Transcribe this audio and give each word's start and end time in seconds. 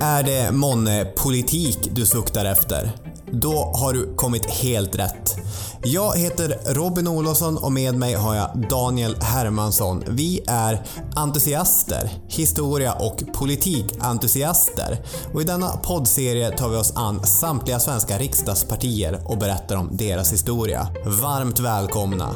Är 0.00 0.22
det 0.22 0.52
månne 0.52 1.04
politik 1.04 1.78
du 1.92 2.06
suktar 2.06 2.44
efter? 2.44 2.92
Då 3.32 3.72
har 3.74 3.92
du 3.92 4.14
kommit 4.14 4.50
helt 4.50 4.96
rätt. 4.96 5.36
Jag 5.82 6.18
heter 6.18 6.74
Robin 6.74 7.08
Olofsson 7.08 7.56
och 7.56 7.72
med 7.72 7.94
mig 7.94 8.14
har 8.14 8.34
jag 8.34 8.68
Daniel 8.70 9.16
Hermansson. 9.20 10.04
Vi 10.08 10.40
är 10.46 10.82
entusiaster, 11.16 12.10
historia 12.28 12.92
och 12.92 13.22
politikentusiaster. 13.32 14.98
Och 15.34 15.40
i 15.40 15.44
denna 15.44 15.68
poddserie 15.68 16.50
tar 16.50 16.68
vi 16.68 16.76
oss 16.76 16.92
an 16.96 17.26
samtliga 17.26 17.80
svenska 17.80 18.18
riksdagspartier 18.18 19.20
och 19.24 19.38
berättar 19.38 19.76
om 19.76 19.88
deras 19.92 20.32
historia. 20.32 20.88
Varmt 21.04 21.58
välkomna! 21.58 22.34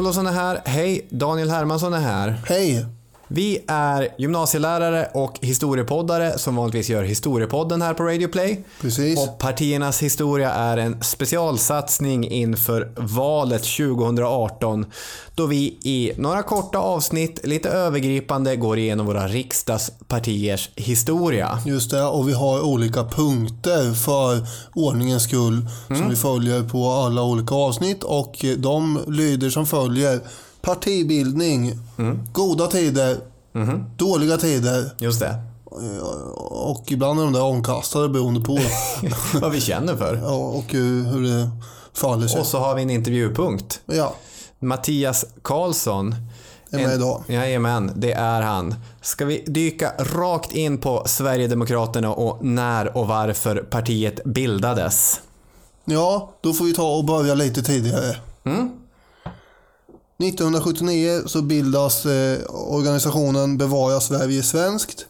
Olofsson 0.00 0.26
är 0.26 0.32
här. 0.32 0.62
Hej! 0.64 1.06
Daniel 1.10 1.50
Hermansson 1.50 1.94
är 1.94 2.00
här. 2.00 2.40
Hej! 2.46 2.86
Vi 3.32 3.64
är 3.66 4.08
gymnasielärare 4.18 5.08
och 5.14 5.38
historiepoddare 5.40 6.38
som 6.38 6.56
vanligtvis 6.56 6.88
gör 6.88 7.02
historiepodden 7.02 7.82
här 7.82 7.94
på 7.94 8.02
Radio 8.02 8.28
Play. 8.28 8.64
Precis. 8.80 9.18
Och 9.18 9.38
partiernas 9.38 10.02
historia 10.02 10.50
är 10.50 10.76
en 10.76 11.02
specialsatsning 11.02 12.30
inför 12.30 12.92
valet 12.96 13.62
2018 13.62 14.86
då 15.34 15.46
vi 15.46 15.78
i 15.82 16.12
några 16.16 16.42
korta 16.42 16.78
avsnitt, 16.78 17.40
lite 17.46 17.68
övergripande, 17.68 18.56
går 18.56 18.78
igenom 18.78 19.06
våra 19.06 19.28
riksdagspartiers 19.28 20.70
historia. 20.76 21.58
Just 21.66 21.90
det, 21.90 22.02
och 22.02 22.28
vi 22.28 22.32
har 22.32 22.60
olika 22.60 23.04
punkter 23.04 23.92
för 23.92 24.46
ordningens 24.74 25.22
skull 25.22 25.68
som 25.86 26.08
vi 26.08 26.16
följer 26.16 26.62
på 26.62 26.90
alla 26.90 27.22
olika 27.22 27.54
avsnitt 27.54 28.02
och 28.02 28.44
de 28.58 29.00
lyder 29.08 29.50
som 29.50 29.66
följer 29.66 30.20
partibildning, 30.62 31.72
goda 32.32 32.66
tider, 32.66 33.18
dåliga 33.96 34.36
tider 34.36 34.90
Just 34.98 35.20
det. 35.20 35.34
och 36.38 36.84
ibland 36.92 37.20
är 37.20 37.24
de 37.24 37.32
där 37.32 37.42
omkastade 37.42 38.08
beroende 38.08 38.40
på 38.40 38.58
Vad 39.40 39.52
vi 39.52 39.60
känner 39.60 39.96
för. 39.96 40.16
ja, 40.16 40.30
och 40.34 40.64
hur, 40.72 41.22
det 41.22 41.50
faller 41.94 42.26
sig. 42.28 42.40
Och 42.40 42.46
så 42.46 42.58
har 42.58 42.74
vi 42.74 42.82
en 42.82 42.90
intervjupunkt. 42.90 43.80
Ja, 43.86 44.14
Mattias 44.58 45.24
Karlsson. 45.42 46.14
är 46.70 46.78
med 46.78 46.94
idag. 46.94 47.22
Jajamän, 47.26 47.92
det 47.96 48.12
är 48.12 48.42
han. 48.42 48.74
Ska 49.02 49.24
vi 49.24 49.44
dyka 49.46 49.92
rakt 49.98 50.52
in 50.52 50.78
på 50.78 51.02
Sverigedemokraterna 51.06 52.14
och 52.14 52.44
när 52.44 52.96
och 52.96 53.06
varför 53.06 53.56
partiet 53.56 54.24
bildades? 54.24 55.20
Ja, 55.84 56.32
då 56.40 56.52
får 56.52 56.64
vi 56.64 56.72
ta 56.74 56.96
och 56.96 57.04
börja 57.04 57.34
lite 57.34 57.62
tidigare. 57.62 58.16
1979 60.22 61.22
så 61.26 61.42
bildas 61.42 62.06
eh, 62.06 62.38
organisationen 62.50 63.58
Bevara 63.58 64.00
Sverige 64.00 64.42
Svenskt. 64.42 65.06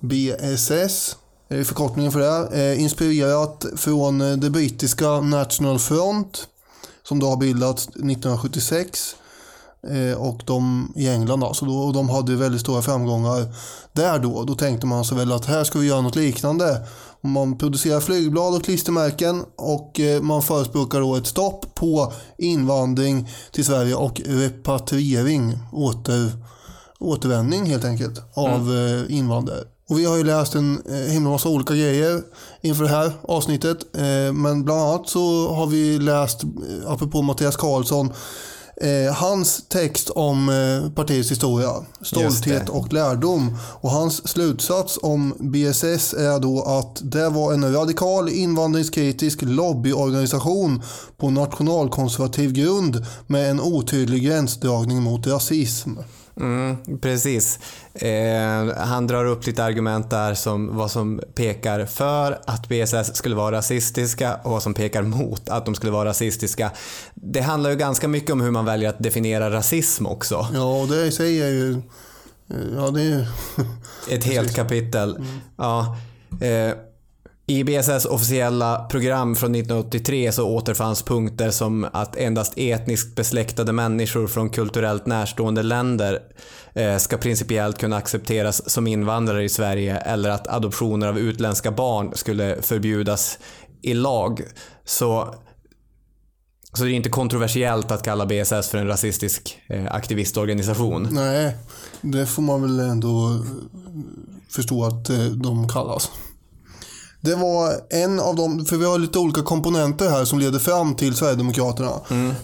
BSS 0.00 1.16
är 1.48 1.64
förkortningen 1.64 2.12
för 2.12 2.20
det. 2.20 2.62
Eh, 2.62 2.82
inspirerat 2.82 3.66
från 3.76 4.20
eh, 4.20 4.36
det 4.36 4.50
brittiska 4.50 5.20
National 5.20 5.78
Front 5.78 6.46
som 7.02 7.18
då 7.18 7.26
har 7.26 7.36
bildats 7.36 7.88
1976. 7.88 9.16
Eh, 9.88 10.20
och 10.20 10.42
de 10.46 10.92
i 10.96 11.08
England 11.08 11.44
alltså 11.44 11.64
då, 11.64 11.78
och 11.78 11.92
de 11.92 12.08
hade 12.08 12.36
väldigt 12.36 12.60
stora 12.60 12.82
framgångar 12.82 13.54
där 13.92 14.18
då. 14.18 14.44
Då 14.44 14.54
tänkte 14.54 14.86
man 14.86 15.04
sig 15.04 15.18
väl 15.18 15.32
att 15.32 15.46
här 15.46 15.64
ska 15.64 15.78
vi 15.78 15.86
göra 15.86 16.00
något 16.00 16.16
liknande. 16.16 16.86
Man 17.22 17.58
producerar 17.58 18.00
flygblad 18.00 18.54
och 18.54 18.64
klistermärken 18.64 19.44
och 19.56 20.00
eh, 20.00 20.22
man 20.22 20.42
förespråkar 20.42 21.00
då 21.00 21.16
ett 21.16 21.26
stopp 21.26 21.74
på 21.74 22.12
invandring 22.38 23.28
till 23.52 23.64
Sverige 23.64 23.94
och 23.94 24.20
repatriering, 24.24 25.58
åter, 25.72 26.32
återvändning 26.98 27.66
helt 27.66 27.84
enkelt, 27.84 28.22
av 28.34 28.76
eh, 28.76 29.16
invandrare. 29.16 29.60
Och 29.88 29.98
vi 29.98 30.04
har 30.04 30.16
ju 30.16 30.24
läst 30.24 30.54
en 30.54 30.82
eh, 30.90 31.12
himla 31.12 31.30
massa 31.30 31.48
olika 31.48 31.74
grejer 31.74 32.22
inför 32.60 32.82
det 32.82 32.90
här 32.90 33.12
avsnittet. 33.22 33.78
Men 34.34 34.64
bland 34.64 34.80
annat 34.80 35.08
så 35.08 35.54
har 35.54 35.66
vi 35.66 35.98
läst, 35.98 36.40
apropå 36.86 37.22
Mattias 37.22 37.56
Karlsson, 37.56 38.12
eh, 38.80 39.12
hans 39.14 39.68
text 39.68 40.10
om 40.10 40.48
eh, 40.48 40.92
partiets 40.92 41.30
historia, 41.30 41.70
stolthet 42.02 42.68
och 42.68 42.92
lärdom. 42.92 43.56
Och 43.80 43.90
hans 43.90 44.28
slutsats 44.28 44.98
om 45.02 45.34
BSS 45.38 46.14
är 46.14 46.40
då 46.40 46.62
att 46.62 47.00
det 47.02 47.28
var 47.28 47.52
en 47.52 47.72
radikal 47.72 48.28
invandringskritisk 48.28 49.42
lobbyorganisation 49.42 50.82
på 51.16 51.30
nationalkonservativ 51.30 52.52
grund 52.52 53.06
med 53.26 53.50
en 53.50 53.60
otydlig 53.60 54.22
gränsdragning 54.22 55.02
mot 55.02 55.26
rasism. 55.26 55.90
Mm, 56.40 56.76
precis. 57.00 57.58
Eh, 57.94 58.76
han 58.76 59.06
drar 59.06 59.24
upp 59.24 59.46
lite 59.46 59.64
argument 59.64 60.10
där 60.10 60.34
som 60.34 60.76
vad 60.76 60.90
som 60.90 61.20
pekar 61.34 61.86
för 61.86 62.40
att 62.46 62.68
BSS 62.68 63.16
skulle 63.16 63.36
vara 63.36 63.56
rasistiska 63.56 64.40
och 64.42 64.50
vad 64.50 64.62
som 64.62 64.74
pekar 64.74 65.02
mot 65.02 65.48
att 65.48 65.64
de 65.64 65.74
skulle 65.74 65.92
vara 65.92 66.08
rasistiska. 66.08 66.70
Det 67.14 67.40
handlar 67.40 67.70
ju 67.70 67.76
ganska 67.76 68.08
mycket 68.08 68.30
om 68.30 68.40
hur 68.40 68.50
man 68.50 68.64
väljer 68.64 68.88
att 68.88 68.98
definiera 68.98 69.50
rasism 69.50 70.06
också. 70.06 70.48
Ja, 70.54 70.80
och 70.80 70.88
det 70.88 71.20
är 71.20 71.48
ju... 71.48 71.82
Ja, 72.76 72.90
det 72.90 73.00
är 73.00 73.04
ju... 73.04 73.26
Ett 74.10 74.24
helt 74.24 74.54
kapitel. 74.54 75.18
Ja. 75.56 75.96
Eh, 76.40 76.74
i 77.50 77.64
BSS 77.64 78.04
officiella 78.04 78.84
program 78.84 79.36
från 79.36 79.54
1983 79.54 80.32
så 80.32 80.48
återfanns 80.48 81.02
punkter 81.02 81.50
som 81.50 81.86
att 81.92 82.16
endast 82.16 82.52
etniskt 82.56 83.16
besläktade 83.16 83.72
människor 83.72 84.26
från 84.26 84.50
kulturellt 84.50 85.06
närstående 85.06 85.62
länder 85.62 86.18
eh, 86.74 86.96
ska 86.96 87.16
principiellt 87.16 87.78
kunna 87.78 87.96
accepteras 87.96 88.70
som 88.70 88.86
invandrare 88.86 89.44
i 89.44 89.48
Sverige 89.48 89.96
eller 89.96 90.30
att 90.30 90.48
adoptioner 90.48 91.06
av 91.06 91.18
utländska 91.18 91.70
barn 91.70 92.12
skulle 92.14 92.62
förbjudas 92.62 93.38
i 93.82 93.94
lag. 93.94 94.42
Så, 94.84 95.34
så 96.72 96.84
det 96.84 96.90
är 96.90 96.94
inte 96.94 97.08
kontroversiellt 97.08 97.90
att 97.90 98.02
kalla 98.02 98.26
BSS 98.26 98.68
för 98.68 98.78
en 98.78 98.86
rasistisk 98.86 99.58
eh, 99.68 99.94
aktivistorganisation. 99.94 101.08
Nej, 101.10 101.56
det 102.00 102.26
får 102.26 102.42
man 102.42 102.62
väl 102.62 102.80
ändå 102.80 103.44
förstå 104.50 104.84
att 104.84 105.10
eh, 105.10 105.24
de 105.24 105.68
kallas. 105.68 106.10
Det 107.22 107.34
var 107.34 107.80
en 107.90 108.20
av 108.20 108.36
de, 108.36 108.64
för 108.64 108.76
vi 108.76 108.84
har 108.84 108.98
lite 108.98 109.18
olika 109.18 109.42
komponenter 109.42 110.10
här 110.10 110.24
som 110.24 110.38
leder 110.38 110.58
fram 110.58 110.94
till 110.94 111.14
Sverigedemokraterna. 111.14 111.92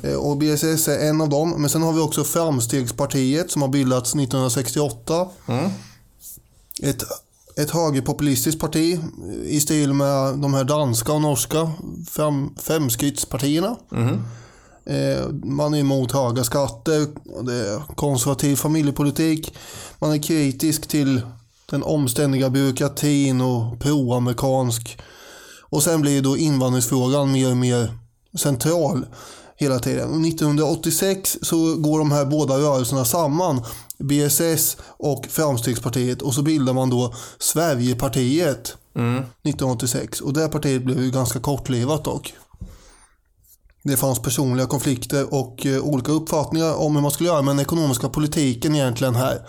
Eh, 0.02 0.14
Och 0.14 0.36
BSS 0.36 0.88
är 0.88 1.08
en 1.08 1.20
av 1.20 1.28
dem. 1.28 1.54
Men 1.58 1.70
sen 1.70 1.82
har 1.82 1.92
vi 1.92 2.00
också 2.00 2.24
Framstegspartiet 2.24 3.50
som 3.50 3.62
har 3.62 3.68
bildats 3.68 4.14
1968. 4.14 5.28
Ett, 6.82 7.02
ett 7.56 7.70
högerpopulistiskt 7.70 8.60
parti 8.60 8.94
eh, 9.28 9.46
i 9.46 9.60
stil 9.60 9.92
med 9.92 10.38
de 10.38 10.54
här 10.54 10.64
danska 10.64 11.12
och 11.12 11.20
norska 11.22 11.70
fem, 12.10 12.50
femskrittspartierna. 12.62 13.76
Eh, 14.86 15.28
Man 15.44 15.74
är 15.74 15.78
emot 15.78 16.12
höga 16.12 16.44
skatter, 16.44 17.06
och 17.34 17.44
det 17.44 17.54
är 17.54 17.82
konservativ 17.94 18.56
familjepolitik. 18.56 19.54
Man 19.98 20.12
är 20.12 20.22
kritisk 20.22 20.86
till 20.86 21.20
den 21.70 21.82
omständiga 21.82 22.50
byråkratin 22.50 23.40
och 23.40 23.80
proamerikansk. 23.80 24.98
Och 25.60 25.82
sen 25.82 26.00
blir 26.00 26.22
då 26.22 26.36
invandringsfrågan 26.36 27.32
mer 27.32 27.50
och 27.50 27.56
mer 27.56 27.98
central 28.38 29.06
hela 29.56 29.78
tiden. 29.78 30.10
Och 30.10 30.26
1986 30.26 31.38
så 31.42 31.74
går 31.74 31.98
de 31.98 32.12
här 32.12 32.24
båda 32.24 32.58
rörelserna 32.58 33.04
samman. 33.04 33.64
BSS 33.98 34.76
och 34.82 35.26
Framstegspartiet 35.30 36.22
och 36.22 36.34
så 36.34 36.42
bildar 36.42 36.72
man 36.72 36.90
då 36.90 37.14
Sverigepartiet 37.38 38.76
1986. 39.42 40.20
Och 40.20 40.32
det 40.32 40.48
partiet 40.48 40.82
blev 40.82 41.02
ju 41.02 41.10
ganska 41.10 41.40
kortlivat 41.40 42.04
dock. 42.04 42.34
Det 43.82 43.96
fanns 43.96 44.22
personliga 44.22 44.66
konflikter 44.66 45.34
och 45.34 45.66
eh, 45.66 45.80
olika 45.80 46.12
uppfattningar 46.12 46.74
om 46.74 46.94
hur 46.94 47.02
man 47.02 47.10
skulle 47.10 47.28
göra 47.28 47.42
med 47.42 47.52
den 47.52 47.62
ekonomiska 47.62 48.08
politiken 48.08 48.74
egentligen 48.74 49.14
här. 49.14 49.46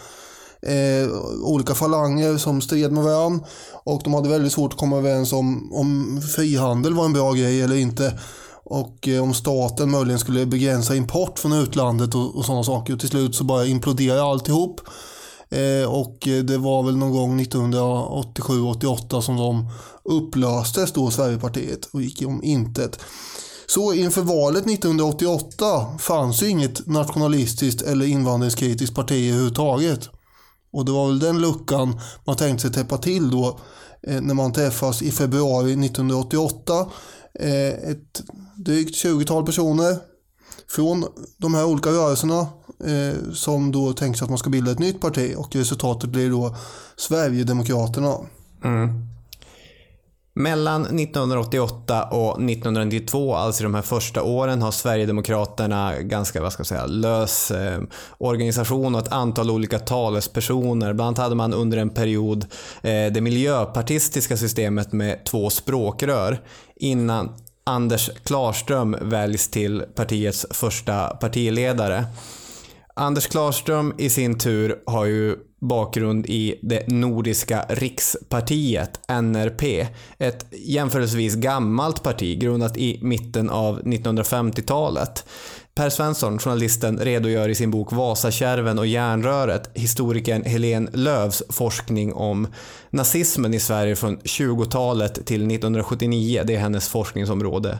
Eh, 0.62 1.09
olika 1.44 1.75
falanger 1.75 2.38
som 2.38 2.62
stred 2.62 2.92
med 2.92 3.04
varandra 3.04 3.45
och 3.83 4.01
de 4.04 4.13
hade 4.13 4.30
väldigt 4.30 4.54
svårt 4.54 4.74
att 4.74 4.80
komma 4.80 4.98
överens 4.98 5.33
om, 5.33 5.74
om 5.74 6.21
frihandel 6.36 6.94
var 6.94 7.06
en 7.06 7.13
bra 7.13 7.33
grej 7.33 7.62
eller 7.62 7.75
inte. 7.75 8.19
Och 8.63 9.07
eh, 9.07 9.24
om 9.24 9.33
staten 9.33 9.92
möjligen 9.92 10.19
skulle 10.19 10.45
begränsa 10.45 10.95
import 10.95 11.39
från 11.39 11.54
utlandet 11.54 12.15
och, 12.15 12.36
och 12.36 12.45
sådana 12.45 12.63
saker. 12.63 12.94
Och 12.94 13.00
till 13.00 13.09
slut 13.09 13.36
så 13.36 13.44
bara 13.44 13.65
imploderade 13.65 14.24
alltihop. 14.24 14.81
Eh, 15.50 15.94
och 15.94 16.27
eh, 16.27 16.44
det 16.44 16.57
var 16.57 16.83
väl 16.83 16.98
någon 16.98 17.12
gång 17.12 17.42
1987-88 17.42 19.21
som 19.21 19.38
de 19.38 19.69
upplöstes 20.03 20.92
då, 20.92 21.12
Sverigepartiet, 21.12 21.86
och 21.86 22.01
gick 22.01 22.27
om 22.27 22.44
intet. 22.44 23.00
Så 23.68 23.94
inför 23.94 24.21
valet 24.21 24.68
1988 24.68 25.86
fanns 26.00 26.44
ju 26.44 26.50
inget 26.50 26.88
nationalistiskt 26.88 27.81
eller 27.81 28.06
invandringskritiskt 28.06 28.95
parti 28.95 29.30
överhuvudtaget. 29.30 30.10
Och 30.71 30.85
det 30.85 30.91
var 30.91 31.07
väl 31.07 31.19
den 31.19 31.41
luckan 31.41 31.99
man 32.25 32.35
tänkte 32.35 32.61
sig 32.61 32.71
täppa 32.71 32.97
till 32.97 33.31
då 33.31 33.59
eh, 34.01 34.21
när 34.21 34.33
man 34.33 34.53
träffas 34.53 35.01
i 35.01 35.11
februari 35.11 35.71
1988. 35.71 36.87
Eh, 37.39 37.67
ett 37.67 38.23
drygt 38.55 39.05
20-tal 39.05 39.45
personer 39.45 39.97
från 40.67 41.05
de 41.37 41.53
här 41.53 41.65
olika 41.65 41.89
rörelserna 41.89 42.39
eh, 42.85 43.33
som 43.33 43.71
då 43.71 43.93
tänker 43.93 44.17
sig 44.17 44.25
att 44.25 44.29
man 44.29 44.37
ska 44.37 44.49
bilda 44.49 44.71
ett 44.71 44.79
nytt 44.79 45.01
parti 45.01 45.35
och 45.37 45.55
resultatet 45.55 46.09
blir 46.09 46.29
då 46.29 46.55
Sverigedemokraterna. 46.95 48.15
Mm. 48.63 49.16
Mellan 50.38 50.81
1988 50.81 52.04
och 52.04 52.30
1992, 52.30 53.36
alltså 53.36 53.63
de 53.63 53.75
här 53.75 53.81
första 53.81 54.24
åren, 54.24 54.62
har 54.62 54.72
Sverigedemokraterna 54.72 56.01
ganska, 56.01 56.42
vad 56.42 56.54
ska 56.54 56.60
jag 56.60 56.68
säga, 56.68 56.86
lös 56.86 57.51
eh, 57.51 57.81
organisation 58.18 58.95
och 58.95 59.01
ett 59.01 59.12
antal 59.12 59.51
olika 59.51 59.80
talespersoner. 59.80 60.94
Bland 60.94 61.07
annat 61.07 61.18
hade 61.18 61.36
man 61.36 61.54
under 61.54 61.78
en 61.78 61.89
period 61.89 62.45
eh, 62.81 63.13
det 63.13 63.22
miljöpartistiska 63.22 64.38
systemet 64.38 64.92
med 64.92 65.25
två 65.25 65.50
språkrör 65.50 66.39
innan 66.75 67.30
Anders 67.63 68.10
Klarström 68.24 68.95
väljs 69.01 69.50
till 69.50 69.84
partiets 69.95 70.45
första 70.51 71.07
partiledare. 71.07 72.06
Anders 72.94 73.28
Klarström 73.28 73.94
i 73.98 74.10
sin 74.10 74.38
tur 74.38 74.75
har 74.86 75.06
ju 75.06 75.36
bakgrund 75.59 76.25
i 76.25 76.59
det 76.62 76.88
Nordiska 76.88 77.65
rikspartiet, 77.69 79.00
NRP. 79.07 79.88
Ett 80.18 80.45
jämförelsevis 80.51 81.36
gammalt 81.36 82.04
parti 82.04 82.39
grundat 82.39 82.77
i 82.77 83.00
mitten 83.01 83.50
av 83.50 83.81
1950-talet. 83.81 85.25
Per 85.75 85.89
Svensson, 85.89 86.39
journalisten, 86.39 87.00
redogör 87.00 87.50
i 87.50 87.56
sin 87.56 87.71
bok 87.71 87.92
Vasakärven 87.92 88.80
och 88.80 88.88
järnröret 88.88 89.69
historikern 89.74 90.44
Helene 90.44 90.89
Lövs 90.94 91.44
forskning 91.50 92.13
om 92.13 92.48
nazismen 92.89 93.53
i 93.53 93.60
Sverige 93.60 93.95
från 93.95 94.18
20-talet 94.18 95.13
till 95.13 95.51
1979. 95.51 96.44
Det 96.45 96.56
är 96.56 96.60
hennes 96.60 96.89
forskningsområde. 96.89 97.80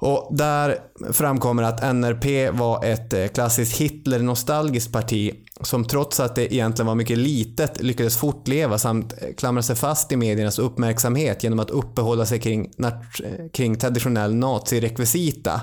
Och 0.00 0.36
där 0.36 0.78
framkommer 1.12 1.62
att 1.62 1.94
NRP 1.94 2.54
var 2.58 2.84
ett 2.84 3.12
eh, 3.12 3.26
klassiskt 3.26 3.80
Hitler-nostalgiskt 3.80 4.92
parti 4.92 5.34
som 5.60 5.84
trots 5.84 6.20
att 6.20 6.34
det 6.34 6.54
egentligen 6.54 6.86
var 6.86 6.94
mycket 6.94 7.18
litet 7.18 7.82
lyckades 7.82 8.16
fortleva 8.16 8.78
samt 8.78 9.12
eh, 9.12 9.34
klamra 9.36 9.62
sig 9.62 9.76
fast 9.76 10.12
i 10.12 10.16
mediernas 10.16 10.58
uppmärksamhet 10.58 11.42
genom 11.42 11.58
att 11.58 11.70
uppehålla 11.70 12.26
sig 12.26 12.40
kring, 12.40 12.70
eh, 12.78 12.92
kring 13.52 13.78
traditionell 13.78 14.34
nazirekvisita. 14.34 15.60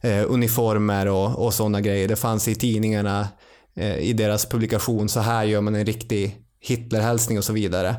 Eh, 0.00 0.24
uniformer 0.28 1.06
och, 1.08 1.46
och 1.46 1.54
sådana 1.54 1.80
grejer. 1.80 2.08
Det 2.08 2.16
fanns 2.16 2.48
i 2.48 2.54
tidningarna 2.54 3.28
eh, 3.76 3.98
i 3.98 4.12
deras 4.12 4.46
publikation, 4.46 5.08
så 5.08 5.20
här 5.20 5.44
gör 5.44 5.60
man 5.60 5.74
en 5.74 5.86
riktig 5.86 6.36
Hitlerhälsning 6.60 7.38
och 7.38 7.44
så 7.44 7.52
vidare. 7.52 7.96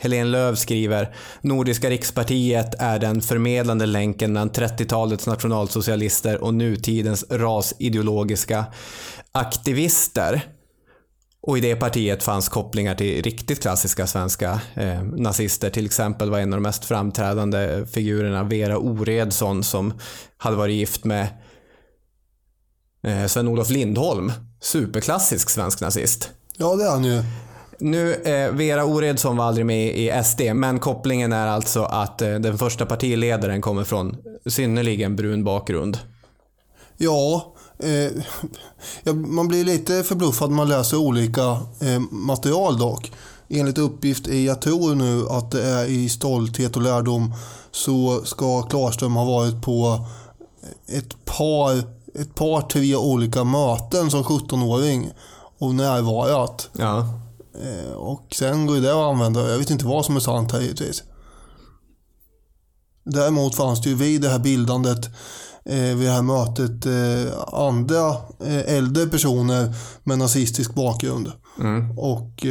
Helene 0.00 0.30
Löv 0.30 0.54
skriver 0.54 1.14
Nordiska 1.40 1.90
rikspartiet 1.90 2.74
är 2.78 2.98
den 2.98 3.22
förmedlande 3.22 3.86
länken 3.86 4.32
mellan 4.32 4.50
30-talets 4.50 5.26
nationalsocialister 5.26 6.42
och 6.44 6.54
nutidens 6.54 7.24
rasideologiska 7.30 8.64
aktivister. 9.32 10.42
Och 11.40 11.58
i 11.58 11.60
det 11.60 11.76
partiet 11.76 12.22
fanns 12.22 12.48
kopplingar 12.48 12.94
till 12.94 13.22
riktigt 13.22 13.62
klassiska 13.62 14.06
svenska 14.06 14.60
eh, 14.74 15.02
nazister. 15.02 15.70
Till 15.70 15.86
exempel 15.86 16.30
var 16.30 16.38
en 16.38 16.52
av 16.52 16.56
de 16.56 16.62
mest 16.62 16.84
framträdande 16.84 17.86
figurerna 17.86 18.44
Vera 18.44 18.78
Oredsson 18.78 19.64
som 19.64 19.92
hade 20.36 20.56
varit 20.56 20.74
gift 20.74 21.04
med 21.04 21.28
eh, 23.02 23.26
Sven-Olof 23.26 23.70
Lindholm. 23.70 24.32
Superklassisk 24.60 25.50
svensk 25.50 25.80
nazist. 25.80 26.30
Ja, 26.56 26.76
det 26.76 26.84
är 26.84 26.90
han 26.90 27.04
ju. 27.04 27.22
Nu, 27.80 28.14
eh, 28.14 28.52
Vera 28.52 28.84
Oredsson 28.84 29.36
var 29.36 29.44
aldrig 29.44 29.66
med 29.66 29.98
i 29.98 30.22
SD, 30.24 30.40
men 30.54 30.78
kopplingen 30.78 31.32
är 31.32 31.46
alltså 31.46 31.82
att 31.82 32.22
eh, 32.22 32.34
den 32.34 32.58
första 32.58 32.86
partiledaren 32.86 33.60
kommer 33.60 33.84
från 33.84 34.16
synnerligen 34.46 35.16
brun 35.16 35.44
bakgrund. 35.44 35.98
Ja, 36.96 37.54
eh, 37.78 38.22
ja 39.02 39.12
man 39.12 39.48
blir 39.48 39.64
lite 39.64 40.02
förbluffad 40.02 40.50
när 40.50 40.56
man 40.56 40.68
läser 40.68 40.96
olika 40.96 41.42
eh, 41.80 42.00
material 42.10 42.78
dock. 42.78 43.12
Enligt 43.48 43.78
uppgift 43.78 44.28
i 44.28 44.46
jag 44.46 44.62
tror 44.62 44.94
nu 44.94 45.26
att 45.28 45.50
det 45.50 45.62
är 45.62 45.84
i 45.84 46.08
Stolthet 46.08 46.76
och 46.76 46.82
lärdom 46.82 47.34
så 47.70 48.20
ska 48.24 48.62
Klarström 48.62 49.16
ha 49.16 49.24
varit 49.24 49.62
på 49.62 50.06
ett 50.86 51.24
par, 51.24 51.78
ett 52.14 52.34
par 52.34 52.60
tre 52.60 52.96
olika 52.96 53.44
möten 53.44 54.10
som 54.10 54.22
17-åring 54.22 55.10
och 55.58 55.74
närvarat. 55.74 56.70
Ja. 56.78 57.06
Eh, 57.62 57.92
och 57.92 58.26
sen 58.34 58.66
går 58.66 58.76
det 58.76 58.90
att 58.90 59.12
använda. 59.12 59.50
Jag 59.50 59.58
vet 59.58 59.70
inte 59.70 59.86
vad 59.86 60.04
som 60.04 60.16
är 60.16 60.20
sant 60.20 60.52
här 60.52 60.60
givetvis. 60.60 61.02
Däremot 63.04 63.54
fanns 63.54 63.82
det 63.82 63.88
ju 63.88 63.94
vid 63.94 64.20
det 64.20 64.28
här 64.28 64.38
bildandet, 64.38 65.06
eh, 65.64 65.96
vid 65.96 66.06
det 66.06 66.12
här 66.12 66.22
mötet, 66.22 66.86
eh, 66.86 67.54
andra 67.60 68.16
äldre 68.66 69.06
personer 69.06 69.74
med 70.04 70.18
nazistisk 70.18 70.74
bakgrund. 70.74 71.32
Mm. 71.58 71.98
Och 71.98 72.46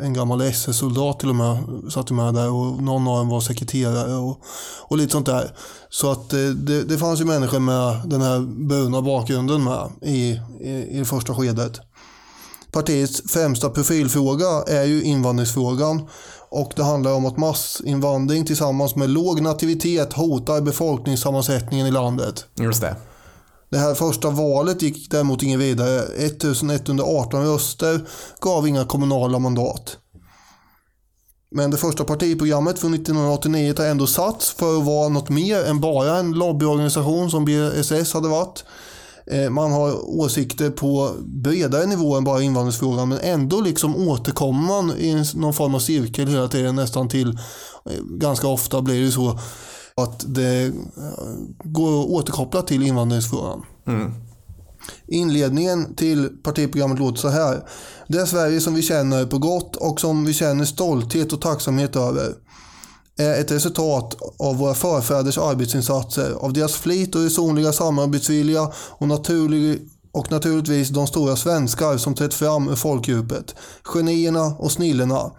en 0.00 0.12
gammal 0.12 0.40
SS-soldat 0.40 1.20
till 1.20 1.28
och 1.28 1.34
med 1.34 1.58
satt 1.92 2.10
med 2.10 2.34
där 2.34 2.50
och 2.50 2.82
någon 2.82 3.08
av 3.08 3.18
dem 3.18 3.28
var 3.28 3.40
sekreterare 3.40 4.14
och, 4.14 4.40
och 4.88 4.96
lite 4.96 5.12
sånt 5.12 5.26
där. 5.26 5.54
Så 5.90 6.10
att 6.10 6.30
det, 6.30 6.84
det 6.84 6.98
fanns 6.98 7.20
ju 7.20 7.24
människor 7.24 7.58
med 7.58 8.00
den 8.04 8.20
här 8.20 8.40
bruna 8.68 9.02
bakgrunden 9.02 9.64
med 9.64 9.90
i, 10.02 10.40
i, 10.60 10.86
i 10.90 10.98
det 10.98 11.04
första 11.04 11.34
skedet. 11.34 11.80
Partiets 12.72 13.22
främsta 13.32 13.70
profilfråga 13.70 14.64
är 14.66 14.84
ju 14.84 15.02
invandringsfrågan 15.02 16.08
och 16.48 16.72
det 16.76 16.84
handlar 16.84 17.12
om 17.12 17.26
att 17.26 17.38
massinvandring 17.38 18.44
tillsammans 18.44 18.96
med 18.96 19.10
låg 19.10 19.40
nativitet 19.40 20.12
hotar 20.12 20.60
befolkningssammansättningen 20.60 21.86
i 21.86 21.90
landet. 21.90 22.44
Just 22.54 22.80
det. 22.80 22.96
Det 23.70 23.78
här 23.78 23.94
första 23.94 24.30
valet 24.30 24.82
gick 24.82 25.10
däremot 25.10 25.42
ingen 25.42 25.60
vidare. 25.60 26.00
1118 26.00 27.44
röster 27.44 28.00
gav 28.40 28.68
inga 28.68 28.84
kommunala 28.84 29.38
mandat. 29.38 29.96
Men 31.50 31.70
det 31.70 31.76
första 31.76 32.04
partiprogrammet 32.04 32.78
från 32.78 32.94
1989 32.94 33.74
har 33.78 33.84
ändå 33.84 34.06
satts 34.06 34.50
för 34.50 34.78
att 34.78 34.84
vara 34.84 35.08
något 35.08 35.28
mer 35.28 35.64
än 35.64 35.80
bara 35.80 36.18
en 36.18 36.32
lobbyorganisation 36.32 37.30
som 37.30 37.44
BSS 37.44 38.12
hade 38.12 38.28
varit. 38.28 38.64
Eh, 39.30 39.50
man 39.50 39.72
har 39.72 40.10
åsikter 40.20 40.70
på 40.70 41.10
bredare 41.24 41.86
nivå 41.86 42.16
än 42.16 42.24
bara 42.24 42.42
invandringsfrågan 42.42 43.08
men 43.08 43.18
ändå 43.18 43.60
liksom 43.60 44.08
återkommer 44.08 44.66
man 44.66 44.90
i 44.90 45.24
någon 45.34 45.54
form 45.54 45.74
av 45.74 45.78
cirkel 45.78 46.28
hela 46.28 46.48
tiden 46.48 46.76
nästan 46.76 47.08
till 47.08 47.28
eh, 47.28 48.02
ganska 48.02 48.46
ofta 48.46 48.82
blir 48.82 49.04
det 49.04 49.10
så 49.10 49.38
att 49.96 50.24
det 50.34 50.66
eh, 50.66 50.72
går 51.64 52.00
att 52.00 52.06
återkoppla 52.06 52.62
till 52.62 52.82
invandringsfrågan. 52.82 53.62
Mm. 53.86 54.12
Inledningen 55.08 55.94
till 55.94 56.28
partiprogrammet 56.42 56.98
låter 56.98 57.18
så 57.18 57.28
här. 57.28 57.64
Det 58.08 58.18
är 58.18 58.26
Sverige 58.26 58.60
som 58.60 58.74
vi 58.74 58.82
känner 58.82 59.26
på 59.26 59.38
gott 59.38 59.76
och 59.76 60.00
som 60.00 60.24
vi 60.24 60.32
känner 60.32 60.64
stolthet 60.64 61.32
och 61.32 61.40
tacksamhet 61.40 61.96
över 61.96 62.34
är 63.20 63.40
ett 63.40 63.50
resultat 63.50 64.16
av 64.38 64.56
våra 64.56 64.74
förfäders 64.74 65.38
arbetsinsatser, 65.38 66.32
av 66.32 66.52
deras 66.52 66.74
flit 66.74 67.14
och 67.14 67.22
resonliga 67.22 67.72
samarbetsvilja 67.72 68.70
och, 68.74 69.08
naturlig, 69.08 69.88
och 70.12 70.30
naturligtvis 70.30 70.88
de 70.88 71.06
stora 71.06 71.36
svenskar 71.36 71.96
som 71.96 72.14
trätt 72.14 72.34
fram 72.34 72.68
ur 72.68 72.76
folkdjupet, 72.76 73.54
genierna 73.84 74.44
och 74.58 74.72
snillena. 74.72 75.30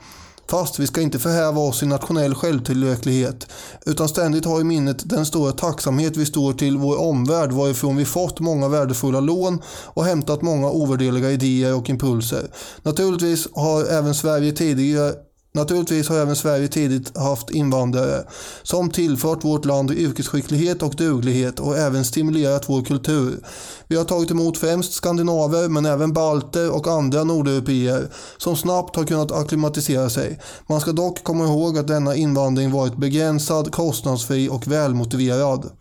Fast 0.52 0.80
vi 0.80 0.88
ska 0.88 1.02
inte 1.02 1.20
förhäva 1.20 1.62
oss 1.62 1.84
i 1.84 1.86
nationell 1.86 2.36
självtillräcklighet 2.36 3.48
utan 3.86 4.10
ständigt 4.10 4.46
ha 4.46 4.62
i 4.62 4.64
minnet 4.64 5.10
den 5.10 5.26
stora 5.26 5.52
tacksamhet 5.52 6.18
vi 6.18 6.26
står 6.26 6.54
till 6.54 6.78
vår 6.78 7.00
omvärld 7.00 7.52
varifrån 7.52 7.96
vi 7.96 8.06
fått 8.06 8.40
många 8.40 8.68
värdefulla 8.68 9.20
lån 9.20 9.62
och 9.86 10.06
hämtat 10.06 10.42
många 10.42 10.70
ovärdeliga 10.70 11.32
idéer 11.32 11.76
och 11.76 11.90
impulser. 11.90 12.52
Naturligtvis 12.84 13.48
har 13.54 13.86
även 13.86 14.16
Sverige 14.16 14.52
tidigare 14.52 15.14
Naturligtvis 15.54 16.10
har 16.10 16.18
även 16.18 16.36
Sverige 16.36 16.68
tidigt 16.68 17.18
haft 17.18 17.50
invandrare 17.50 18.24
som 18.64 18.90
tillfört 18.90 19.44
vårt 19.44 19.66
land 19.66 19.92
yrkesskicklighet 19.92 20.84
och 20.84 20.96
duglighet 20.96 21.60
och 21.60 21.78
även 21.78 22.06
stimulerat 22.06 22.70
vår 22.70 22.82
kultur. 22.82 23.46
Vi 23.88 23.96
har 23.96 24.04
tagit 24.04 24.32
emot 24.32 24.58
främst 24.58 24.94
skandinaver 24.94 25.70
men 25.70 25.86
även 25.86 26.14
balter 26.14 26.76
och 26.76 26.88
andra 26.88 27.24
nordeuropeer 27.24 28.14
som 28.38 28.56
snabbt 28.56 28.96
har 28.96 29.04
kunnat 29.04 29.32
akklimatisera 29.32 30.10
sig. 30.10 30.40
Man 30.68 30.82
ska 30.82 30.92
dock 30.92 31.24
komma 31.24 31.44
ihåg 31.44 31.78
att 31.78 31.88
denna 31.88 32.16
invandring 32.16 32.72
varit 32.72 32.98
begränsad, 32.98 33.72
kostnadsfri 33.72 34.50
och 34.50 34.68
välmotiverad. 34.68 35.72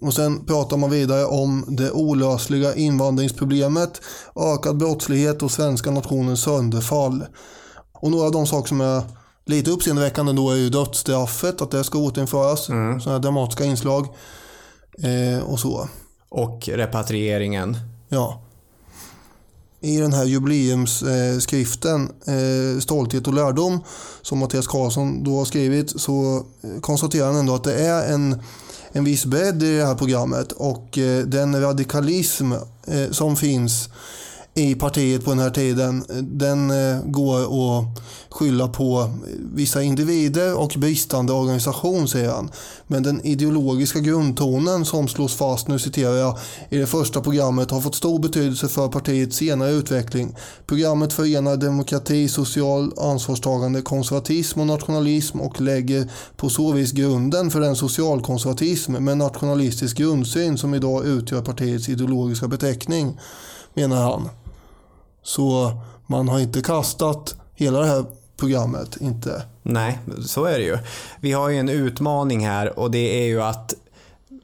Och 0.00 0.14
sen 0.14 0.46
pratar 0.46 0.76
man 0.76 0.90
vidare 0.90 1.24
om 1.24 1.64
det 1.68 1.90
olösliga 1.90 2.74
invandringsproblemet, 2.74 4.00
ökad 4.36 4.76
brottslighet 4.76 5.42
och 5.42 5.50
svenska 5.50 5.90
nationens 5.90 6.42
sönderfall. 6.42 7.24
Och 8.02 8.10
några 8.10 8.26
av 8.26 8.32
de 8.32 8.46
saker 8.46 8.68
som 8.68 8.80
är 8.80 9.02
lite 9.44 9.70
uppseendeväckande 9.70 10.32
då 10.32 10.50
är 10.50 10.56
ju 10.56 10.68
dödsstraffet, 10.68 11.60
att 11.60 11.70
det 11.70 11.84
ska 11.84 11.98
återinföras. 11.98 12.68
Mm. 12.68 13.00
Sådana 13.00 13.18
dramatiska 13.18 13.64
inslag. 13.64 14.06
Eh, 14.98 15.44
och 15.44 15.60
så. 15.60 15.88
Och 16.28 16.68
repatrieringen. 16.68 17.76
Ja. 18.08 18.42
i 19.80 19.96
den 19.96 20.12
här 20.12 20.24
jubileumsskriften 20.24 22.12
eh, 22.26 22.80
Stolthet 22.80 23.26
och 23.26 23.34
lärdom 23.34 23.80
som 24.22 24.38
Mattias 24.38 24.66
Karlsson 24.66 25.24
då 25.24 25.38
har 25.38 25.44
skrivit 25.44 26.00
så 26.00 26.46
konstaterar 26.80 27.26
han 27.26 27.36
ändå 27.36 27.54
att 27.54 27.64
det 27.64 27.74
är 27.74 28.12
en, 28.14 28.42
en 28.92 29.04
viss 29.04 29.26
bredd 29.26 29.62
i 29.62 29.76
det 29.76 29.86
här 29.86 29.94
programmet 29.94 30.52
och 30.52 30.98
eh, 30.98 31.24
den 31.26 31.60
radikalism 31.60 32.52
eh, 32.86 33.10
som 33.10 33.36
finns 33.36 33.88
i 34.54 34.74
partiet 34.74 35.24
på 35.24 35.30
den 35.30 35.38
här 35.38 35.50
tiden, 35.50 36.04
den 36.20 36.70
eh, 36.70 37.02
går 37.04 37.38
att 37.40 37.84
skylla 38.30 38.68
på 38.68 39.10
vissa 39.54 39.82
individer 39.82 40.58
och 40.58 40.74
bristande 40.78 41.32
organisation, 41.32 42.08
säger 42.08 42.30
han. 42.30 42.50
Men 42.86 43.02
den 43.02 43.26
ideologiska 43.26 44.00
grundtonen 44.00 44.84
som 44.84 45.08
slås 45.08 45.34
fast, 45.34 45.68
nu 45.68 45.78
citerar 45.78 46.14
jag, 46.14 46.38
i 46.70 46.78
det 46.78 46.86
första 46.86 47.20
programmet 47.20 47.70
har 47.70 47.80
fått 47.80 47.94
stor 47.94 48.18
betydelse 48.18 48.68
för 48.68 48.88
partiets 48.88 49.36
senare 49.36 49.70
utveckling. 49.70 50.36
Programmet 50.66 51.12
förenar 51.12 51.56
demokrati, 51.56 52.28
social 52.28 52.92
ansvarstagande, 52.98 53.82
konservatism 53.82 54.60
och 54.60 54.66
nationalism 54.66 55.40
och 55.40 55.60
lägger 55.60 56.08
på 56.36 56.48
så 56.48 56.72
vis 56.72 56.92
grunden 56.92 57.50
för 57.50 57.60
den 57.60 57.76
socialkonservatism 57.76 58.92
med 58.92 59.18
nationalistisk 59.18 59.96
grundsyn 59.96 60.58
som 60.58 60.74
idag 60.74 61.06
utgör 61.06 61.42
partiets 61.42 61.88
ideologiska 61.88 62.48
beteckning, 62.48 63.20
menar 63.74 64.02
han. 64.02 64.28
Så 65.22 65.72
man 66.06 66.28
har 66.28 66.40
inte 66.40 66.62
kastat 66.62 67.34
hela 67.54 67.80
det 67.80 67.86
här 67.86 68.04
programmet, 68.36 68.96
inte. 69.00 69.42
Nej, 69.62 69.98
så 70.26 70.44
är 70.44 70.58
det 70.58 70.64
ju. 70.64 70.78
Vi 71.20 71.32
har 71.32 71.48
ju 71.48 71.58
en 71.58 71.68
utmaning 71.68 72.46
här 72.46 72.78
och 72.78 72.90
det 72.90 73.22
är 73.22 73.26
ju 73.26 73.42
att 73.42 73.74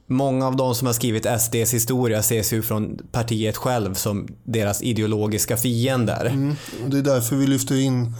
många 0.07 0.47
av 0.47 0.55
de 0.55 0.75
som 0.75 0.87
har 0.87 0.93
skrivit 0.93 1.41
SDs 1.41 1.73
historia 1.73 2.19
ses 2.19 2.53
ju 2.53 2.61
från 2.61 2.97
partiet 3.11 3.57
själv 3.57 3.93
som 3.93 4.27
deras 4.43 4.81
ideologiska 4.81 5.57
fiender. 5.57 6.25
Mm, 6.25 6.55
det 6.87 6.97
är 6.97 7.01
därför 7.01 7.35
vi 7.35 7.47
lyfter 7.47 7.75
in 7.75 8.15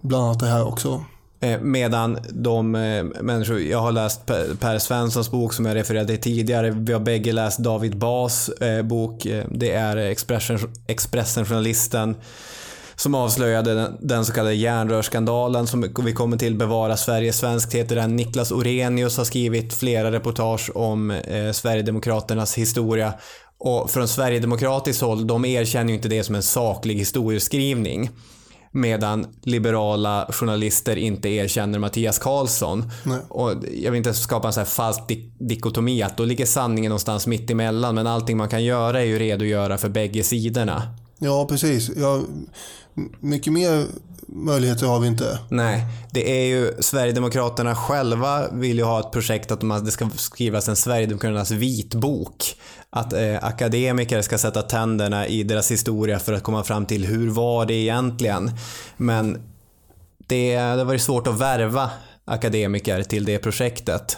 bland 0.00 0.24
annat 0.24 0.40
det 0.40 0.46
här 0.46 0.66
också. 0.66 1.04
Eh, 1.40 1.60
medan 1.60 2.18
de 2.30 2.74
eh, 2.74 3.04
människor, 3.04 3.60
jag 3.60 3.78
har 3.78 3.92
läst 3.92 4.26
Per 4.60 4.78
Svenssons 4.78 5.30
bok 5.30 5.52
som 5.52 5.66
jag 5.66 5.74
refererade 5.74 6.16
till 6.16 6.22
tidigare. 6.22 6.70
Vi 6.70 6.92
har 6.92 7.00
bägge 7.00 7.32
läst 7.32 7.58
David 7.58 7.98
Bas 7.98 8.48
eh, 8.48 8.82
bok. 8.82 9.26
Det 9.50 9.72
är 9.72 9.96
Expressen-journalisten 10.86 12.16
som 12.96 13.14
avslöjade 13.14 13.74
den, 13.74 13.96
den 14.00 14.24
så 14.24 14.32
kallade 14.32 14.54
järnrörsskandalen 14.54 15.66
som 15.66 15.92
vi 16.04 16.12
kommer 16.12 16.36
till 16.36 16.56
Bevara 16.56 16.96
Sverige 16.96 17.32
svenskt 17.32 17.74
heter 17.74 17.96
den. 17.96 18.16
Niklas 18.16 18.52
Orenius 18.52 19.16
har 19.16 19.24
skrivit 19.24 19.74
flera 19.74 20.12
reportage 20.12 20.70
om 20.74 21.10
eh, 21.10 21.52
Sverigedemokraternas 21.52 22.58
historia. 22.58 23.14
Och 23.58 23.90
från 23.90 24.08
Sverigedemokratiskt 24.08 25.02
håll, 25.02 25.26
de 25.26 25.44
erkänner 25.44 25.88
ju 25.88 25.94
inte 25.94 26.08
det 26.08 26.24
som 26.24 26.34
en 26.34 26.42
saklig 26.42 26.94
historieskrivning. 26.94 28.10
Medan 28.72 29.26
liberala 29.42 30.26
journalister 30.32 30.96
inte 30.96 31.28
erkänner 31.28 31.78
Mattias 31.78 32.18
Karlsson. 32.18 32.90
Nej. 33.04 33.18
Och 33.28 33.54
jag 33.82 33.90
vill 33.90 33.98
inte 33.98 34.14
skapa 34.14 34.46
en 34.46 34.52
så 34.52 34.60
här 34.60 34.64
falsk 34.64 35.00
dikotomi 35.38 36.02
att 36.02 36.16
då 36.16 36.24
ligger 36.24 36.46
sanningen 36.46 36.88
någonstans 36.88 37.26
mitt 37.26 37.50
emellan. 37.50 37.94
Men 37.94 38.06
allting 38.06 38.36
man 38.36 38.48
kan 38.48 38.64
göra 38.64 39.00
är 39.00 39.04
ju 39.04 39.18
redogöra 39.18 39.78
för 39.78 39.88
bägge 39.88 40.22
sidorna. 40.22 40.82
Ja, 41.18 41.46
precis. 41.48 41.90
Ja, 41.96 42.20
mycket 43.20 43.52
mer 43.52 43.86
möjligheter 44.28 44.86
har 44.86 45.00
vi 45.00 45.06
inte. 45.06 45.38
Nej, 45.48 45.86
det 46.10 46.40
är 46.40 46.46
ju 46.46 46.72
Sverigedemokraterna 46.80 47.74
själva 47.74 48.48
vill 48.48 48.78
ju 48.78 48.84
ha 48.84 49.00
ett 49.00 49.10
projekt 49.10 49.50
att 49.50 49.84
det 49.84 49.90
ska 49.90 50.10
skrivas 50.16 50.68
en 50.68 50.76
Sverigedemokraternas 50.76 51.50
vitbok. 51.50 52.56
Att 52.90 53.12
eh, 53.12 53.44
akademiker 53.44 54.22
ska 54.22 54.38
sätta 54.38 54.62
tänderna 54.62 55.26
i 55.26 55.42
deras 55.42 55.70
historia 55.70 56.18
för 56.18 56.32
att 56.32 56.42
komma 56.42 56.64
fram 56.64 56.86
till 56.86 57.04
hur 57.04 57.30
var 57.30 57.66
det 57.66 57.74
egentligen. 57.74 58.50
Men 58.96 59.32
det, 60.18 60.54
det 60.54 60.78
har 60.78 60.84
varit 60.84 61.02
svårt 61.02 61.26
att 61.26 61.38
värva 61.38 61.90
akademiker 62.24 63.02
till 63.02 63.24
det 63.24 63.38
projektet. 63.38 64.16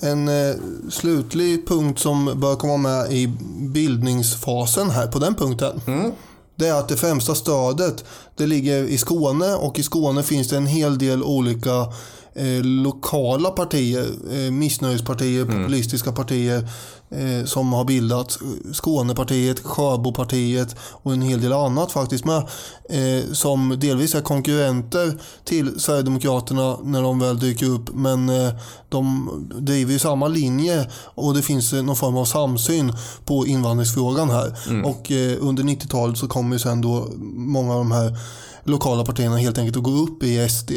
En 0.00 0.28
eh, 0.28 0.54
slutlig 0.90 1.68
punkt 1.68 1.98
som 1.98 2.40
bör 2.40 2.56
komma 2.56 2.76
med 2.76 3.12
i 3.12 3.26
bildningsfasen 3.58 4.90
här 4.90 5.06
på 5.06 5.18
den 5.18 5.34
punkten. 5.34 5.80
Mm 5.86 6.12
det 6.56 6.68
är 6.68 6.74
att 6.74 6.88
det 6.88 6.96
främsta 6.96 7.34
stödet 7.34 8.04
det 8.36 8.46
ligger 8.46 8.82
i 8.82 8.98
Skåne 8.98 9.54
och 9.54 9.78
i 9.78 9.82
Skåne 9.82 10.22
finns 10.22 10.48
det 10.48 10.56
en 10.56 10.66
hel 10.66 10.98
del 10.98 11.22
olika 11.22 11.92
eh, 12.34 12.62
lokala 12.62 13.50
partier, 13.50 14.06
eh, 14.32 14.50
missnöjespartier, 14.50 15.42
mm. 15.42 15.56
populistiska 15.56 16.12
partier 16.12 16.68
eh, 17.16 17.44
som 17.44 17.72
har 17.72 17.84
bildats. 17.84 18.38
Skånepartiet, 18.72 19.60
Sjöbopartiet 19.60 20.76
och 20.80 21.12
en 21.12 21.22
hel 21.22 21.40
del 21.40 21.52
annat 21.52 21.92
faktiskt 21.92 22.24
med. 22.24 22.48
Eh, 22.88 23.32
som 23.32 23.76
delvis 23.80 24.14
är 24.14 24.20
konkurrenter 24.20 25.18
till 25.44 25.80
Sverigedemokraterna 25.80 26.76
när 26.82 27.02
de 27.02 27.18
väl 27.18 27.38
dyker 27.38 27.66
upp. 27.66 27.94
Men 27.94 28.28
eh, 28.28 28.54
de 28.88 29.30
driver 29.58 29.92
ju 29.92 29.98
samma 29.98 30.28
linje 30.28 30.90
och 31.14 31.34
det 31.34 31.42
finns 31.42 31.72
någon 31.72 31.96
form 31.96 32.16
av 32.16 32.24
samsyn 32.24 32.92
på 33.24 33.46
invandringsfrågan 33.46 34.30
här. 34.30 34.58
Mm. 34.68 34.84
Och 34.84 35.10
eh, 35.10 35.36
under 35.40 35.62
90-talet 35.62 36.18
så 36.18 36.28
kommer 36.28 36.54
ju 36.54 36.58
sen 36.58 36.80
då 36.80 37.08
många 37.36 37.72
av 37.72 37.78
de 37.78 37.92
här 37.92 38.18
lokala 38.64 39.04
partierna 39.04 39.36
helt 39.36 39.58
enkelt 39.58 39.76
att 39.76 39.82
gå 39.82 39.90
upp 39.90 40.22
i 40.22 40.48
SD. 40.48 40.70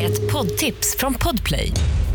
Ett 0.00 0.32
poddtips 0.32 0.96
från 0.98 1.14
Podplay. 1.14 1.72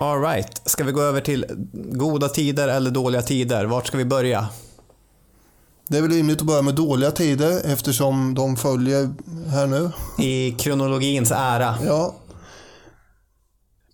Alright, 0.00 0.62
ska 0.64 0.84
vi 0.84 0.92
gå 0.92 1.00
över 1.02 1.20
till 1.20 1.46
goda 1.74 2.28
tider 2.28 2.68
eller 2.68 2.90
dåliga 2.90 3.22
tider? 3.22 3.64
Vart 3.64 3.86
ska 3.86 3.98
vi 3.98 4.04
börja? 4.04 4.48
Det 5.88 5.98
är 5.98 6.02
väl 6.02 6.10
rimligt 6.10 6.40
att 6.40 6.46
börja 6.46 6.62
med 6.62 6.74
dåliga 6.74 7.10
tider 7.10 7.60
eftersom 7.64 8.34
de 8.34 8.56
följer 8.56 9.10
här 9.48 9.66
nu. 9.66 9.90
I 10.18 10.50
kronologins 10.52 11.30
ära. 11.30 11.74
Ja, 11.86 12.14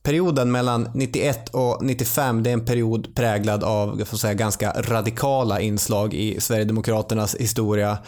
Perioden 0.04 0.52
mellan 0.52 0.88
91 0.94 1.49
och 1.49 1.78
95 1.82 2.42
det 2.42 2.50
är 2.50 2.54
en 2.54 2.64
period 2.64 3.14
präglad 3.14 3.64
av 3.64 3.99
jag 3.99 4.08
får 4.08 4.16
säga, 4.16 4.34
ganska 4.34 4.73
radikala 4.73 5.61
inslag 5.61 6.14
i 6.14 6.40
Sverigedemokraternas 6.40 7.34
historia. 7.34 7.99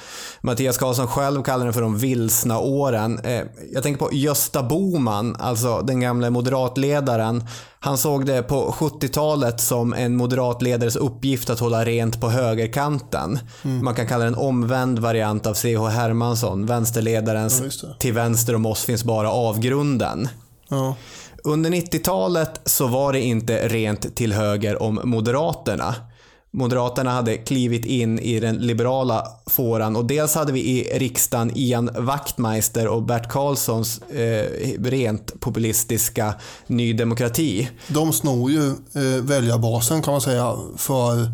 Mattias 0.40 0.78
Karlsson 0.78 1.06
själv 1.06 1.42
kallar 1.42 1.64
den 1.64 1.74
för 1.74 1.80
de 1.80 1.98
vilsna 1.98 2.58
åren. 2.58 3.20
Eh, 3.24 3.42
jag 3.72 3.82
tänker 3.82 3.98
på 3.98 4.10
Gösta 4.12 4.62
Boman, 4.62 5.36
alltså 5.38 5.80
den 5.80 6.00
gamle 6.00 6.30
moderatledaren. 6.30 7.44
Han 7.80 7.98
såg 7.98 8.26
det 8.26 8.42
på 8.42 8.74
70-talet 8.78 9.60
som 9.60 9.94
en 9.94 10.16
moderatledares 10.16 10.96
uppgift 10.96 11.50
att 11.50 11.60
hålla 11.60 11.84
rent 11.84 12.20
på 12.20 12.30
högerkanten. 12.30 13.38
Mm. 13.64 13.84
Man 13.84 13.94
kan 13.94 14.06
kalla 14.06 14.24
det 14.24 14.28
en 14.28 14.34
omvänd 14.34 14.98
variant 14.98 15.46
av 15.46 15.54
C.H. 15.54 15.86
Hermansson, 15.86 16.66
vänsterledarens 16.66 17.82
ja, 17.82 17.88
“till 17.98 18.12
vänster 18.12 18.54
om 18.54 18.66
oss 18.66 18.84
finns 18.84 19.04
bara 19.04 19.30
avgrunden”. 19.30 20.28
Ja. 20.68 20.96
Under 21.46 21.70
90-talet 21.70 22.60
så 22.64 22.86
var 22.86 23.12
det 23.12 23.20
inte 23.20 23.68
rent 23.68 24.16
till 24.16 24.32
höger 24.32 24.82
om 24.82 25.00
Moderaterna. 25.04 25.94
Moderaterna 26.50 27.10
hade 27.10 27.36
klivit 27.36 27.84
in 27.84 28.18
i 28.18 28.40
den 28.40 28.56
liberala 28.56 29.26
fåran 29.46 29.96
och 29.96 30.04
dels 30.04 30.34
hade 30.34 30.52
vi 30.52 30.60
i 30.60 30.98
riksdagen 30.98 31.52
Ian 31.54 31.90
Wachtmeister 31.98 32.88
och 32.88 33.02
Bert 33.02 33.28
Karlssons 33.28 33.98
eh, 33.98 34.82
rent 34.82 35.40
populistiska 35.40 36.34
Ny 36.66 36.92
Demokrati. 36.92 37.68
De 37.88 38.12
snor 38.12 38.50
ju 38.50 38.68
eh, 38.68 39.22
väljarbasen 39.22 40.02
kan 40.02 40.12
man 40.12 40.20
säga 40.20 40.56
för 40.76 41.30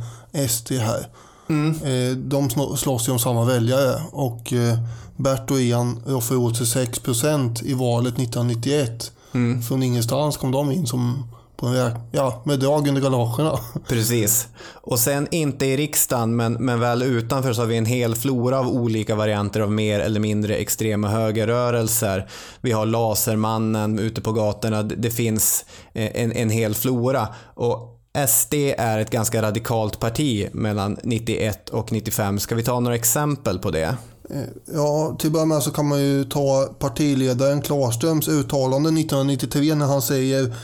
SD 0.48 0.72
här. 0.72 1.06
Mm. 1.48 1.70
Eh, 1.70 2.16
de 2.16 2.50
slåss 2.76 3.08
ju 3.08 3.12
om 3.12 3.18
samma 3.18 3.44
väljare 3.44 4.02
och 4.12 4.52
eh, 4.52 4.78
Bert 5.16 5.50
och 5.50 5.60
Ian 5.60 6.02
roffade 6.06 6.40
åt 6.40 6.56
sig 6.56 6.86
6% 6.86 7.64
i 7.64 7.74
valet 7.74 8.14
1991. 8.14 9.11
Mm. 9.34 9.62
Från 9.62 9.82
ingenstans 9.82 10.36
kom 10.36 10.50
de 10.50 10.72
in 10.72 10.86
som 10.86 11.28
på 11.62 11.68
en 11.68 11.90
ja, 12.12 12.42
med 12.44 12.60
drag 12.60 12.88
under 12.88 13.02
galoscherna. 13.02 13.58
Precis. 13.88 14.48
Och 14.74 14.98
sen 14.98 15.28
inte 15.30 15.66
i 15.66 15.76
riksdagen 15.76 16.36
men, 16.36 16.52
men 16.52 16.80
väl 16.80 17.02
utanför 17.02 17.52
så 17.52 17.62
har 17.62 17.66
vi 17.66 17.76
en 17.76 17.86
hel 17.86 18.14
flora 18.14 18.58
av 18.58 18.68
olika 18.68 19.14
varianter 19.14 19.60
av 19.60 19.72
mer 19.72 20.00
eller 20.00 20.20
mindre 20.20 20.56
extrema 20.56 21.08
högerrörelser. 21.08 22.28
Vi 22.60 22.72
har 22.72 22.86
Lasermannen 22.86 23.98
ute 23.98 24.20
på 24.20 24.32
gatorna. 24.32 24.82
Det 24.82 25.10
finns 25.10 25.64
eh, 25.92 26.22
en, 26.22 26.32
en 26.32 26.50
hel 26.50 26.74
flora. 26.74 27.28
Och 27.54 27.88
SD 28.28 28.54
är 28.78 28.98
ett 28.98 29.10
ganska 29.10 29.42
radikalt 29.42 30.00
parti 30.00 30.48
mellan 30.52 30.98
91 31.02 31.68
och 31.68 31.92
95. 31.92 32.38
Ska 32.38 32.54
vi 32.54 32.62
ta 32.62 32.80
några 32.80 32.96
exempel 32.96 33.58
på 33.58 33.70
det? 33.70 33.96
Eh, 34.30 34.42
ja, 34.74 35.16
till 35.18 35.28
att 35.28 35.32
börja 35.32 35.46
med 35.46 35.62
så 35.62 35.70
kan 35.70 35.88
man 35.88 36.00
ju 36.00 36.24
ta 36.24 36.74
partiledaren 36.78 37.62
Klarströms 37.62 38.28
uttalande 38.28 38.88
1993 38.88 39.74
när 39.74 39.86
han 39.86 40.02
säger 40.02 40.54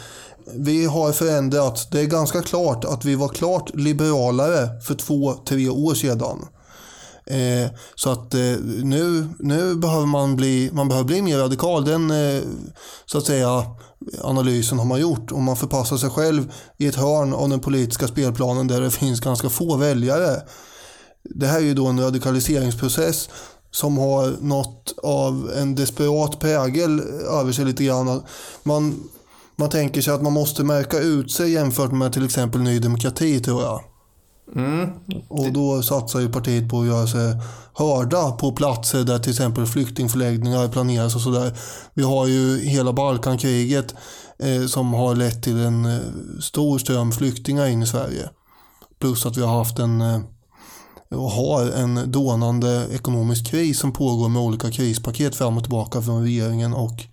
vi 0.54 0.86
har 0.86 1.12
förändrats, 1.12 1.88
Det 1.90 2.00
är 2.00 2.04
ganska 2.04 2.42
klart 2.42 2.84
att 2.84 3.04
vi 3.04 3.14
var 3.14 3.28
klart 3.28 3.70
liberalare 3.74 4.80
för 4.80 4.94
två, 4.94 5.34
tre 5.34 5.68
år 5.68 5.94
sedan. 5.94 6.46
Eh, 7.26 7.70
så 7.94 8.10
att 8.10 8.34
eh, 8.34 8.56
nu, 8.82 9.28
nu 9.38 9.74
behöver 9.74 10.06
man 10.06 10.36
bli, 10.36 10.70
man 10.72 10.88
behöver 10.88 11.06
bli 11.06 11.22
mer 11.22 11.38
radikal. 11.38 11.84
Den 11.84 12.10
eh, 12.10 12.42
så 13.06 13.18
att 13.18 13.26
säga 13.26 13.64
analysen 14.22 14.78
har 14.78 14.86
man 14.86 15.00
gjort. 15.00 15.32
Om 15.32 15.44
man 15.44 15.56
förpassar 15.56 15.96
sig 15.96 16.10
själv 16.10 16.52
i 16.76 16.86
ett 16.86 16.94
hörn 16.94 17.34
av 17.34 17.48
den 17.48 17.60
politiska 17.60 18.08
spelplanen 18.08 18.68
där 18.68 18.80
det 18.80 18.90
finns 18.90 19.20
ganska 19.20 19.48
få 19.48 19.76
väljare. 19.76 20.42
Det 21.34 21.46
här 21.46 21.58
är 21.58 21.64
ju 21.64 21.74
då 21.74 21.86
en 21.86 22.00
radikaliseringsprocess 22.00 23.28
som 23.70 23.98
har 23.98 24.36
något 24.40 24.94
av 25.02 25.50
en 25.56 25.74
desperat 25.74 26.38
prägel 26.38 27.00
över 27.40 27.52
sig 27.52 27.64
lite 27.64 27.84
grann. 27.84 28.22
Man, 28.62 29.08
man 29.56 29.70
tänker 29.70 30.00
sig 30.00 30.14
att 30.14 30.22
man 30.22 30.32
måste 30.32 30.64
märka 30.64 30.98
ut 30.98 31.32
sig 31.32 31.52
jämfört 31.52 31.92
med 31.92 32.12
till 32.12 32.24
exempel 32.24 32.60
Ny 32.60 32.78
Demokrati 32.78 33.40
tror 33.40 33.62
jag. 33.62 33.80
Mm. 34.54 34.90
Och 35.28 35.52
då 35.52 35.82
satsar 35.82 36.20
ju 36.20 36.32
partiet 36.32 36.68
på 36.68 36.80
att 36.80 36.86
göra 36.86 37.06
sig 37.06 37.36
hörda 37.74 38.32
på 38.32 38.52
platser 38.52 39.04
där 39.04 39.18
till 39.18 39.30
exempel 39.30 39.66
flyktingförläggningar 39.66 40.68
planeras 40.68 41.14
och 41.14 41.20
sådär. 41.20 41.58
Vi 41.94 42.02
har 42.02 42.26
ju 42.26 42.58
hela 42.58 42.92
Balkankriget 42.92 43.94
eh, 44.38 44.66
som 44.66 44.94
har 44.94 45.14
lett 45.14 45.42
till 45.42 45.58
en 45.58 45.84
eh, 45.84 46.00
stor 46.40 46.78
ström 46.78 47.12
flyktingar 47.12 47.66
in 47.66 47.82
i 47.82 47.86
Sverige. 47.86 48.30
Plus 49.00 49.26
att 49.26 49.36
vi 49.36 49.42
har 49.42 49.58
haft 49.58 49.78
en 49.78 50.00
eh, 50.00 50.20
och 51.10 51.30
har 51.30 51.70
en 51.70 52.12
dånande 52.12 52.88
ekonomisk 52.92 53.46
kris 53.46 53.78
som 53.78 53.92
pågår 53.92 54.28
med 54.28 54.42
olika 54.42 54.70
krispaket 54.70 55.36
fram 55.36 55.56
och 55.56 55.62
tillbaka 55.62 56.02
från 56.02 56.22
regeringen 56.22 56.74
och 56.74 57.04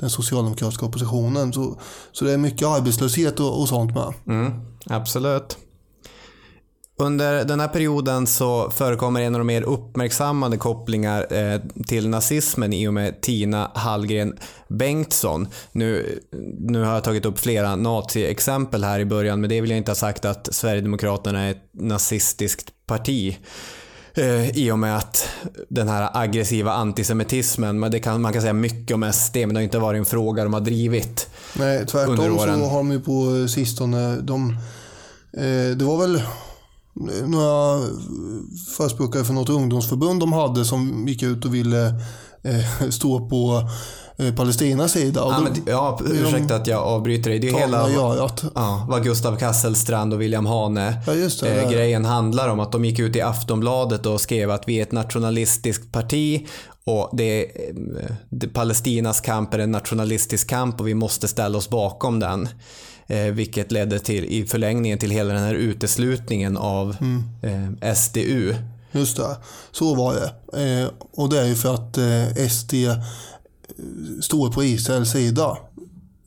den 0.00 0.10
socialdemokratiska 0.10 0.86
oppositionen. 0.86 1.52
Så, 1.52 1.80
så 2.12 2.24
det 2.24 2.32
är 2.32 2.38
mycket 2.38 2.68
arbetslöshet 2.68 3.40
och, 3.40 3.60
och 3.60 3.68
sånt 3.68 3.94
med. 3.94 4.14
Mm, 4.26 4.52
absolut. 4.86 5.58
Under 6.96 7.44
den 7.44 7.60
här 7.60 7.68
perioden 7.68 8.26
så 8.26 8.70
förekommer 8.70 9.20
en 9.20 9.34
av 9.34 9.38
de 9.38 9.46
mer 9.46 9.62
uppmärksammade 9.62 10.56
kopplingar 10.56 11.26
eh, 11.30 11.60
till 11.86 12.08
nazismen 12.08 12.72
i 12.72 12.88
och 12.88 12.94
med 12.94 13.20
Tina 13.20 13.70
Hallgren 13.74 14.38
Bengtsson. 14.68 15.48
Nu, 15.72 16.18
nu 16.58 16.82
har 16.82 16.94
jag 16.94 17.04
tagit 17.04 17.24
upp 17.24 17.38
flera 17.38 17.76
nazi-exempel 17.76 18.84
här 18.84 19.00
i 19.00 19.04
början, 19.04 19.40
men 19.40 19.50
det 19.50 19.60
vill 19.60 19.70
jag 19.70 19.76
inte 19.76 19.90
ha 19.90 19.96
sagt 19.96 20.24
att 20.24 20.54
Sverigedemokraterna 20.54 21.40
är 21.42 21.50
ett 21.50 21.68
nazistiskt 21.72 22.70
parti. 22.86 23.38
Eh, 24.14 24.50
I 24.50 24.70
och 24.70 24.78
med 24.78 24.96
att 24.96 25.28
den 25.68 25.88
här 25.88 26.10
aggressiva 26.12 26.72
antisemitismen, 26.72 27.80
men 27.80 27.90
det 27.90 28.00
kan, 28.00 28.22
man 28.22 28.32
kan 28.32 28.42
säga 28.42 28.52
mycket 28.52 28.94
om 28.94 29.12
SD, 29.12 29.36
men 29.36 29.48
det 29.48 29.54
har 29.54 29.62
inte 29.62 29.78
varit 29.78 29.98
en 29.98 30.04
fråga 30.04 30.44
de 30.44 30.52
har 30.52 30.60
drivit 30.60 31.28
Nej, 31.58 31.86
tvärtom 31.86 32.16
så 32.16 32.46
har 32.46 32.76
de 32.76 32.92
ju 32.92 33.00
på 33.00 33.48
sistone, 33.48 34.16
de, 34.16 34.50
eh, 35.32 35.76
det 35.76 35.84
var 35.84 35.98
väl 35.98 36.22
några 37.26 37.86
förespråkare 38.76 39.24
för 39.24 39.32
något 39.32 39.48
ungdomsförbund 39.48 40.20
de 40.20 40.32
hade 40.32 40.64
som 40.64 41.08
gick 41.08 41.22
ut 41.22 41.44
och 41.44 41.54
ville 41.54 41.86
eh, 42.42 42.90
stå 42.90 43.28
på 43.28 43.68
eh, 44.16 44.34
Palestinas 44.34 44.92
sida. 44.92 45.20
Ja, 45.20 45.40
men, 45.40 45.62
ja, 45.66 46.00
ursäkta 46.04 46.56
att 46.56 46.66
jag 46.66 46.82
avbryter 46.82 47.30
dig. 47.30 47.38
Det 47.38 47.48
är 47.48 47.58
hela 47.58 47.90
görat. 47.90 48.44
ja, 48.54 48.86
vad 48.88 49.04
Gustav 49.04 49.36
Kasselstrand 49.36 50.14
och 50.14 50.20
William 50.20 50.46
Hane 50.46 51.02
ja, 51.06 51.12
det, 51.40 51.62
eh, 51.62 51.70
grejen 51.70 52.04
handlar 52.04 52.48
om. 52.48 52.60
Att 52.60 52.72
de 52.72 52.84
gick 52.84 52.98
ut 52.98 53.16
i 53.16 53.20
Aftonbladet 53.20 54.06
och 54.06 54.20
skrev 54.20 54.50
att 54.50 54.68
vi 54.68 54.78
är 54.78 54.82
ett 54.82 54.92
nationalistiskt 54.92 55.92
parti 55.92 56.46
och 56.86 57.10
det, 57.12 57.46
det, 58.28 58.48
Palestinas 58.48 59.20
kamp 59.20 59.54
är 59.54 59.58
en 59.58 59.72
nationalistisk 59.72 60.48
kamp 60.48 60.80
och 60.80 60.88
vi 60.88 60.94
måste 60.94 61.28
ställa 61.28 61.58
oss 61.58 61.68
bakom 61.68 62.20
den. 62.20 62.48
Eh, 63.06 63.24
vilket 63.24 63.72
ledde 63.72 63.98
till, 63.98 64.24
i 64.24 64.46
förlängningen 64.46 64.98
till 64.98 65.10
hela 65.10 65.34
den 65.34 65.42
här 65.42 65.54
uteslutningen 65.54 66.56
av 66.56 66.96
mm. 67.00 67.78
eh, 67.82 67.94
SDU. 67.94 68.54
Just 68.92 69.16
det, 69.16 69.36
så 69.72 69.94
var 69.94 70.14
det. 70.14 70.60
Eh, 70.62 70.88
och 71.12 71.28
det 71.28 71.40
är 71.40 71.44
ju 71.44 71.54
för 71.54 71.74
att 71.74 71.98
eh, 71.98 72.48
SD 72.48 72.74
eh, 72.74 72.96
står 74.22 74.52
på 74.52 74.64
Israels 74.64 75.10
sida. 75.10 75.56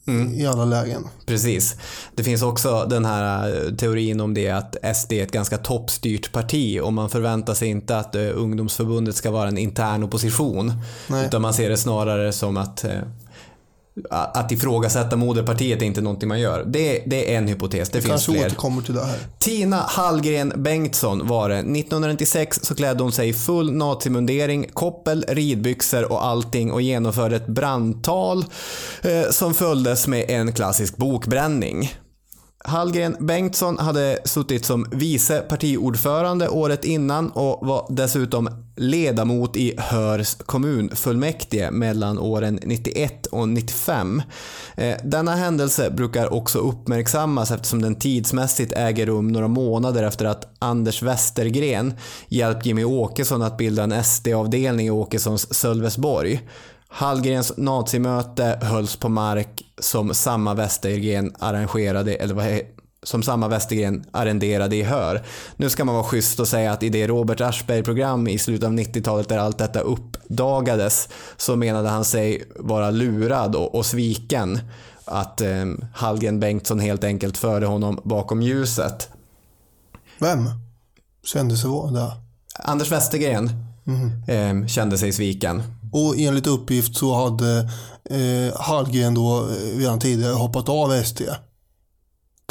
Mm. 0.07 0.33
i 0.33 0.47
alla 0.47 0.65
lägen. 0.65 1.07
Precis. 1.25 1.75
Det 2.15 2.23
finns 2.23 2.41
också 2.41 2.85
den 2.89 3.05
här 3.05 3.55
eh, 3.55 3.75
teorin 3.75 4.21
om 4.21 4.33
det 4.33 4.49
att 4.49 4.75
SD 4.95 5.13
är 5.13 5.23
ett 5.23 5.31
ganska 5.31 5.57
toppstyrt 5.57 6.31
parti 6.31 6.79
och 6.83 6.93
man 6.93 7.09
förväntar 7.09 7.53
sig 7.53 7.67
inte 7.67 7.97
att 7.97 8.15
ungdomsförbundet 8.15 9.15
ska 9.15 9.31
vara 9.31 9.47
en 9.47 9.57
intern 9.57 10.03
opposition. 10.03 10.73
Nej. 11.07 11.25
Utan 11.25 11.41
man 11.41 11.53
ser 11.53 11.69
det 11.69 11.77
snarare 11.77 12.33
som 12.33 12.57
att 12.57 12.85
att 14.10 14.51
ifrågasätta 14.51 15.15
moderpartiet 15.15 15.81
är 15.81 15.86
inte 15.86 16.01
någonting 16.01 16.29
man 16.29 16.39
gör. 16.39 16.63
Det, 16.67 17.03
det 17.05 17.33
är 17.33 17.38
en 17.38 17.47
hypotes, 17.47 17.89
det, 17.89 17.97
det 17.99 18.07
finns 18.07 18.25
fler. 18.25 18.45
återkommer 18.45 18.81
till 18.81 18.93
det 18.93 19.05
här. 19.05 19.19
Tina 19.39 19.75
Hallgren 19.88 20.53
Bengtsson 20.55 21.27
var 21.27 21.49
det. 21.49 21.55
1996 21.55 22.60
så 22.63 22.75
klädde 22.75 23.03
hon 23.03 23.12
sig 23.12 23.29
i 23.29 23.33
full 23.33 23.73
nazimundering, 23.73 24.67
koppel, 24.73 25.25
ridbyxor 25.27 26.12
och 26.12 26.25
allting 26.25 26.71
och 26.71 26.81
genomförde 26.81 27.36
ett 27.36 27.47
brandtal 27.47 28.45
eh, 29.01 29.29
som 29.31 29.53
följdes 29.53 30.07
med 30.07 30.25
en 30.29 30.53
klassisk 30.53 30.97
bokbränning. 30.97 31.91
Hallgren 32.67 33.15
Bengtsson 33.19 33.80
hade 33.80 34.19
suttit 34.25 34.65
som 34.65 34.86
vice 34.91 35.39
partiordförande 35.39 36.49
året 36.49 36.86
innan 36.86 37.30
och 37.32 37.67
var 37.67 37.86
dessutom 37.89 38.49
ledamot 38.75 39.56
i 39.56 39.73
Hörs 39.77 40.36
kommunfullmäktige 40.36 41.71
mellan 41.71 42.19
åren 42.19 42.60
91 42.63 43.25
och 43.25 43.49
95. 43.49 44.21
Eh, 44.75 44.97
denna 45.03 45.36
händelse 45.36 45.91
brukar 45.91 46.34
också 46.34 46.60
uppmärksammas 46.60 47.51
eftersom 47.51 47.82
den 47.82 47.95
tidsmässigt 47.95 48.73
äger 48.73 49.06
rum 49.06 49.27
några 49.27 49.47
månader 49.47 50.03
efter 50.03 50.25
att 50.25 50.56
Anders 50.60 51.01
Westergren 51.01 51.93
hjälpt 52.27 52.65
Jimmy 52.65 52.84
Åkesson 52.84 53.41
att 53.41 53.58
bilda 53.58 53.84
en 53.84 54.03
SD-avdelning 54.03 54.88
i 54.88 54.91
Åkessons 54.91 55.53
Sölvesborg. 55.53 56.41
Hallgrens 56.88 57.54
nazimöte 57.58 58.60
hölls 58.62 58.95
på 58.95 59.10
mark 59.10 59.63
som 59.80 60.13
samma 60.13 60.54
Westergren 60.54 61.36
arrangerade, 61.39 62.15
eller 62.15 62.34
vad 62.34 62.62
som 63.04 63.23
samma 63.23 63.47
Westergren 63.47 64.06
arrenderade 64.12 64.76
i 64.76 64.84
Hör. 64.84 65.23
Nu 65.56 65.69
ska 65.69 65.86
man 65.86 65.95
vara 65.95 66.04
schysst 66.04 66.39
och 66.39 66.47
säga 66.47 66.71
att 66.71 66.84
i 66.84 66.89
det 66.89 67.08
Robert 67.08 67.41
Aschberg-program 67.41 68.28
i 68.28 68.39
slutet 68.39 68.67
av 68.67 68.73
90-talet 68.73 69.30
där 69.30 69.38
allt 69.38 69.58
detta 69.58 69.80
uppdagades 69.80 71.10
så 71.38 71.56
menade 71.56 71.89
han 71.89 72.06
sig 72.06 72.43
vara 72.56 72.91
lurad 72.91 73.56
och, 73.56 73.76
och 73.76 73.86
sviken. 73.86 74.60
Att 75.06 75.41
eh, 75.41 75.65
Hallgren 75.93 76.39
Bengtsson 76.39 76.80
helt 76.80 77.04
enkelt 77.04 77.38
förde 77.38 77.65
honom 77.65 78.00
bakom 78.04 78.41
ljuset. 78.41 79.10
Vem 80.19 80.50
kände 81.23 81.58
sig 81.58 81.69
där? 81.91 82.12
Anders 82.60 82.91
Westergren 82.91 83.50
mm. 83.88 84.62
eh, 84.63 84.67
kände 84.67 84.97
sig 84.97 85.13
sviken. 85.13 85.63
Och 85.97 86.17
enligt 86.17 86.47
uppgift 86.47 86.97
så 86.97 87.13
hade 87.13 87.69
eh, 88.10 88.60
Hallgren 88.60 89.13
då 89.13 89.47
eh, 89.49 89.77
redan 89.77 89.99
tidigare 89.99 90.33
hoppat 90.33 90.69
av 90.69 91.03
SD. 91.03 91.21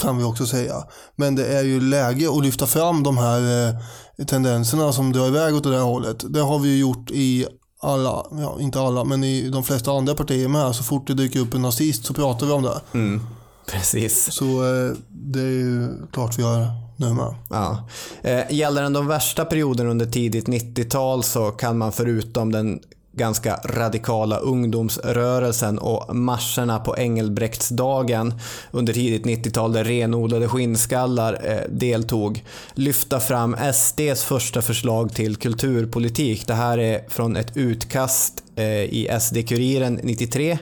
Kan 0.03 0.19
vi 0.19 0.25
också 0.25 0.47
säga. 0.47 0.75
Men 1.17 1.35
det 1.35 1.47
är 1.47 1.63
ju 1.65 1.81
läge 1.81 2.29
att 2.31 2.45
lyfta 2.45 2.67
fram 2.67 3.03
de 3.03 3.19
här 3.19 3.69
eh, 3.69 4.27
tendenserna 4.27 4.93
som 4.93 5.13
drar 5.13 5.27
iväg 5.27 5.55
åt 5.55 5.65
det 5.65 5.71
där 5.71 5.81
hållet. 5.81 6.25
Det 6.29 6.41
har 6.41 6.59
vi 6.59 6.69
ju 6.69 6.79
gjort 6.79 7.11
i 7.11 7.47
alla, 7.81 8.27
ja 8.31 8.57
inte 8.61 8.81
alla, 8.81 9.05
men 9.05 9.25
i 9.25 9.49
de 9.49 9.65
flesta 9.65 9.93
andra 9.93 10.15
partier 10.15 10.49
med. 10.49 10.75
Så 10.75 10.83
fort 10.83 11.07
det 11.07 11.15
dyker 11.15 11.41
upp 11.41 11.55
en 11.55 11.63
nazist 11.63 12.05
så 12.05 12.15
pratar 12.15 12.47
vi 12.47 12.53
om 12.53 12.63
det. 12.63 12.81
Mm, 12.95 13.27
precis. 13.67 14.33
Så 14.33 14.45
eh, 14.45 14.93
det 15.09 15.41
är 15.41 15.45
ju 15.45 15.89
klart 16.13 16.39
vi 16.39 16.43
gör 16.43 16.67
nu 16.97 17.13
med. 17.13 17.35
Ja. 17.51 17.89
Eh, 18.23 18.53
gäller 18.53 18.83
den 18.83 18.93
de 18.93 19.07
värsta 19.07 19.45
perioderna 19.45 19.91
under 19.91 20.07
tidigt 20.07 20.49
90-tal 20.49 21.23
så 21.23 21.51
kan 21.51 21.79
man 21.79 21.93
förutom 21.93 22.53
den 22.53 22.81
ganska 23.17 23.61
radikala 23.65 24.37
ungdomsrörelsen 24.37 25.79
och 25.79 26.17
marscherna 26.17 26.79
på 26.79 26.97
Engelbrektsdagen 26.99 28.35
under 28.71 28.93
tidigt 28.93 29.25
90-tal 29.25 29.73
där 29.73 29.85
renodlade 29.85 30.49
skinnskallar 30.49 31.39
eh, 31.45 31.71
deltog 31.71 32.45
lyfta 32.75 33.21
fram 33.21 33.57
SDs 33.75 34.25
första 34.25 34.63
förslag 34.63 35.15
till 35.15 35.37
kulturpolitik. 35.37 36.47
Det 36.47 36.55
här 36.55 36.79
är 36.79 37.05
från 37.09 37.37
ett 37.37 37.57
utkast 37.57 38.43
eh, 38.57 38.67
i 38.67 39.09
SD-Kuriren 39.21 40.01
93 40.03 40.59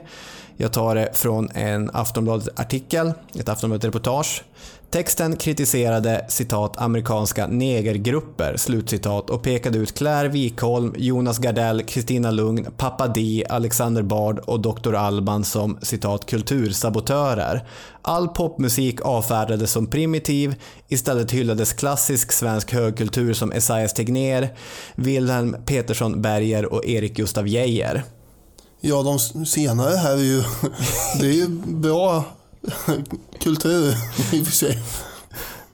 Jag 0.56 0.72
tar 0.72 0.94
det 0.94 1.10
från 1.12 1.50
en 1.54 1.90
Aftonbladet-artikel, 1.92 3.12
ett 3.34 3.48
Aftonbladet-reportage. 3.48 4.42
Texten 4.90 5.36
kritiserade 5.36 6.24
citat 6.28 6.80
amerikanska 6.80 7.46
negergrupper 7.46 8.56
slutcitat 8.56 9.30
och 9.30 9.42
pekade 9.42 9.78
ut 9.78 9.94
Claire 9.94 10.28
Wikholm, 10.28 10.94
Jonas 10.96 11.38
Gardell, 11.38 11.82
Kristina 11.82 12.30
Lugn, 12.30 12.66
Pappa 12.76 13.08
Di, 13.08 13.44
Alexander 13.48 14.02
Bard 14.02 14.38
och 14.38 14.60
Dr. 14.60 14.94
Alban 14.94 15.44
som 15.44 15.78
citat 15.82 16.26
kultursabotörer. 16.26 17.64
All 18.02 18.28
popmusik 18.28 19.00
avfärdades 19.00 19.70
som 19.70 19.86
primitiv, 19.86 20.54
istället 20.88 21.30
hyllades 21.30 21.72
klassisk 21.72 22.32
svensk 22.32 22.72
högkultur 22.72 23.34
som 23.34 23.52
Esaias 23.52 23.94
Tegnér, 23.94 24.54
Wilhelm 24.94 25.56
Petersson 25.66 26.22
Berger 26.22 26.72
och 26.72 26.86
Erik 26.86 27.16
Gustaf 27.16 27.46
Geijer. 27.46 28.02
Ja, 28.80 29.02
de 29.02 29.46
senare 29.46 29.96
här 29.96 30.12
är 30.12 30.22
ju, 30.22 30.42
det 31.20 31.26
är 31.26 31.32
ju 31.32 31.48
bra 31.66 32.24
kultur 33.40 33.94
i 34.32 34.42
och 34.42 34.46
för 34.46 34.52
sig. 34.52 34.78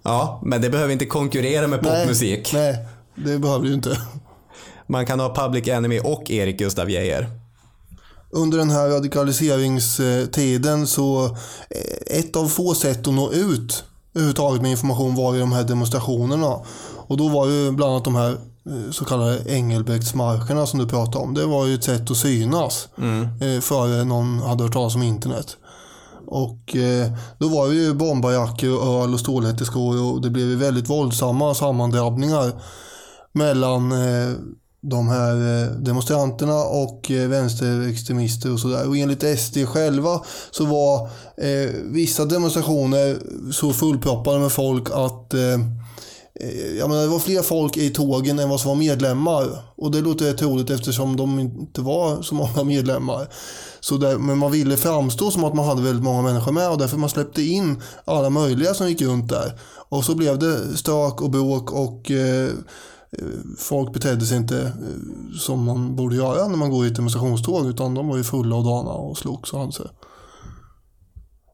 Ja, 0.02 0.40
men 0.44 0.62
det 0.62 0.70
behöver 0.70 0.92
inte 0.92 1.06
konkurrera 1.06 1.66
med 1.66 1.80
popmusik. 1.80 2.52
Nej, 2.52 2.86
det 3.14 3.38
behöver 3.38 3.62
det 3.62 3.68
ju 3.68 3.74
inte. 3.74 3.98
Man 4.86 5.06
kan 5.06 5.20
ha 5.20 5.34
Public 5.34 5.68
Enemy 5.68 6.00
och 6.00 6.30
Erik 6.30 6.58
Gustaf 6.58 6.88
Geijer. 6.88 7.30
Under 8.30 8.58
den 8.58 8.70
här 8.70 8.88
radikaliseringstiden 8.88 10.86
så 10.86 11.24
eh, 11.70 12.18
ett 12.18 12.36
av 12.36 12.48
få 12.48 12.74
sätt 12.74 13.08
att 13.08 13.14
nå 13.14 13.32
ut 13.32 13.84
överhuvudtaget 14.14 14.62
med 14.62 14.70
information 14.70 15.14
var 15.14 15.34
ju 15.34 15.40
de 15.40 15.52
här 15.52 15.64
demonstrationerna. 15.64 16.58
Och 16.96 17.16
då 17.16 17.28
var 17.28 17.46
ju 17.46 17.70
bland 17.70 17.92
annat 17.92 18.04
de 18.04 18.14
här 18.14 18.30
eh, 18.30 18.90
så 18.90 19.04
kallade 19.04 19.52
Engelbrektsmarscherna 19.52 20.66
som 20.66 20.78
du 20.78 20.88
pratade 20.88 21.24
om. 21.24 21.34
Det 21.34 21.46
var 21.46 21.66
ju 21.66 21.74
ett 21.74 21.84
sätt 21.84 22.10
att 22.10 22.16
synas 22.16 22.88
mm. 22.98 23.62
före 23.62 24.04
någon 24.04 24.38
hade 24.38 24.62
hört 24.62 24.72
talas 24.72 24.94
om 24.94 25.02
internet. 25.02 25.56
Och 26.30 26.76
eh, 26.76 27.12
då 27.38 27.48
var 27.48 27.68
det 27.68 27.74
ju 27.74 27.94
bombarjackor 27.94 28.78
och 28.78 29.02
öl 29.02 29.14
och 29.14 29.20
stålhätteskor 29.20 30.02
och 30.02 30.20
det 30.20 30.30
blev 30.30 30.46
ju 30.46 30.56
väldigt 30.56 30.90
våldsamma 30.90 31.54
sammandrabbningar 31.54 32.52
mellan 33.32 33.92
eh, 33.92 34.30
de 34.82 35.08
här 35.08 35.34
eh, 35.34 35.70
demonstranterna 35.70 36.54
och 36.64 37.10
eh, 37.10 37.28
vänsterextremister 37.28 38.52
och 38.52 38.60
sådär. 38.60 38.88
Och 38.88 38.96
enligt 38.96 39.40
SD 39.40 39.56
själva 39.66 40.20
så 40.50 40.64
var 40.64 41.02
eh, 41.36 41.70
vissa 41.84 42.24
demonstrationer 42.24 43.18
så 43.52 43.72
fullproppade 43.72 44.38
med 44.38 44.52
folk 44.52 44.90
att 44.90 45.34
eh, 45.34 45.58
Eh, 46.40 46.78
jag 46.78 46.88
menar, 46.88 47.02
det 47.02 47.08
var 47.08 47.18
fler 47.18 47.42
folk 47.42 47.76
i 47.76 47.90
tågen 47.90 48.38
än 48.38 48.48
vad 48.48 48.60
som 48.60 48.68
var 48.68 48.76
medlemmar. 48.76 49.46
Och 49.76 49.90
det 49.90 50.00
låter 50.00 50.32
troligt 50.32 50.70
eftersom 50.70 51.16
de 51.16 51.40
inte 51.40 51.80
var 51.80 52.22
så 52.22 52.34
många 52.34 52.64
medlemmar. 52.64 53.28
Så 53.80 53.96
där, 53.96 54.18
men 54.18 54.38
man 54.38 54.52
ville 54.52 54.76
framstå 54.76 55.30
som 55.30 55.44
att 55.44 55.54
man 55.54 55.64
hade 55.64 55.82
väldigt 55.82 56.04
många 56.04 56.22
människor 56.22 56.52
med 56.52 56.70
och 56.70 56.78
därför 56.78 56.96
man 56.96 57.10
släppte 57.10 57.42
in 57.42 57.82
alla 58.04 58.30
möjliga 58.30 58.74
som 58.74 58.88
gick 58.88 59.02
runt 59.02 59.28
där. 59.28 59.60
Och 59.88 60.04
så 60.04 60.14
blev 60.14 60.38
det 60.38 60.76
stök 60.76 61.22
och 61.22 61.30
bråk 61.30 61.72
och 61.72 62.10
eh, 62.10 62.48
eh 63.12 63.26
folk 63.58 63.92
betedde 63.92 64.26
sig 64.26 64.36
inte 64.36 64.60
eh, 64.60 65.38
som 65.40 65.64
man 65.64 65.96
borde 65.96 66.16
göra 66.16 66.48
när 66.48 66.56
man 66.56 66.70
går 66.70 66.84
i 66.84 66.88
ett 66.88 66.96
demonstrationståg 66.96 67.66
utan 67.66 67.94
de 67.94 68.08
var 68.08 68.16
ju 68.16 68.24
fulla 68.24 68.56
och 68.56 68.64
dana 68.64 68.90
och 68.90 69.18
slogs 69.18 69.52
och 69.52 69.60
hade 69.60 69.72
sig. 69.72 69.86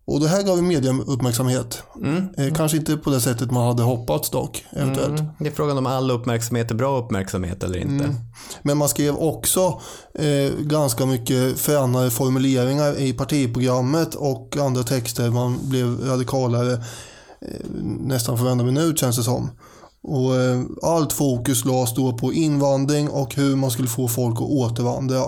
Och 0.07 0.21
det 0.21 0.29
här 0.29 0.43
gav 0.43 0.63
media 0.63 0.93
uppmärksamhet. 1.07 1.83
Mm. 2.03 2.29
Eh, 2.37 2.55
kanske 2.55 2.77
inte 2.77 2.97
på 2.97 3.11
det 3.11 3.21
sättet 3.21 3.51
man 3.51 3.67
hade 3.67 3.83
hoppats 3.83 4.31
dock, 4.31 4.65
eventuellt. 4.71 5.21
Mm. 5.21 5.33
Det 5.39 5.47
är 5.47 5.53
frågan 5.53 5.79
om 5.79 5.87
all 5.87 6.11
uppmärksamhet 6.11 6.71
är 6.71 6.75
bra 6.75 6.99
uppmärksamhet 6.99 7.63
eller 7.63 7.79
inte. 7.79 8.05
Mm. 8.05 8.17
Men 8.63 8.79
man 8.79 8.89
skrev 8.89 9.17
också 9.17 9.81
eh, 10.15 10.53
ganska 10.61 11.07
mycket 11.07 11.59
fränare 11.59 12.11
formuleringar 12.11 12.99
i 12.99 13.13
partiprogrammet 13.13 14.15
och 14.15 14.57
andra 14.57 14.83
texter. 14.83 15.31
Man 15.31 15.59
blev 15.63 16.01
radikalare 16.01 16.73
eh, 16.73 17.67
nästan 18.01 18.39
för 18.39 18.45
varenda 18.45 18.65
minut 18.65 18.99
känns 18.99 19.17
det 19.17 19.23
som. 19.23 19.51
Och 20.03 20.37
eh, 20.37 20.63
allt 20.83 21.13
fokus 21.13 21.65
lades 21.65 21.95
då 21.95 22.13
på 22.13 22.33
invandring 22.33 23.09
och 23.09 23.35
hur 23.35 23.57
man 23.57 23.71
skulle 23.71 23.89
få 23.89 24.09
folk 24.09 24.37
att 24.37 24.49
återvandra. 24.49 25.23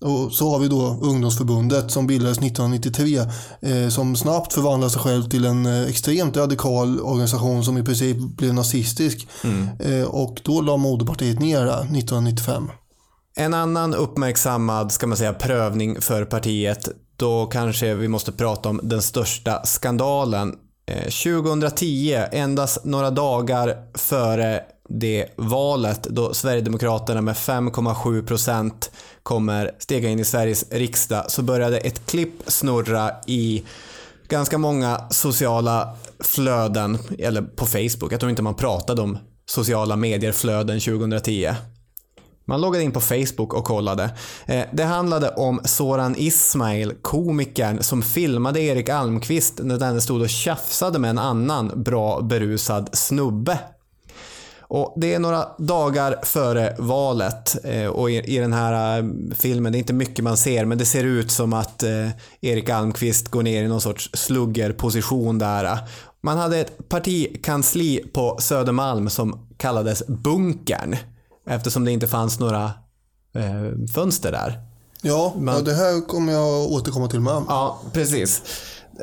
Och 0.00 0.32
så 0.32 0.50
har 0.50 0.58
vi 0.58 0.68
då 0.68 0.98
ungdomsförbundet 1.02 1.90
som 1.90 2.06
bildades 2.06 2.38
1993 2.38 3.18
eh, 3.60 3.88
som 3.88 4.16
snabbt 4.16 4.52
förvandlade 4.52 4.90
sig 4.90 5.02
själv 5.02 5.28
till 5.28 5.44
en 5.44 5.66
eh, 5.66 5.88
extremt 5.88 6.36
radikal 6.36 7.00
organisation 7.00 7.64
som 7.64 7.78
i 7.78 7.82
princip 7.82 8.16
blev 8.16 8.54
nazistisk. 8.54 9.28
Mm. 9.44 9.68
Eh, 9.78 10.06
och 10.06 10.40
då 10.44 10.60
la 10.60 10.76
moderpartiet 10.76 11.40
ner 11.40 11.60
det 11.60 11.72
1995. 11.72 12.70
En 13.36 13.54
annan 13.54 13.94
uppmärksammad 13.94 14.92
ska 14.92 15.06
man 15.06 15.16
säga, 15.16 15.32
prövning 15.32 16.00
för 16.00 16.24
partiet, 16.24 16.88
då 17.16 17.46
kanske 17.46 17.94
vi 17.94 18.08
måste 18.08 18.32
prata 18.32 18.68
om 18.68 18.80
den 18.82 19.02
största 19.02 19.64
skandalen 19.64 20.54
2010, 20.86 22.14
eh, 22.14 22.40
endast 22.40 22.84
några 22.84 23.10
dagar 23.10 23.76
före 23.94 24.62
det 24.88 25.26
valet 25.36 26.02
då 26.02 26.34
Sverigedemokraterna 26.34 27.20
med 27.20 27.34
5,7 27.34 28.26
procent 28.26 28.90
kommer 29.22 29.70
stega 29.78 30.08
in 30.08 30.20
i 30.20 30.24
Sveriges 30.24 30.64
riksdag 30.70 31.30
så 31.30 31.42
började 31.42 31.78
ett 31.78 32.06
klipp 32.06 32.42
snurra 32.46 33.10
i 33.26 33.64
ganska 34.28 34.58
många 34.58 35.00
sociala 35.10 35.96
flöden, 36.20 36.98
eller 37.18 37.42
på 37.42 37.66
Facebook. 37.66 38.12
Jag 38.12 38.20
tror 38.20 38.30
inte 38.30 38.42
man 38.42 38.54
pratade 38.54 39.02
om 39.02 39.18
sociala 39.46 39.96
medier-flöden 39.96 40.80
2010. 40.80 41.54
Man 42.46 42.60
loggade 42.60 42.84
in 42.84 42.92
på 42.92 43.00
Facebook 43.00 43.54
och 43.54 43.64
kollade. 43.64 44.10
Eh, 44.46 44.64
det 44.72 44.84
handlade 44.84 45.30
om 45.30 45.60
Soran 45.64 46.14
Ismail, 46.18 46.92
komikern 47.02 47.82
som 47.82 48.02
filmade 48.02 48.60
Erik 48.60 48.88
Almqvist 48.88 49.60
när 49.62 49.78
denne 49.78 50.00
stod 50.00 50.22
och 50.22 50.28
tjafsade 50.28 50.98
med 50.98 51.10
en 51.10 51.18
annan 51.18 51.82
bra 51.82 52.20
berusad 52.20 52.88
snubbe. 52.92 53.58
Och 54.68 54.94
det 54.96 55.14
är 55.14 55.18
några 55.18 55.48
dagar 55.58 56.16
före 56.22 56.76
valet 56.78 57.64
eh, 57.64 57.86
och 57.86 58.10
i, 58.10 58.38
den 58.38 58.52
här 58.52 58.98
eh, 58.98 59.04
filmen, 59.34 59.72
det 59.72 59.78
är 59.78 59.80
inte 59.80 59.92
mycket 59.92 60.24
man 60.24 60.36
ser, 60.36 60.64
men 60.64 60.78
det 60.78 60.84
ser 60.84 61.04
ut 61.04 61.30
som 61.30 61.52
att 61.52 61.82
Erik 62.40 62.68
Almqvist 62.68 63.28
går 63.28 63.42
ner 63.42 63.64
i 63.64 63.68
någon 63.68 63.80
sorts 63.80 64.10
sluggerposition 64.12 65.38
där. 65.38 65.78
Man 66.20 66.38
hade 66.38 66.58
ett 66.58 66.88
partikansli 66.88 68.10
på 68.12 68.36
Södermalm 68.40 69.10
som 69.10 69.48
kallades 69.56 70.06
Bunkern. 70.06 70.96
Eftersom 71.46 71.84
det 71.84 71.92
inte 71.92 72.06
fanns 72.06 72.40
några 72.40 72.64
eh, 73.34 73.86
fönster 73.94 74.32
där. 74.32 74.60
Ja, 75.02 75.34
Man, 75.38 75.54
ja, 75.54 75.60
det 75.60 75.74
här 75.74 76.06
kommer 76.06 76.32
jag 76.32 76.72
återkomma 76.72 77.08
till 77.08 77.20
med. 77.20 77.42
Ja, 77.48 77.80
precis. 77.92 78.42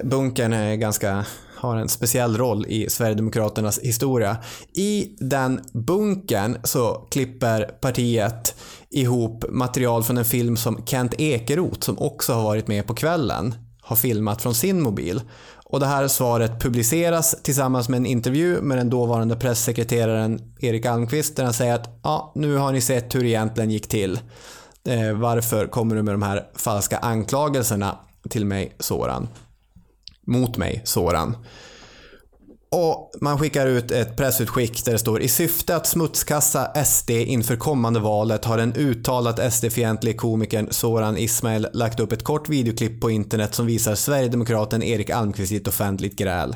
Bunkern 0.03 0.53
är 0.53 0.75
ganska, 0.75 1.25
har 1.61 1.77
en 1.77 1.89
speciell 1.89 2.37
roll 2.37 2.65
i 2.67 2.89
Sverigedemokraternas 2.89 3.79
historia. 3.79 4.37
I 4.73 5.15
den 5.19 5.61
bunkern 5.73 6.57
så 6.63 7.07
klipper 7.11 7.63
partiet 7.63 8.55
ihop 8.89 9.45
material 9.49 10.03
från 10.03 10.17
en 10.17 10.25
film 10.25 10.57
som 10.57 10.85
Kent 10.85 11.13
Ekeroth, 11.17 11.79
som 11.79 11.99
också 11.99 12.33
har 12.33 12.43
varit 12.43 12.67
med 12.67 12.87
på 12.87 12.93
kvällen, 12.93 13.55
har 13.81 13.95
filmat 13.95 14.41
från 14.41 14.55
sin 14.55 14.81
mobil. 14.81 15.21
Och 15.65 15.79
det 15.79 15.85
här 15.85 16.07
svaret 16.07 16.59
publiceras 16.59 17.35
tillsammans 17.43 17.89
med 17.89 17.97
en 17.97 18.05
intervju 18.05 18.61
med 18.61 18.77
den 18.77 18.89
dåvarande 18.89 19.35
pressekreteraren 19.35 20.55
Erik 20.59 20.85
Almqvist 20.85 21.35
där 21.35 21.43
han 21.43 21.53
säger 21.53 21.75
att 21.75 21.99
ja, 22.03 22.31
nu 22.35 22.55
har 22.55 22.71
ni 22.71 22.81
sett 22.81 23.15
hur 23.15 23.21
det 23.21 23.29
egentligen 23.29 23.71
gick 23.71 23.87
till. 23.87 24.19
Eh, 24.87 25.13
varför 25.13 25.67
kommer 25.67 25.95
du 25.95 26.03
med 26.03 26.13
de 26.13 26.21
här 26.21 26.47
falska 26.55 26.97
anklagelserna 26.97 27.97
till 28.29 28.45
mig, 28.45 28.75
Soran? 28.79 29.27
Mot 30.27 30.57
mig, 30.57 30.81
Soran. 30.85 31.35
Och 32.75 33.11
man 33.21 33.39
skickar 33.39 33.67
ut 33.67 33.91
ett 33.91 34.17
pressutskick 34.17 34.85
där 34.85 34.91
det 34.91 34.99
står 34.99 35.21
i 35.21 35.27
syfte 35.27 35.75
att 35.75 35.87
smutskassa 35.87 36.85
SD 36.85 37.09
inför 37.09 37.55
kommande 37.55 37.99
valet 37.99 38.45
har 38.45 38.57
den 38.57 38.73
uttalat 38.75 39.53
SD-fientlige 39.53 40.13
komikern 40.13 40.67
Soran 40.71 41.17
Ismail 41.17 41.67
lagt 41.73 41.99
upp 41.99 42.11
ett 42.11 42.23
kort 42.23 42.49
videoklipp 42.49 43.01
på 43.01 43.11
internet 43.11 43.55
som 43.55 43.65
visar 43.65 43.95
Sverigedemokraten 43.95 44.83
Erik 44.83 45.09
Almqvist 45.09 45.51
i 45.51 45.55
ett 45.55 45.67
offentligt 45.67 46.15
gräl. 46.15 46.55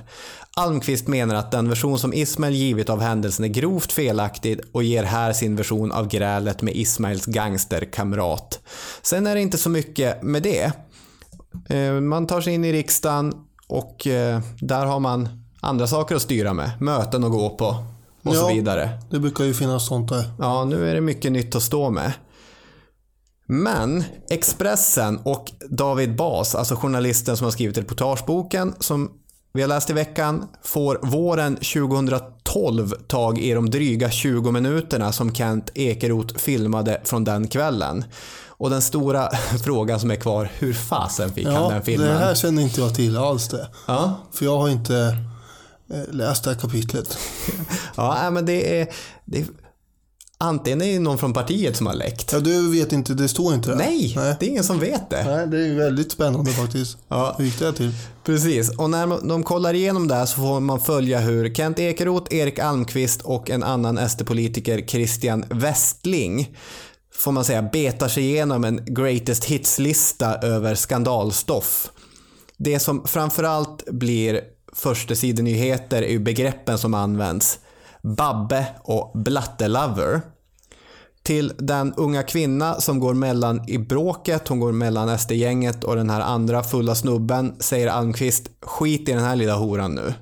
Almqvist 0.56 1.08
menar 1.08 1.36
att 1.36 1.51
den 1.51 1.69
version 1.69 1.99
som 1.99 2.13
Ismail 2.13 2.56
givit 2.56 2.89
av 2.89 3.01
händelsen 3.01 3.45
är 3.45 3.49
grovt 3.49 3.91
felaktig 3.91 4.60
och 4.71 4.84
ger 4.84 5.04
här 5.04 5.34
sin 5.34 5.56
version 5.56 5.91
av 5.91 6.08
grälet 6.08 6.62
med 6.62 6.75
Ismails 6.75 7.25
gangsterkamrat. 7.25 8.60
Sen 9.01 9.28
är 9.28 9.36
det 9.36 9.41
inte 9.41 9.58
så 9.58 9.69
mycket 9.69 10.23
med 10.23 10.43
det. 10.43 10.71
Eh, 11.69 11.93
man 11.93 12.28
tar 12.28 12.41
sig 12.41 12.54
in 12.54 12.65
i 12.65 12.73
riksdagen 12.73 13.34
och 13.67 14.08
eh, 14.08 14.41
där 14.60 14.86
har 14.86 14.99
man 14.99 15.30
andra 15.62 15.88
saker 15.88 16.15
att 16.15 16.21
styra 16.21 16.54
med. 16.54 16.71
Möten 16.82 17.23
att 17.23 17.32
gå 17.32 17.49
på 17.49 17.65
och 17.65 18.36
ja, 18.36 18.39
så 18.39 18.47
vidare. 18.47 18.89
Det 19.10 19.19
brukar 19.19 19.43
ju 19.43 19.54
finnas 19.54 19.88
sånt 19.88 20.10
där. 20.10 20.23
Ja, 20.39 20.65
nu 20.65 20.89
är 20.89 20.93
det 20.93 21.01
mycket 21.01 21.32
nytt 21.32 21.56
att 21.56 21.63
stå 21.63 21.89
med. 21.89 22.13
Men 23.47 24.04
Expressen 24.30 25.19
och 25.23 25.51
David 25.69 26.15
Bas, 26.15 26.56
alltså 26.56 26.75
journalisten 26.75 27.38
som 27.38 27.45
har 27.45 27.51
skrivit 27.51 27.78
reportageboken 27.78 28.73
som 28.80 29.12
vi 29.54 29.62
har 29.62 29.69
läst 29.69 29.89
i 29.89 29.93
veckan, 29.93 30.47
får 30.63 30.99
våren 31.01 31.56
2012 31.56 32.93
tag 33.08 33.39
i 33.39 33.54
de 33.54 33.69
dryga 33.69 34.10
20 34.10 34.51
minuterna 34.51 35.12
som 35.12 35.36
Kent 35.36 35.71
Ekeroth 35.73 36.36
filmade 36.38 37.01
från 37.04 37.23
den 37.23 37.47
kvällen. 37.47 38.06
Och 38.58 38.70
den 38.70 38.82
stora 38.82 39.30
frågan 39.63 40.00
som 40.00 40.12
är 40.12 40.15
kvar, 40.15 40.52
hur 40.60 40.74
fasen 40.74 41.34
fick 41.34 41.46
han 41.46 41.54
Ja, 41.56 41.70
den 41.70 41.82
filmen? 41.84 42.08
det 42.08 42.13
här 42.18 42.36
känner 42.36 42.62
inte 42.62 42.82
jag 42.82 42.96
till 42.96 43.18
alls 43.18 43.48
det. 43.48 43.68
Ja, 43.88 44.18
För 44.32 44.46
jag 44.46 44.58
har 44.58 44.70
inte 44.70 45.18
eh, 45.94 46.13
läst 46.15 46.44
det 46.44 46.50
här 46.50 46.58
kapitlet. 46.58 47.18
ja 47.96 48.30
men 48.32 48.46
det 48.46 48.82
är, 48.82 48.88
det 49.26 49.39
är... 49.39 49.46
Antingen 50.38 50.82
är 50.82 50.94
det 50.94 51.00
någon 51.00 51.18
från 51.18 51.34
partiet 51.34 51.78
som 51.78 51.88
har 51.88 51.94
läckt. 51.94 52.32
Ja, 52.32 52.39
du 52.39 52.72
vet 52.72 52.91
inte, 52.91 53.13
det 53.13 53.28
står 53.28 53.54
inte 53.54 53.70
där. 53.70 53.76
Nej, 53.76 54.13
Nej, 54.15 54.36
det 54.39 54.46
är 54.46 54.50
ingen 54.50 54.63
som 54.63 54.80
vet 54.80 55.10
det. 55.10 55.24
Nej 55.24 55.48
det 55.48 55.68
är 55.68 55.76
väldigt 55.76 56.12
spännande 56.12 56.52
faktiskt. 56.52 56.98
Ja. 57.08 57.36
Hur 57.38 57.46
gick 57.46 57.60
det 57.60 57.74
till? 57.74 57.91
Precis, 58.24 58.78
och 58.78 58.89
när 58.89 59.28
de 59.30 59.44
kollar 59.44 59.74
igenom 59.74 60.08
det 60.08 60.15
här 60.15 60.26
så 60.26 60.36
får 60.36 60.60
man 60.60 60.80
följa 60.80 61.20
hur 61.20 61.54
Kent 61.54 61.80
Ekeroth, 61.80 62.36
Erik 62.36 62.60
Almqvist 62.60 63.22
och 63.22 63.50
en 63.50 63.63
annan 63.63 64.10
SD-politiker, 64.10 64.88
Christian 64.88 65.46
Westling, 65.50 66.56
får 67.17 67.32
man 67.32 67.45
säga, 67.45 67.62
betar 67.62 68.08
sig 68.08 68.23
igenom 68.23 68.63
en 68.63 68.86
greatest 68.86 69.45
hits-lista 69.45 70.36
över 70.36 70.75
skandalstoff. 70.75 71.91
Det 72.58 72.80
som 72.80 73.08
framförallt 73.08 73.86
blir 73.91 74.41
förstesidenyheter 74.73 76.01
är 76.01 76.10
ju 76.10 76.19
begreppen 76.19 76.78
som 76.78 76.93
används. 76.93 77.60
Babbe 78.01 78.67
och 78.84 79.12
blattelover. 79.15 80.21
Till 81.23 81.54
den 81.58 81.93
unga 81.93 82.23
kvinna 82.23 82.82
som 82.82 82.99
går 82.99 83.13
mellan 83.13 83.69
i 83.69 83.78
bråket, 83.78 84.47
hon 84.47 84.60
går 84.60 84.71
mellan 84.71 85.19
SD-gänget 85.19 85.84
och 85.84 85.95
den 85.95 86.10
här 86.10 86.21
andra 86.21 86.63
fulla 86.63 86.95
snubben, 86.95 87.56
säger 87.60 87.88
Almqvist 87.88 88.49
skit 88.62 89.10
i 89.10 89.12
den 89.12 89.23
här 89.23 89.36
lilla 89.36 89.56
horan 89.56 89.95
nu. 89.95 90.13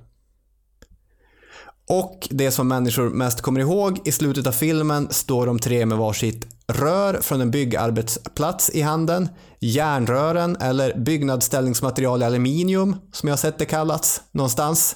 Och 1.89 2.27
det 2.31 2.51
som 2.51 2.67
människor 2.67 3.09
mest 3.09 3.41
kommer 3.41 3.59
ihåg, 3.59 3.99
i 4.05 4.11
slutet 4.11 4.47
av 4.47 4.51
filmen 4.51 5.07
står 5.11 5.45
de 5.45 5.59
tre 5.59 5.85
med 5.85 5.97
varsitt 5.97 6.52
rör 6.67 7.21
från 7.21 7.41
en 7.41 7.51
byggarbetsplats 7.51 8.69
i 8.69 8.81
handen, 8.81 9.29
järnrören 9.59 10.55
eller 10.55 10.97
byggnadsställningsmaterial 10.97 12.21
i 12.21 12.25
aluminium 12.25 12.95
som 13.11 13.29
jag 13.29 13.31
har 13.33 13.37
sett 13.37 13.59
det 13.59 13.65
kallats 13.65 14.21
någonstans. 14.31 14.95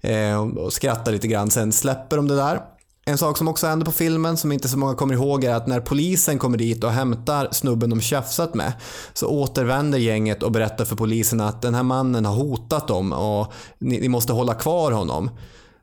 Eh, 0.00 0.42
och 0.42 0.72
skrattar 0.72 1.12
lite 1.12 1.28
grann, 1.28 1.50
sen 1.50 1.72
släpper 1.72 2.16
de 2.16 2.28
det 2.28 2.36
där. 2.36 2.60
En 3.06 3.18
sak 3.18 3.38
som 3.38 3.48
också 3.48 3.66
händer 3.66 3.86
på 3.86 3.92
filmen 3.92 4.36
som 4.36 4.52
inte 4.52 4.68
så 4.68 4.78
många 4.78 4.94
kommer 4.94 5.14
ihåg 5.14 5.44
är 5.44 5.54
att 5.54 5.66
när 5.66 5.80
polisen 5.80 6.38
kommer 6.38 6.58
dit 6.58 6.84
och 6.84 6.90
hämtar 6.90 7.48
snubben 7.52 7.90
de 7.90 8.00
tjafsat 8.00 8.54
med 8.54 8.72
så 9.14 9.26
återvänder 9.26 9.98
gänget 9.98 10.42
och 10.42 10.52
berättar 10.52 10.84
för 10.84 10.96
polisen 10.96 11.40
att 11.40 11.62
den 11.62 11.74
här 11.74 11.82
mannen 11.82 12.24
har 12.24 12.34
hotat 12.34 12.88
dem 12.88 13.12
och 13.12 13.52
ni, 13.78 14.00
ni 14.00 14.08
måste 14.08 14.32
hålla 14.32 14.54
kvar 14.54 14.92
honom. 14.92 15.30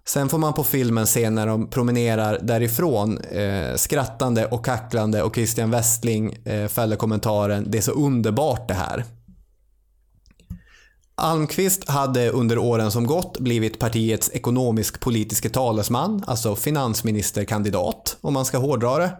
Sen 0.06 0.30
får 0.30 0.38
man 0.38 0.54
på 0.54 0.64
filmen 0.64 1.08
se 1.08 1.30
när 1.30 1.48
de 1.48 1.70
promenerar 1.70 2.40
därifrån 2.42 3.18
eh, 3.18 3.76
skrattande 3.76 4.46
och 4.46 4.66
kacklande 4.66 5.24
och 5.24 5.36
Christian 5.36 5.72
Westling 5.72 6.34
eh, 6.46 6.68
fäller 6.68 6.96
kommentaren 6.96 7.66
“Det 7.68 7.78
är 7.78 7.82
så 7.82 7.92
underbart 7.92 8.68
det 8.68 8.74
här”. 8.74 9.06
Almqvist 11.16 11.90
hade 11.90 12.30
under 12.30 12.58
åren 12.58 12.92
som 12.92 13.08
gått 13.08 13.40
blivit 13.40 13.80
partiets 13.80 14.32
ekonomisk-politiske 14.34 15.50
talesman, 15.50 16.24
alltså 16.28 16.56
finansministerkandidat 16.56 18.18
om 18.22 18.34
man 18.34 18.46
ska 18.46 18.58
hårdra 18.58 18.98
det. 18.98 19.18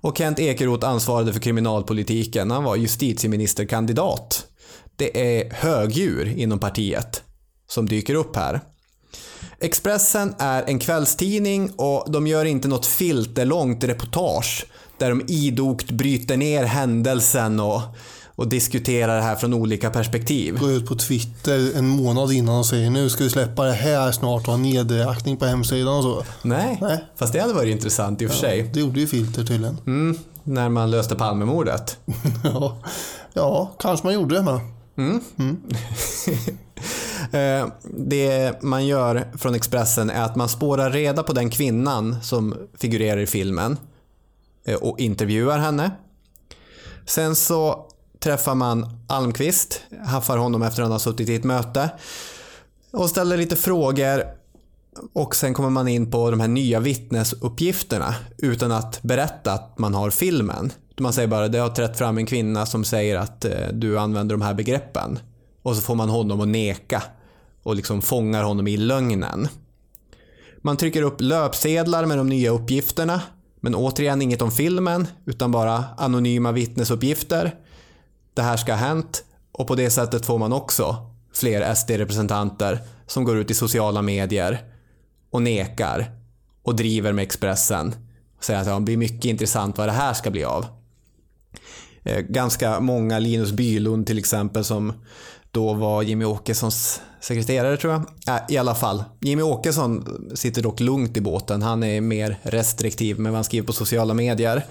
Och 0.00 0.18
Kent 0.18 0.38
Ekeroth 0.38 0.88
ansvarade 0.88 1.32
för 1.32 1.40
kriminalpolitiken, 1.40 2.50
han 2.50 2.64
var 2.64 2.76
justitieministerkandidat. 2.76 4.46
Det 4.96 5.38
är 5.38 5.54
högdjur 5.54 6.38
inom 6.38 6.58
partiet 6.58 7.22
som 7.68 7.88
dyker 7.88 8.14
upp 8.14 8.36
här. 8.36 8.60
Expressen 9.60 10.34
är 10.38 10.62
en 10.66 10.78
kvällstidning 10.78 11.70
och 11.76 12.12
de 12.12 12.26
gör 12.26 12.44
inte 12.44 12.68
något 12.68 12.86
filterlångt 12.86 13.84
reportage 13.84 14.66
där 14.98 15.08
de 15.08 15.22
idogt 15.28 15.90
bryter 15.90 16.36
ner 16.36 16.64
händelsen 16.64 17.60
och, 17.60 17.80
och 18.36 18.48
diskuterar 18.48 19.16
det 19.16 19.22
här 19.22 19.36
från 19.36 19.54
olika 19.54 19.90
perspektiv. 19.90 20.58
Gå 20.58 20.70
ut 20.70 20.86
på 20.86 20.94
Twitter 20.94 21.78
en 21.78 21.88
månad 21.88 22.32
innan 22.32 22.58
och 22.58 22.66
säger 22.66 22.90
nu 22.90 23.10
ska 23.10 23.24
vi 23.24 23.30
släppa 23.30 23.64
det 23.64 23.72
här 23.72 24.12
snart 24.12 24.42
och 24.42 24.52
ha 24.52 24.56
nedräkning 24.56 25.36
på 25.36 25.46
hemsidan 25.46 25.96
och 25.96 26.02
så. 26.02 26.24
Nej, 26.42 26.78
Nej. 26.80 27.04
fast 27.16 27.32
det 27.32 27.40
hade 27.40 27.54
varit 27.54 27.72
intressant 27.72 28.22
i 28.22 28.26
och 28.26 28.30
för 28.30 28.38
sig. 28.38 28.70
Det 28.74 28.80
gjorde 28.80 29.00
ju 29.00 29.06
Filter 29.06 29.44
tydligen. 29.44 29.78
Mm, 29.86 30.18
när 30.42 30.68
man 30.68 30.90
löste 30.90 31.14
Palmemordet. 31.16 31.98
ja. 32.44 32.76
ja, 33.32 33.70
kanske 33.78 34.06
man 34.06 34.14
gjorde 34.14 34.34
det 34.34 34.42
med. 34.42 34.60
Eh, 34.96 36.34
Eh, 37.32 37.68
det 37.82 38.62
man 38.62 38.86
gör 38.86 39.26
från 39.38 39.54
Expressen 39.54 40.10
är 40.10 40.22
att 40.22 40.36
man 40.36 40.48
spårar 40.48 40.90
reda 40.90 41.22
på 41.22 41.32
den 41.32 41.50
kvinnan 41.50 42.22
som 42.22 42.54
figurerar 42.74 43.20
i 43.20 43.26
filmen 43.26 43.76
eh, 44.64 44.76
och 44.76 45.00
intervjuar 45.00 45.58
henne. 45.58 45.90
Sen 47.06 47.36
så 47.36 47.86
träffar 48.18 48.54
man 48.54 48.86
Almqvist, 49.08 49.80
haffar 50.06 50.36
honom 50.38 50.62
efter 50.62 50.82
att 50.82 50.86
han 50.86 50.92
har 50.92 50.98
suttit 50.98 51.28
i 51.28 51.34
ett 51.34 51.44
möte 51.44 51.90
och 52.92 53.10
ställer 53.10 53.36
lite 53.36 53.56
frågor 53.56 54.24
och 55.12 55.36
sen 55.36 55.54
kommer 55.54 55.70
man 55.70 55.88
in 55.88 56.10
på 56.10 56.30
de 56.30 56.40
här 56.40 56.48
nya 56.48 56.80
vittnesuppgifterna 56.80 58.14
utan 58.38 58.72
att 58.72 59.02
berätta 59.02 59.52
att 59.52 59.78
man 59.78 59.94
har 59.94 60.10
filmen. 60.10 60.72
Man 60.98 61.12
säger 61.12 61.28
bara 61.28 61.48
det 61.48 61.58
har 61.58 61.68
trätt 61.68 61.98
fram 61.98 62.18
en 62.18 62.26
kvinna 62.26 62.66
som 62.66 62.84
säger 62.84 63.16
att 63.16 63.44
eh, 63.44 63.68
du 63.72 63.98
använder 63.98 64.34
de 64.34 64.42
här 64.42 64.54
begreppen. 64.54 65.18
Och 65.64 65.76
så 65.76 65.82
får 65.82 65.94
man 65.94 66.08
honom 66.08 66.40
att 66.40 66.48
neka 66.48 67.02
och 67.62 67.76
liksom 67.76 68.02
fångar 68.02 68.44
honom 68.44 68.66
i 68.66 68.76
lögnen. 68.76 69.48
Man 70.58 70.76
trycker 70.76 71.02
upp 71.02 71.20
löpsedlar 71.20 72.06
med 72.06 72.18
de 72.18 72.28
nya 72.28 72.50
uppgifterna 72.50 73.22
men 73.60 73.74
återigen 73.74 74.22
inget 74.22 74.42
om 74.42 74.50
filmen 74.50 75.06
utan 75.26 75.52
bara 75.52 75.84
anonyma 75.96 76.52
vittnesuppgifter. 76.52 77.54
Det 78.34 78.42
här 78.42 78.56
ska 78.56 78.72
ha 78.72 78.78
hänt 78.78 79.24
och 79.52 79.66
på 79.66 79.74
det 79.74 79.90
sättet 79.90 80.26
får 80.26 80.38
man 80.38 80.52
också 80.52 80.96
fler 81.34 81.74
SD-representanter 81.74 82.78
som 83.06 83.24
går 83.24 83.38
ut 83.38 83.50
i 83.50 83.54
sociala 83.54 84.02
medier 84.02 84.64
och 85.30 85.42
nekar 85.42 86.10
och 86.62 86.76
driver 86.76 87.12
med 87.12 87.22
Expressen. 87.22 87.94
Och 88.36 88.44
säger 88.44 88.60
att 88.60 88.66
ja, 88.66 88.74
det 88.74 88.80
blir 88.80 88.96
mycket 88.96 89.24
intressant 89.24 89.78
vad 89.78 89.88
det 89.88 89.92
här 89.92 90.14
ska 90.14 90.30
bli 90.30 90.44
av. 90.44 90.66
Eh, 92.02 92.20
ganska 92.20 92.80
många, 92.80 93.18
Linus 93.18 93.52
Bylund 93.52 94.06
till 94.06 94.18
exempel 94.18 94.64
som 94.64 94.92
då 95.54 95.72
var 95.72 96.02
Jimmy 96.02 96.24
Åkessons 96.24 97.00
sekreterare 97.20 97.76
tror 97.76 97.92
jag. 97.92 98.02
Äh, 98.36 98.42
I 98.48 98.58
alla 98.58 98.74
fall, 98.74 99.04
Jimmy 99.20 99.42
Åkesson 99.42 100.06
sitter 100.34 100.62
dock 100.62 100.80
lugnt 100.80 101.16
i 101.16 101.20
båten. 101.20 101.62
Han 101.62 101.82
är 101.82 102.00
mer 102.00 102.38
restriktiv 102.42 103.18
med 103.18 103.32
vad 103.32 103.36
han 103.36 103.44
skriver 103.44 103.66
på 103.66 103.72
sociala 103.72 104.14
medier. 104.14 104.66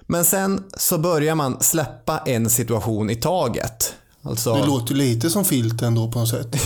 Men 0.00 0.24
sen 0.24 0.64
så 0.76 0.98
börjar 0.98 1.34
man 1.34 1.60
släppa 1.60 2.18
en 2.18 2.50
situation 2.50 3.10
i 3.10 3.16
taget. 3.16 3.94
Alltså... 4.22 4.54
Det 4.54 4.66
låter 4.66 4.94
lite 4.94 5.30
som 5.30 5.44
Filter 5.44 5.86
ändå 5.86 6.12
på 6.12 6.18
något 6.18 6.28
sätt. 6.28 6.56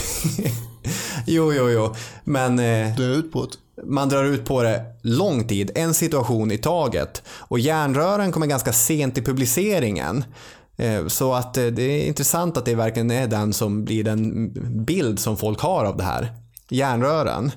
Jo, 1.26 1.52
jo, 1.52 1.70
jo. 1.70 1.94
Men 2.24 2.58
eh, 2.58 2.96
Dra 2.96 3.04
ut 3.04 3.32
på 3.32 3.44
det. 3.46 3.82
man 3.84 4.08
drar 4.08 4.24
ut 4.24 4.44
på 4.44 4.62
det 4.62 4.84
lång 5.02 5.48
tid, 5.48 5.70
en 5.74 5.94
situation 5.94 6.50
i 6.52 6.58
taget. 6.58 7.22
Och 7.28 7.58
järnrören 7.58 8.32
kommer 8.32 8.46
ganska 8.46 8.72
sent 8.72 9.18
i 9.18 9.22
publiceringen. 9.22 10.24
Eh, 10.76 11.06
så 11.06 11.34
att 11.34 11.56
eh, 11.56 11.66
det 11.66 11.82
är 11.82 12.06
intressant 12.06 12.56
att 12.56 12.64
det 12.64 12.74
verkligen 12.74 13.10
är 13.10 13.26
den 13.26 13.52
som 13.52 13.84
blir 13.84 14.04
den 14.04 14.52
bild 14.84 15.18
som 15.18 15.36
folk 15.36 15.60
har 15.60 15.84
av 15.84 15.96
det 15.96 16.04
här. 16.04 16.32
Järnrören. 16.70 17.52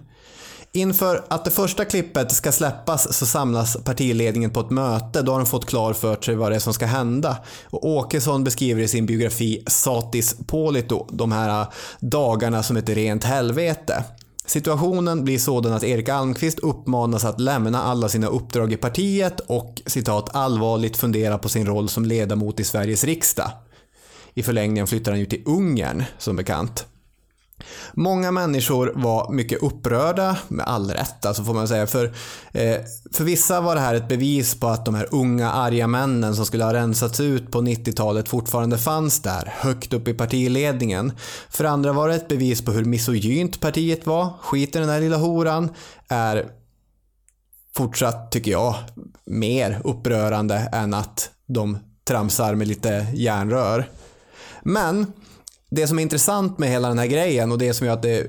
Inför 0.71 1.25
att 1.27 1.45
det 1.45 1.51
första 1.51 1.85
klippet 1.85 2.31
ska 2.31 2.51
släppas 2.51 3.17
så 3.17 3.25
samlas 3.25 3.77
partiledningen 3.83 4.49
på 4.49 4.59
ett 4.59 4.69
möte. 4.69 5.21
Då 5.21 5.31
har 5.31 5.39
de 5.39 5.45
fått 5.45 5.65
klar 5.65 5.93
för 5.93 6.15
sig 6.15 6.35
vad 6.35 6.51
det 6.51 6.55
är 6.55 6.59
som 6.59 6.73
ska 6.73 6.85
hända. 6.85 7.37
Och 7.65 7.85
Åkesson 7.85 8.43
beskriver 8.43 8.81
i 8.81 8.87
sin 8.87 9.05
biografi 9.05 9.63
Satis 9.67 10.35
Polito 10.47 11.07
de 11.11 11.31
här 11.31 11.61
eh, 11.61 11.67
dagarna 11.99 12.63
som 12.63 12.77
ett 12.77 12.89
rent 12.89 13.23
helvete. 13.23 14.03
Situationen 14.49 15.23
blir 15.23 15.37
sådan 15.37 15.73
att 15.73 15.83
Erik 15.83 16.09
Almqvist 16.09 16.59
uppmanas 16.59 17.25
att 17.25 17.39
lämna 17.39 17.83
alla 17.83 18.09
sina 18.09 18.27
uppdrag 18.27 18.73
i 18.73 18.77
partiet 18.77 19.39
och 19.39 19.81
citat 19.85 20.35
allvarligt 20.35 20.97
fundera 20.97 21.37
på 21.37 21.49
sin 21.49 21.65
roll 21.65 21.89
som 21.89 22.05
ledamot 22.05 22.59
i 22.59 22.63
Sveriges 22.63 23.03
riksdag. 23.03 23.51
I 24.33 24.43
förlängningen 24.43 24.87
flyttar 24.87 25.11
han 25.11 25.19
ju 25.19 25.25
till 25.25 25.43
Ungern 25.45 26.03
som 26.17 26.35
bekant. 26.35 26.85
Många 27.93 28.31
människor 28.31 28.93
var 28.95 29.31
mycket 29.31 29.63
upprörda, 29.63 30.37
med 30.47 30.65
all 30.65 30.91
rätt 30.91 31.25
alltså 31.25 31.43
får 31.43 31.53
man 31.53 31.67
säga. 31.67 31.87
För, 31.87 32.05
eh, 32.51 32.77
för 33.11 33.23
vissa 33.23 33.61
var 33.61 33.75
det 33.75 33.81
här 33.81 33.95
ett 33.95 34.07
bevis 34.07 34.59
på 34.59 34.67
att 34.67 34.85
de 34.85 34.95
här 34.95 35.07
unga 35.11 35.51
arga 35.51 35.87
männen 35.87 36.35
som 36.35 36.45
skulle 36.45 36.63
ha 36.63 36.73
rensats 36.73 37.19
ut 37.19 37.51
på 37.51 37.61
90-talet 37.61 38.29
fortfarande 38.29 38.77
fanns 38.77 39.21
där, 39.21 39.53
högt 39.57 39.93
upp 39.93 40.07
i 40.07 40.13
partiledningen. 40.13 41.11
För 41.49 41.63
andra 41.63 41.93
var 41.93 42.07
det 42.09 42.15
ett 42.15 42.27
bevis 42.27 42.65
på 42.65 42.71
hur 42.71 42.85
misogynt 42.85 43.59
partiet 43.59 44.05
var. 44.05 44.33
Skit 44.41 44.75
i 44.75 44.79
den 44.79 44.87
där 44.87 45.01
lilla 45.01 45.17
horan 45.17 45.69
är 46.07 46.45
fortsatt, 47.75 48.31
tycker 48.31 48.51
jag, 48.51 48.75
mer 49.25 49.81
upprörande 49.83 50.55
än 50.55 50.93
att 50.93 51.29
de 51.47 51.77
tramsar 52.03 52.55
med 52.55 52.67
lite 52.67 53.07
järnrör. 53.13 53.89
Men 54.61 55.13
det 55.69 55.87
som 55.87 55.99
är 55.99 56.03
intressant 56.03 56.57
med 56.57 56.69
hela 56.69 56.87
den 56.87 56.99
här 56.99 57.05
grejen 57.05 57.51
och 57.51 57.57
det 57.57 57.73
som 57.73 57.87
gör 57.87 57.93
att 57.93 58.01
det, 58.01 58.27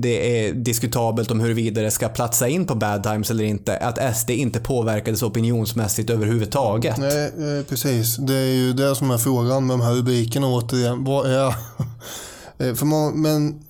det 0.00 0.46
är 0.46 0.52
diskutabelt 0.52 1.30
om 1.30 1.40
huruvida 1.40 1.82
det 1.82 1.90
ska 1.90 2.08
platsa 2.08 2.48
in 2.48 2.66
på 2.66 2.74
Bad 2.74 3.02
Times 3.02 3.30
eller 3.30 3.44
inte, 3.44 3.72
är 3.74 3.88
att 3.88 4.16
SD 4.16 4.30
inte 4.30 4.60
påverkades 4.60 5.22
opinionsmässigt 5.22 6.10
överhuvudtaget. 6.10 6.98
Nej, 6.98 7.24
eh, 7.24 7.64
precis. 7.68 8.16
Det 8.16 8.34
är 8.34 8.54
ju 8.54 8.72
det 8.72 8.96
som 8.96 9.10
är 9.10 9.18
frågan 9.18 9.66
med 9.66 9.78
de 9.78 9.84
här 9.84 9.94
rubrikerna 9.94 10.46
återigen. 10.46 11.04
Vad 11.04 11.30
är... 11.30 11.54
Eh, 12.58 12.74
för 12.74 12.86
man, 12.86 13.22
men, 13.22 13.60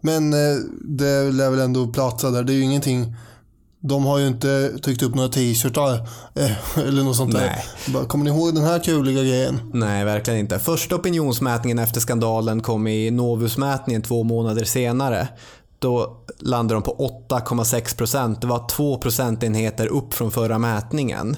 men 0.00 0.32
eh, 0.32 0.56
det 0.84 1.32
lär 1.32 1.50
väl 1.50 1.60
ändå 1.60 1.86
platsa 1.86 2.30
där. 2.30 2.42
Det 2.42 2.52
är 2.52 2.54
ju 2.54 2.62
ingenting... 2.62 3.14
De 3.88 4.04
har 4.04 4.18
ju 4.18 4.26
inte 4.26 4.78
tryckt 4.78 5.02
upp 5.02 5.14
några 5.14 5.28
t-shirtar 5.28 5.94
eh, 6.34 6.78
eller 6.78 7.02
något 7.02 7.16
sånt 7.16 7.32
där. 7.32 7.62
Nej. 7.86 8.06
Kommer 8.06 8.24
ni 8.24 8.30
ihåg 8.30 8.54
den 8.54 8.64
här 8.64 8.78
kuliga 8.78 9.22
grejen? 9.22 9.60
Nej, 9.72 10.04
verkligen 10.04 10.40
inte. 10.40 10.58
Första 10.58 10.96
opinionsmätningen 10.96 11.78
efter 11.78 12.00
skandalen 12.00 12.62
kom 12.62 12.86
i 12.86 13.10
Novusmätningen 13.10 14.02
två 14.02 14.22
månader 14.22 14.64
senare. 14.64 15.28
Då 15.78 16.16
landade 16.38 16.74
de 16.74 16.82
på 16.82 17.18
8,6 17.28 17.96
procent. 17.96 18.40
Det 18.40 18.46
var 18.46 18.68
två 18.68 18.98
procentenheter 18.98 19.86
upp 19.86 20.14
från 20.14 20.30
förra 20.30 20.58
mätningen. 20.58 21.36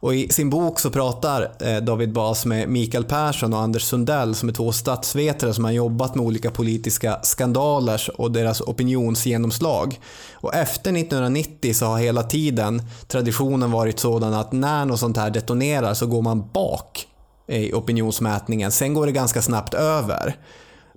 Och 0.00 0.14
I 0.14 0.28
sin 0.28 0.50
bok 0.50 0.80
så 0.80 0.90
pratar 0.90 1.52
eh, 1.60 1.76
David 1.76 2.12
Bas 2.12 2.46
med 2.46 2.68
Mikael 2.68 3.04
Persson 3.04 3.52
och 3.52 3.60
Anders 3.60 3.82
Sundell 3.82 4.34
som 4.34 4.48
är 4.48 4.52
två 4.52 4.72
statsvetare 4.72 5.54
som 5.54 5.64
har 5.64 5.72
jobbat 5.72 6.14
med 6.14 6.26
olika 6.26 6.50
politiska 6.50 7.18
skandaler 7.22 8.20
och 8.20 8.32
deras 8.32 8.60
opinionsgenomslag. 8.60 10.00
Och 10.34 10.54
efter 10.54 10.90
1990 10.96 11.74
så 11.74 11.86
har 11.86 11.98
hela 11.98 12.22
tiden 12.22 12.82
traditionen 13.08 13.70
varit 13.70 13.98
sådan 13.98 14.34
att 14.34 14.52
när 14.52 14.84
något 14.84 15.00
sånt 15.00 15.16
här 15.16 15.30
detonerar 15.30 15.94
så 15.94 16.06
går 16.06 16.22
man 16.22 16.48
bak 16.52 17.06
i 17.48 17.72
opinionsmätningen. 17.72 18.72
Sen 18.72 18.94
går 18.94 19.06
det 19.06 19.12
ganska 19.12 19.42
snabbt 19.42 19.74
över. 19.74 20.36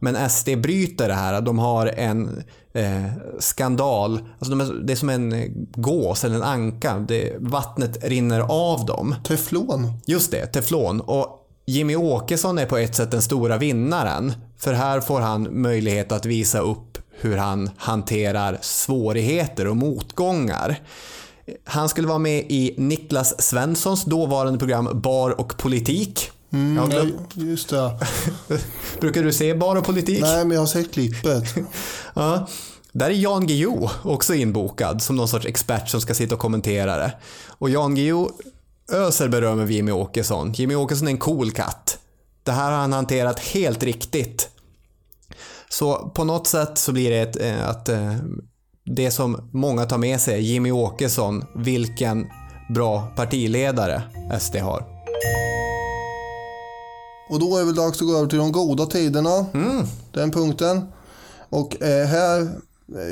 Men 0.02 0.30
SD 0.30 0.50
bryter 0.58 1.08
det 1.08 1.14
här. 1.14 1.42
De 1.42 1.60
har 1.60 1.88
en 1.88 2.44
eh, 2.80 3.06
skandal. 3.40 4.20
Alltså 4.40 4.56
de 4.56 4.62
är, 4.62 4.74
det 4.84 4.94
är 4.94 4.98
som 4.98 5.10
en 5.10 5.52
gås 5.76 6.24
eller 6.24 6.36
en 6.36 6.44
anka. 6.44 7.00
Det, 7.08 7.34
vattnet 7.40 7.98
rinner 8.04 8.40
av 8.40 8.86
dem. 8.86 9.16
Teflon. 9.24 9.92
Just 10.06 10.32
det, 10.32 10.46
teflon. 10.46 11.02
Och 11.02 11.36
Jimmy 11.66 11.96
Åkesson 11.96 12.58
är 12.60 12.66
på 12.66 12.78
ett 12.78 12.96
sätt 12.96 13.12
den 13.12 13.22
stora 13.22 13.58
vinnaren. 13.58 14.34
För 14.58 14.74
här 14.74 15.02
får 15.02 15.20
han 15.20 15.62
möjlighet 15.62 16.12
att 16.12 16.26
visa 16.26 16.60
upp 16.60 16.98
hur 17.22 17.38
han 17.38 17.70
hanterar 17.78 18.58
svårigheter 18.62 19.68
och 19.68 19.78
motgångar. 19.78 20.80
Han 21.64 21.90
skulle 21.90 22.08
vara 22.08 22.18
med 22.20 22.46
i 22.50 22.74
Niklas 22.78 23.42
Svenssons 23.42 24.06
dåvarande 24.06 24.60
program 24.60 24.90
Bar 25.02 25.40
och 25.42 25.58
politik. 25.58 26.32
Mm, 26.54 26.78
Jag 26.78 26.90
glömt- 26.90 27.16
just 27.34 27.70
det. 27.70 27.98
Brukar 29.02 29.24
du 29.24 29.34
se 29.34 29.54
Bar 29.54 29.76
och 29.76 29.86
politik? 29.86 30.22
Nej, 30.22 30.46
men 30.46 30.52
jag 30.52 30.62
har 30.62 30.68
sett 30.68 30.92
klippet. 30.94 31.44
Ja. 32.14 32.48
Där 32.92 33.10
är 33.10 33.14
Jan 33.14 33.48
Guillou 33.48 33.90
också 34.04 34.34
inbokad 34.34 35.02
som 35.02 35.16
någon 35.16 35.28
sorts 35.28 35.46
expert 35.46 35.90
som 35.90 36.02
ska 36.02 36.14
sitta 36.14 36.36
och 36.36 36.42
kommentera 36.42 36.98
det. 36.98 37.14
Och 37.48 37.70
Jan 37.70 37.96
Guillou 37.96 38.30
öser 38.92 39.28
beröm 39.28 39.60
över 39.60 39.74
Jimmy 39.74 39.92
Åkesson. 39.92 40.54
Jimmy 40.54 40.76
Åkesson 40.76 41.08
är 41.08 41.12
en 41.12 41.18
cool 41.18 41.52
katt. 41.52 42.00
Det 42.44 42.52
här 42.52 42.72
har 42.72 42.78
han 42.78 42.94
hanterat 42.94 43.40
helt 43.40 43.84
riktigt. 43.84 44.50
Så 45.70 46.10
på 46.16 46.24
något 46.24 46.48
sätt 46.48 46.78
så 46.78 46.92
blir 46.92 47.10
det 47.10 47.20
ett, 47.20 47.42
eh, 47.42 47.70
att 47.70 47.90
eh, 47.90 48.16
det 48.86 49.12
som 49.12 49.50
många 49.52 49.86
tar 49.86 49.98
med 49.98 50.22
sig 50.22 50.34
är 50.34 50.40
Jimmy 50.40 50.72
Åkesson, 50.72 51.46
vilken 51.56 52.28
bra 52.70 53.14
partiledare 53.16 54.02
SD 54.40 54.56
har. 54.56 54.84
Och 57.30 57.40
då 57.40 57.56
är 57.56 57.60
det 57.60 57.66
väl 57.66 57.76
dags 57.76 58.02
att 58.02 58.08
gå 58.08 58.18
över 58.18 58.28
till 58.28 58.40
de 58.40 58.52
goda 58.52 58.86
tiderna. 58.86 59.46
Den 60.14 60.32
punkten. 60.32 60.88
Och 61.50 61.82
eh, 61.82 62.08
här, 62.08 62.50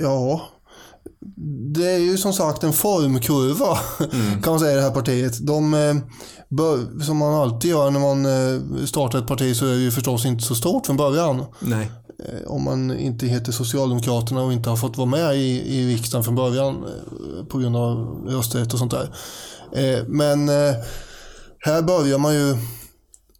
ja. 0.02 0.42
Det 1.74 1.92
är 1.92 1.98
ju 1.98 2.18
som 2.18 2.34
sagt 2.34 2.64
en 2.64 2.74
formkurva 2.74 3.78
kan 4.44 4.54
man 4.54 4.60
säga 4.60 4.72
i 4.72 4.76
det 4.76 4.82
här 4.82 4.92
partiet. 4.92 5.48
De, 5.48 5.74
eh, 5.74 5.96
bör, 6.50 7.04
som 7.04 7.18
man 7.18 7.34
alltid 7.34 7.72
gör 7.72 7.92
när 7.92 8.00
man 8.00 8.26
eh, 8.26 8.86
startar 8.86 9.20
ett 9.20 9.28
parti 9.28 9.56
så 9.56 9.66
är 9.66 9.72
det 9.72 9.78
ju 9.78 9.92
förstås 9.92 10.26
inte 10.26 10.44
så 10.44 10.56
stort 10.56 10.86
från 10.86 10.98
början. 10.98 11.46
Nej. 11.60 11.92
Eh, 12.26 12.52
Om 12.52 12.64
man 12.64 12.98
inte 12.98 13.26
heter 13.28 13.52
Socialdemokraterna 13.52 14.42
och 14.44 14.54
inte 14.54 14.70
har 14.70 14.78
fått 14.78 14.98
vara 14.98 15.10
med 15.10 15.36
i, 15.36 15.78
i 15.78 15.96
riksdagen 15.96 16.24
från 16.24 16.36
början 16.36 16.86
på 17.50 17.58
grund 17.58 17.76
av 17.76 17.98
rösträtt 18.28 18.74
och 18.74 18.80
sånt 18.80 18.92
där. 18.92 19.10
Men 20.08 20.50
här 21.60 21.82
börjar 21.82 22.18
man 22.18 22.34
ju 22.34 22.56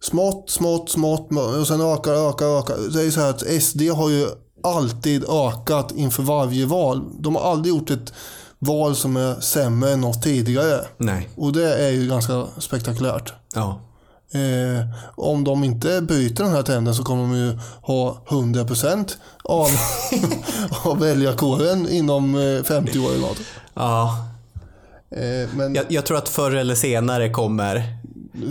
smått, 0.00 0.50
smått, 0.50 0.90
smått 0.90 1.28
och 1.60 1.66
sen 1.66 1.80
ökar, 1.80 2.28
ökar, 2.28 2.58
ökar. 2.58 2.76
Det 2.92 3.00
är 3.00 3.04
ju 3.04 3.10
så 3.10 3.20
här 3.20 3.30
att 3.30 3.62
SD 3.62 3.82
har 3.82 4.10
ju 4.10 4.26
alltid 4.62 5.24
ökat 5.28 5.92
inför 5.96 6.22
varje 6.22 6.66
val. 6.66 7.04
De 7.20 7.36
har 7.36 7.42
aldrig 7.52 7.74
gjort 7.74 7.90
ett 7.90 8.12
val 8.58 8.96
som 8.96 9.16
är 9.16 9.40
sämre 9.40 9.90
än 9.92 10.00
något 10.00 10.22
tidigare. 10.22 10.84
Nej. 10.98 11.28
Och 11.36 11.52
det 11.52 11.74
är 11.86 11.90
ju 11.90 12.08
ganska 12.08 12.44
spektakulärt. 12.58 13.32
Ja. 13.54 13.80
Eh, 14.32 14.86
om 15.16 15.44
de 15.44 15.64
inte 15.64 16.00
bryter 16.00 16.44
den 16.44 16.52
här 16.52 16.62
trenden 16.62 16.94
så 16.94 17.04
kommer 17.04 17.22
de 17.22 17.34
ju 17.36 17.58
ha 17.82 18.22
100% 18.28 19.16
av, 19.44 19.68
av 20.90 20.98
väljarkåren 20.98 21.88
inom 21.88 22.34
eh, 22.34 22.62
50 22.64 22.98
år 22.98 23.08
eller 23.10 23.20
något. 23.20 23.38
Ja. 23.74 24.24
Eh, 25.10 25.48
men 25.54 25.74
Jag, 25.74 25.84
jag 25.88 26.06
tror 26.06 26.18
att 26.18 26.28
förr 26.28 26.50
eller 26.54 26.74
senare 26.74 27.30
kommer 27.30 27.98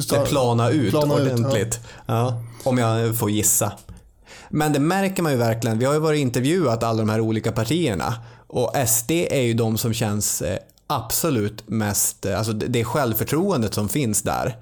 det 0.10 0.26
plana 0.26 0.70
ut 0.70 0.89
Plana 0.91 1.17
ut, 1.17 1.34
ordentligt. 1.34 1.80
ja. 2.06 2.41
Om 2.63 2.78
jag 2.78 3.17
får 3.17 3.32
gissa. 3.32 3.72
Men 4.50 4.74
det 4.74 4.80
märker 4.80 5.24
man 5.24 5.32
ju 5.32 5.38
verkligen. 5.38 5.80
Vi 5.80 5.86
har 5.86 5.94
ju 5.94 6.00
varit 6.00 6.20
intervjuat 6.20 6.84
alla 6.84 7.00
de 7.00 7.10
här 7.10 7.20
olika 7.20 7.52
partierna. 7.52 8.14
Och 8.48 8.74
SD 8.88 9.12
är 9.12 9.42
ju 9.42 9.54
de 9.54 9.78
som 9.78 9.94
känns 9.94 10.42
eh, 10.42 10.58
absolut 10.88 11.70
mest, 11.70 12.26
eh, 12.26 12.38
alltså 12.38 12.54
det 12.54 12.68
det 12.68 12.80
är 12.80 12.84
självförtroendet 12.84 13.74
som 13.74 13.90
finns 13.90 14.22
där. 14.22 14.58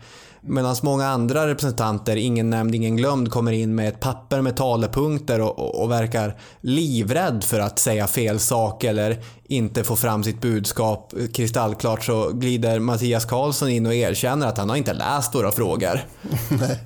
Medan 0.48 0.76
många 0.84 1.08
andra 1.08 1.48
representanter, 1.48 2.16
ingen 2.16 2.50
nämnd, 2.50 2.76
ingen 2.76 2.98
glömd, 2.98 3.32
kommer 3.32 3.52
in 3.52 3.76
med 3.76 3.90
ett 3.90 4.00
papper 4.00 4.42
med 4.42 4.58
talepunkter 4.58 5.42
och, 5.42 5.60
och, 5.60 5.84
och 5.84 5.92
verkar 5.92 6.38
livrädd 6.62 7.44
för 7.44 7.60
att 7.60 7.80
säga 7.80 8.08
fel 8.08 8.40
sak 8.40 8.84
eller 8.84 9.18
inte 9.44 9.84
få 9.84 9.96
fram 9.96 10.24
sitt 10.24 10.42
budskap 10.42 11.14
kristallklart 11.34 12.04
så 12.04 12.30
glider 12.30 12.80
Mattias 12.80 13.26
Karlsson 13.26 13.70
in 13.70 13.86
och 13.86 13.94
erkänner 13.94 14.48
att 14.48 14.58
han 14.58 14.70
har 14.70 14.76
inte 14.76 14.94
läst 14.94 15.36
våra 15.36 15.52
frågor. 15.52 16.00
nej, 16.60 16.80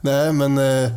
nej, 0.00 0.32
men 0.32 0.58
eh, 0.58 0.90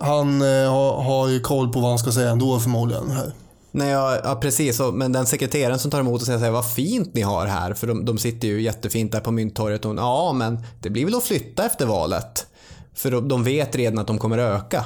han 0.00 0.42
eh, 0.42 0.70
har, 0.70 1.02
har 1.02 1.28
ju 1.28 1.40
koll 1.40 1.72
på 1.72 1.80
vad 1.80 1.90
han 1.90 1.98
ska 1.98 2.12
säga 2.12 2.30
ändå 2.30 2.58
förmodligen. 2.58 3.10
Här. 3.10 3.32
Nej, 3.70 3.88
ja, 3.88 4.18
ja 4.24 4.34
precis. 4.34 4.80
Men 4.92 5.12
den 5.12 5.26
sekreteraren 5.26 5.78
som 5.78 5.90
tar 5.90 6.00
emot 6.00 6.20
och 6.20 6.26
säger 6.26 6.50
vad 6.50 6.72
fint 6.72 7.14
ni 7.14 7.22
har 7.22 7.46
här. 7.46 7.74
För 7.74 7.86
de, 7.86 8.04
de 8.04 8.18
sitter 8.18 8.48
ju 8.48 8.62
jättefint 8.62 9.12
där 9.12 9.20
på 9.20 9.30
Mynttorget. 9.30 9.84
Och, 9.84 9.94
ja, 9.96 10.32
men 10.32 10.58
det 10.80 10.90
blir 10.90 11.04
väl 11.04 11.14
att 11.14 11.24
flytta 11.24 11.66
efter 11.66 11.86
valet. 11.86 12.46
För 12.94 13.10
de, 13.10 13.28
de 13.28 13.44
vet 13.44 13.76
redan 13.76 13.98
att 13.98 14.06
de 14.06 14.18
kommer 14.18 14.38
öka. 14.38 14.84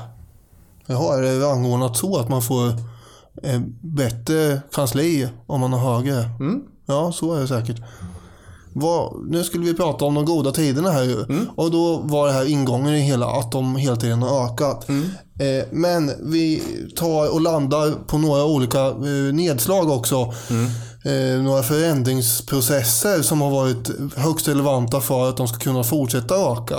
Jaha, 0.86 1.18
är 1.18 1.22
det 1.22 1.50
anordnat 1.50 1.96
så 1.96 2.16
att 2.16 2.28
man 2.28 2.42
får 2.42 2.68
eh, 3.42 3.60
bättre 3.80 4.60
kansli 4.72 5.28
om 5.46 5.60
man 5.60 5.72
har 5.72 5.94
högre? 5.94 6.30
Ja, 6.86 7.12
så 7.12 7.34
är 7.34 7.40
det 7.40 7.48
säkert. 7.48 7.80
Vad, 8.76 9.26
nu 9.28 9.44
skulle 9.44 9.64
vi 9.64 9.74
prata 9.74 10.04
om 10.04 10.14
de 10.14 10.24
goda 10.24 10.52
tiderna 10.52 10.90
här 10.90 11.02
ju. 11.02 11.24
Och 11.56 11.70
då 11.70 11.96
var 11.96 12.26
det 12.26 12.32
här 12.32 12.50
ingången 12.50 12.94
i 12.94 13.00
hela, 13.00 13.26
att 13.26 13.52
de 13.52 13.76
hela 13.76 13.96
tiden 13.96 14.22
har 14.22 14.44
ökat. 14.46 14.88
Eh, 15.38 15.64
men 15.70 16.10
vi 16.22 16.62
tar 16.96 17.34
och 17.34 17.40
landar 17.40 18.06
på 18.06 18.18
några 18.18 18.44
olika 18.44 18.86
eh, 18.86 19.32
nedslag 19.32 19.90
också. 19.90 20.32
Eh, 21.04 21.42
några 21.42 21.62
förändringsprocesser 21.62 23.22
som 23.22 23.40
har 23.40 23.50
varit 23.50 23.90
högst 24.16 24.48
relevanta 24.48 25.00
för 25.00 25.28
att 25.28 25.36
de 25.36 25.48
ska 25.48 25.58
kunna 25.58 25.84
fortsätta 25.84 26.34
öka. 26.34 26.78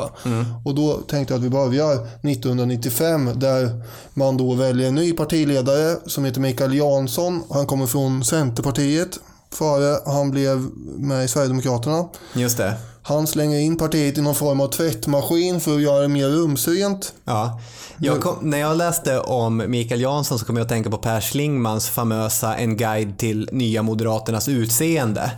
Och 0.65 0.75
då 0.75 0.93
tänkte 0.93 1.34
jag 1.34 1.39
att 1.39 1.45
vi 1.45 1.49
börjar 1.49 1.93
1995 1.93 3.29
där 3.36 3.81
man 4.13 4.38
då 4.38 4.53
väljer 4.53 4.88
en 4.88 4.95
ny 4.95 5.13
partiledare 5.13 5.97
som 6.05 6.25
heter 6.25 6.41
Mikael 6.41 6.73
Jansson. 6.73 7.43
Han 7.49 7.67
kommer 7.67 7.88
från 7.88 8.23
Centerpartiet 8.23 9.19
före 9.51 9.99
han 10.05 10.31
blev 10.31 10.69
med 10.97 11.25
i 11.25 11.27
Sverigedemokraterna. 11.27 12.10
Just 12.34 12.58
det. 12.58 12.73
Han 13.01 13.27
slänger 13.27 13.60
in 13.60 13.77
partiet 13.77 14.17
i 14.17 14.21
någon 14.21 14.36
form 14.36 14.62
av 14.62 14.67
tvättmaskin 14.67 15.62
för 15.62 15.75
att 15.75 15.81
göra 15.81 16.01
det 16.01 16.08
mer 16.08 16.27
rumsrent. 16.27 17.13
Ja. 17.25 17.60
Jag 17.97 18.21
kom, 18.21 18.36
när 18.41 18.58
jag 18.58 18.77
läste 18.77 19.19
om 19.19 19.63
Mikael 19.67 20.01
Jansson 20.01 20.39
så 20.39 20.45
kom 20.45 20.58
jag 20.58 20.63
att 20.63 20.69
tänka 20.69 20.89
på 20.89 20.97
Per 20.97 21.21
Schlingmans 21.21 21.89
famösa 21.89 22.55
En 22.55 22.77
guide 22.77 23.17
till 23.17 23.49
Nya 23.51 23.81
Moderaternas 23.81 24.47
utseende. 24.47 25.31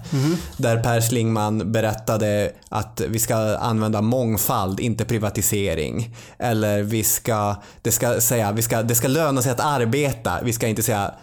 Där 0.58 0.84
Per 0.84 1.02
Schlingman 1.02 1.72
berättade 1.72 2.52
att 2.70 3.02
vi 3.08 3.20
ska 3.20 3.36
använda 3.58 4.02
mångfald, 4.02 4.80
inte 4.80 5.06
privatisering. 5.06 6.16
Eller 6.40 6.84
vi 6.84 7.04
ska, 7.04 7.56
det 7.82 7.92
ska 7.92 8.22
säga, 8.22 8.52
vi 8.52 8.62
ska, 8.62 8.84
det 8.84 8.96
ska 8.96 9.08
löna 9.08 9.42
sig 9.42 9.52
att 9.52 9.60
arbeta, 9.60 10.40
vi 10.44 10.54
ska 10.54 10.68
inte 10.68 10.84
säga 10.84 11.14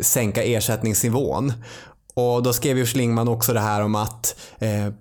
sänka 0.00 0.42
ersättningsnivån. 0.42 1.52
Och 2.14 2.42
då 2.42 2.52
skrev 2.52 2.78
ju 2.78 2.86
Schlingman 2.86 3.28
också 3.28 3.52
det 3.52 3.60
här 3.60 3.82
om 3.82 3.94
att 3.94 4.36
eh, 4.58 4.92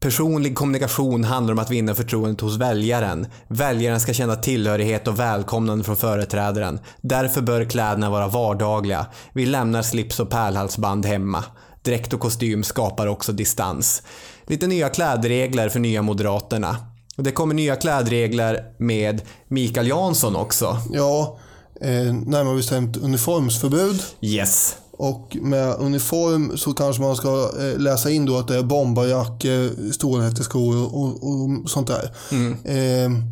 Personlig 0.00 0.54
kommunikation 0.54 1.24
handlar 1.24 1.52
om 1.52 1.58
att 1.58 1.70
vinna 1.70 1.94
förtroendet 1.94 2.40
hos 2.40 2.56
väljaren. 2.56 3.26
Väljaren 3.48 4.00
ska 4.00 4.12
känna 4.12 4.36
tillhörighet 4.36 5.08
och 5.08 5.18
välkomnande 5.18 5.84
från 5.84 5.96
företrädaren. 5.96 6.80
Därför 7.00 7.40
bör 7.40 7.64
kläderna 7.64 8.10
vara 8.10 8.28
vardagliga. 8.28 9.06
Vi 9.32 9.46
lämnar 9.46 9.82
slips 9.82 10.20
och 10.20 10.30
pärlhalsband 10.30 11.06
hemma. 11.06 11.44
Dräkt 11.82 12.12
och 12.12 12.20
kostym 12.20 12.62
skapar 12.62 13.06
också 13.06 13.32
distans. 13.32 14.02
Lite 14.46 14.66
nya 14.66 14.88
klädregler 14.88 15.68
för 15.68 15.80
nya 15.80 16.02
Moderaterna. 16.02 16.76
Och 17.16 17.22
det 17.22 17.32
kommer 17.32 17.54
nya 17.54 17.76
klädregler 17.76 18.64
med 18.78 19.22
Mikael 19.48 19.88
Jansson 19.88 20.36
också. 20.36 20.78
Ja, 20.92 21.38
eh, 21.80 22.14
närmare 22.14 22.56
bestämt 22.56 22.96
uniformsförbud. 22.96 24.02
Yes. 24.20 24.76
Och 24.96 25.36
med 25.40 25.74
uniform 25.78 26.56
så 26.58 26.72
kanske 26.72 27.02
man 27.02 27.16
ska 27.16 27.50
eh, 27.60 27.78
läsa 27.78 28.10
in 28.10 28.26
då 28.26 28.38
att 28.38 28.48
det 28.48 28.56
är 28.56 28.62
bombarjackor, 28.62 29.92
stålhätteskor 29.92 30.94
och, 30.94 31.06
och 31.30 31.70
sånt 31.70 31.86
där. 31.86 32.10
Mm. 32.32 32.52
Eh, 32.64 33.22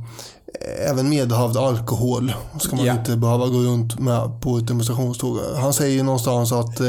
även 0.91 1.09
medhavd 1.09 1.57
alkohol 1.57 2.35
ska 2.61 2.77
man 2.77 2.85
Ja. 2.87 2.93
inte 2.93 3.17
behöva 3.17 3.47
gå 3.47 3.59
runt 3.59 3.99
med 3.99 4.41
på 4.41 4.59
ett 4.59 4.67
demonstrationståg. 4.67 5.39
Han 5.57 5.73
säger 5.73 6.03
någonstans 6.03 6.53
att 6.53 6.81
eh, 6.81 6.87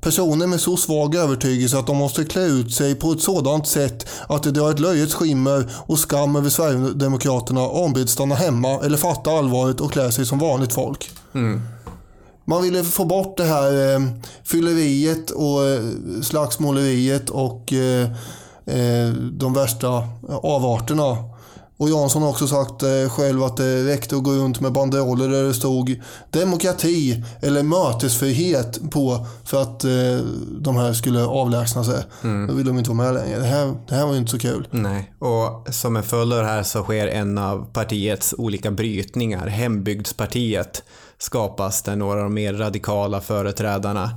Personer 0.00 0.46
med 0.46 0.60
så 0.60 0.76
svag 0.76 1.14
övertygelse 1.14 1.78
att 1.78 1.86
de 1.86 1.96
måste 1.96 2.24
klä 2.24 2.42
ut 2.44 2.74
sig 2.74 2.94
på 2.94 3.12
ett 3.12 3.20
sådant 3.20 3.66
sätt 3.68 4.06
att 4.28 4.42
det 4.42 4.50
drar 4.50 4.70
ett 4.70 4.80
löjets 4.80 5.14
skimmer 5.14 5.70
och 5.86 5.98
skam 5.98 6.36
över 6.36 6.50
Sverigedemokraterna 6.50 7.60
ombeds 7.68 8.12
stanna 8.12 8.34
hemma 8.34 8.80
eller 8.84 8.96
fatta 8.96 9.30
allvaret 9.30 9.80
och 9.80 9.92
klä 9.92 10.12
sig 10.12 10.26
som 10.26 10.38
vanligt 10.38 10.72
folk. 10.72 11.10
Man 12.50 12.62
ville 12.62 12.84
få 12.84 13.04
bort 13.04 13.36
det 13.36 13.44
här 13.44 13.94
eh, 13.94 14.00
fylleriet 14.44 15.30
och 15.30 15.64
eh, 15.66 15.82
slagsmåleriet 16.22 17.30
och 17.30 17.72
eh, 17.72 18.08
de 19.32 19.52
värsta 19.54 19.88
avarterna. 20.28 21.16
Och 21.76 21.90
Jansson 21.90 22.22
har 22.22 22.28
också 22.28 22.46
sagt 22.46 22.82
själv 23.10 23.42
att 23.42 23.56
det 23.56 23.84
räckte 23.84 24.16
att 24.16 24.22
gå 24.22 24.30
runt 24.30 24.60
med 24.60 24.72
banderoller 24.72 25.28
där 25.28 25.44
det 25.44 25.54
stod 25.54 26.00
demokrati 26.30 27.24
eller 27.40 27.62
mötesfrihet 27.62 28.90
på 28.90 29.26
för 29.44 29.62
att 29.62 29.80
de 30.60 30.76
här 30.76 30.92
skulle 30.92 31.24
avlägsna 31.24 31.84
sig. 31.84 32.04
Då 32.48 32.54
vill 32.54 32.66
de 32.66 32.78
inte 32.78 32.90
vara 32.90 33.12
med 33.12 33.14
längre. 33.14 33.38
Det 33.38 33.46
här, 33.46 33.74
det 33.88 33.94
här 33.94 34.06
var 34.06 34.12
ju 34.12 34.18
inte 34.18 34.30
så 34.30 34.38
kul. 34.38 34.68
Nej, 34.70 35.12
och 35.18 35.74
som 35.74 35.96
en 35.96 36.02
följd 36.02 36.32
av 36.32 36.38
det 36.38 36.48
här 36.48 36.62
så 36.62 36.82
sker 36.82 37.06
en 37.08 37.38
av 37.38 37.72
partiets 37.72 38.34
olika 38.38 38.70
brytningar, 38.70 39.46
Hembygdspartiet, 39.46 40.82
skapas 41.20 41.82
där 41.82 41.96
några 41.96 42.18
av 42.18 42.24
de 42.24 42.34
mer 42.34 42.54
radikala 42.54 43.20
företrädarna 43.20 44.10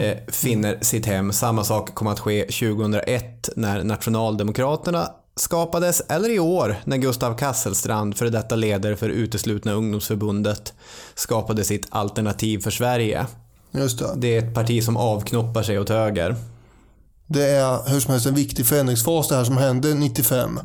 eh, 0.00 0.16
finner 0.28 0.78
sitt 0.80 1.06
hem. 1.06 1.32
Samma 1.32 1.64
sak 1.64 1.94
kommer 1.94 2.10
att 2.10 2.20
ske 2.20 2.42
2001 2.42 3.48
när 3.56 3.84
Nationaldemokraterna 3.84 5.10
skapades, 5.36 6.00
eller 6.08 6.30
i 6.30 6.38
år 6.38 6.76
när 6.84 6.96
Gustav 6.96 7.36
Kasselstrand, 7.36 8.16
för 8.16 8.26
detta 8.26 8.56
ledare 8.56 8.96
för 8.96 9.08
Uteslutna 9.08 9.72
ungdomsförbundet, 9.72 10.72
skapade 11.14 11.64
sitt 11.64 11.86
Alternativ 11.90 12.58
för 12.58 12.70
Sverige. 12.70 13.26
Just 13.70 13.98
det. 13.98 14.12
Det 14.16 14.36
är 14.36 14.38
ett 14.38 14.54
parti 14.54 14.84
som 14.84 14.96
avknoppar 14.96 15.62
sig 15.62 15.78
åt 15.78 15.88
höger. 15.88 16.36
Det 17.26 17.44
är 17.44 17.90
hur 17.90 18.00
som 18.00 18.12
helst 18.12 18.26
en 18.26 18.34
viktig 18.34 18.66
förändringsfas 18.66 19.28
det 19.28 19.36
här 19.36 19.44
som 19.44 19.56
hände 19.56 19.94
95. 19.94 20.60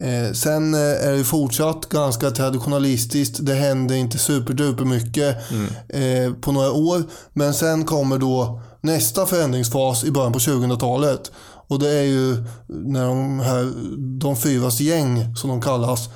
Eh, 0.00 0.32
sen 0.32 0.74
eh, 0.74 0.80
är 0.80 1.12
det 1.12 1.24
fortsatt 1.24 1.88
ganska 1.88 2.30
traditionalistiskt. 2.30 3.38
Det 3.46 3.54
händer 3.54 3.94
inte 3.94 4.18
superduper 4.18 4.84
mycket 4.84 5.36
eh, 5.88 6.32
på 6.40 6.52
några 6.52 6.72
år. 6.72 7.02
Men 7.32 7.54
sen 7.54 7.84
kommer 7.84 8.18
då 8.18 8.60
nästa 8.80 9.26
förändringsfas 9.26 10.04
i 10.04 10.10
början 10.10 10.32
på 10.32 10.38
2000-talet. 10.38 11.30
Och 11.68 11.78
det 11.78 11.90
är 11.90 12.02
ju 12.02 12.44
när 12.68 13.06
de 13.06 13.40
här, 13.40 13.72
de 14.20 14.36
fyras 14.36 14.80
gäng 14.80 15.36
som 15.36 15.50
de 15.50 15.62
kallas, 15.62 16.08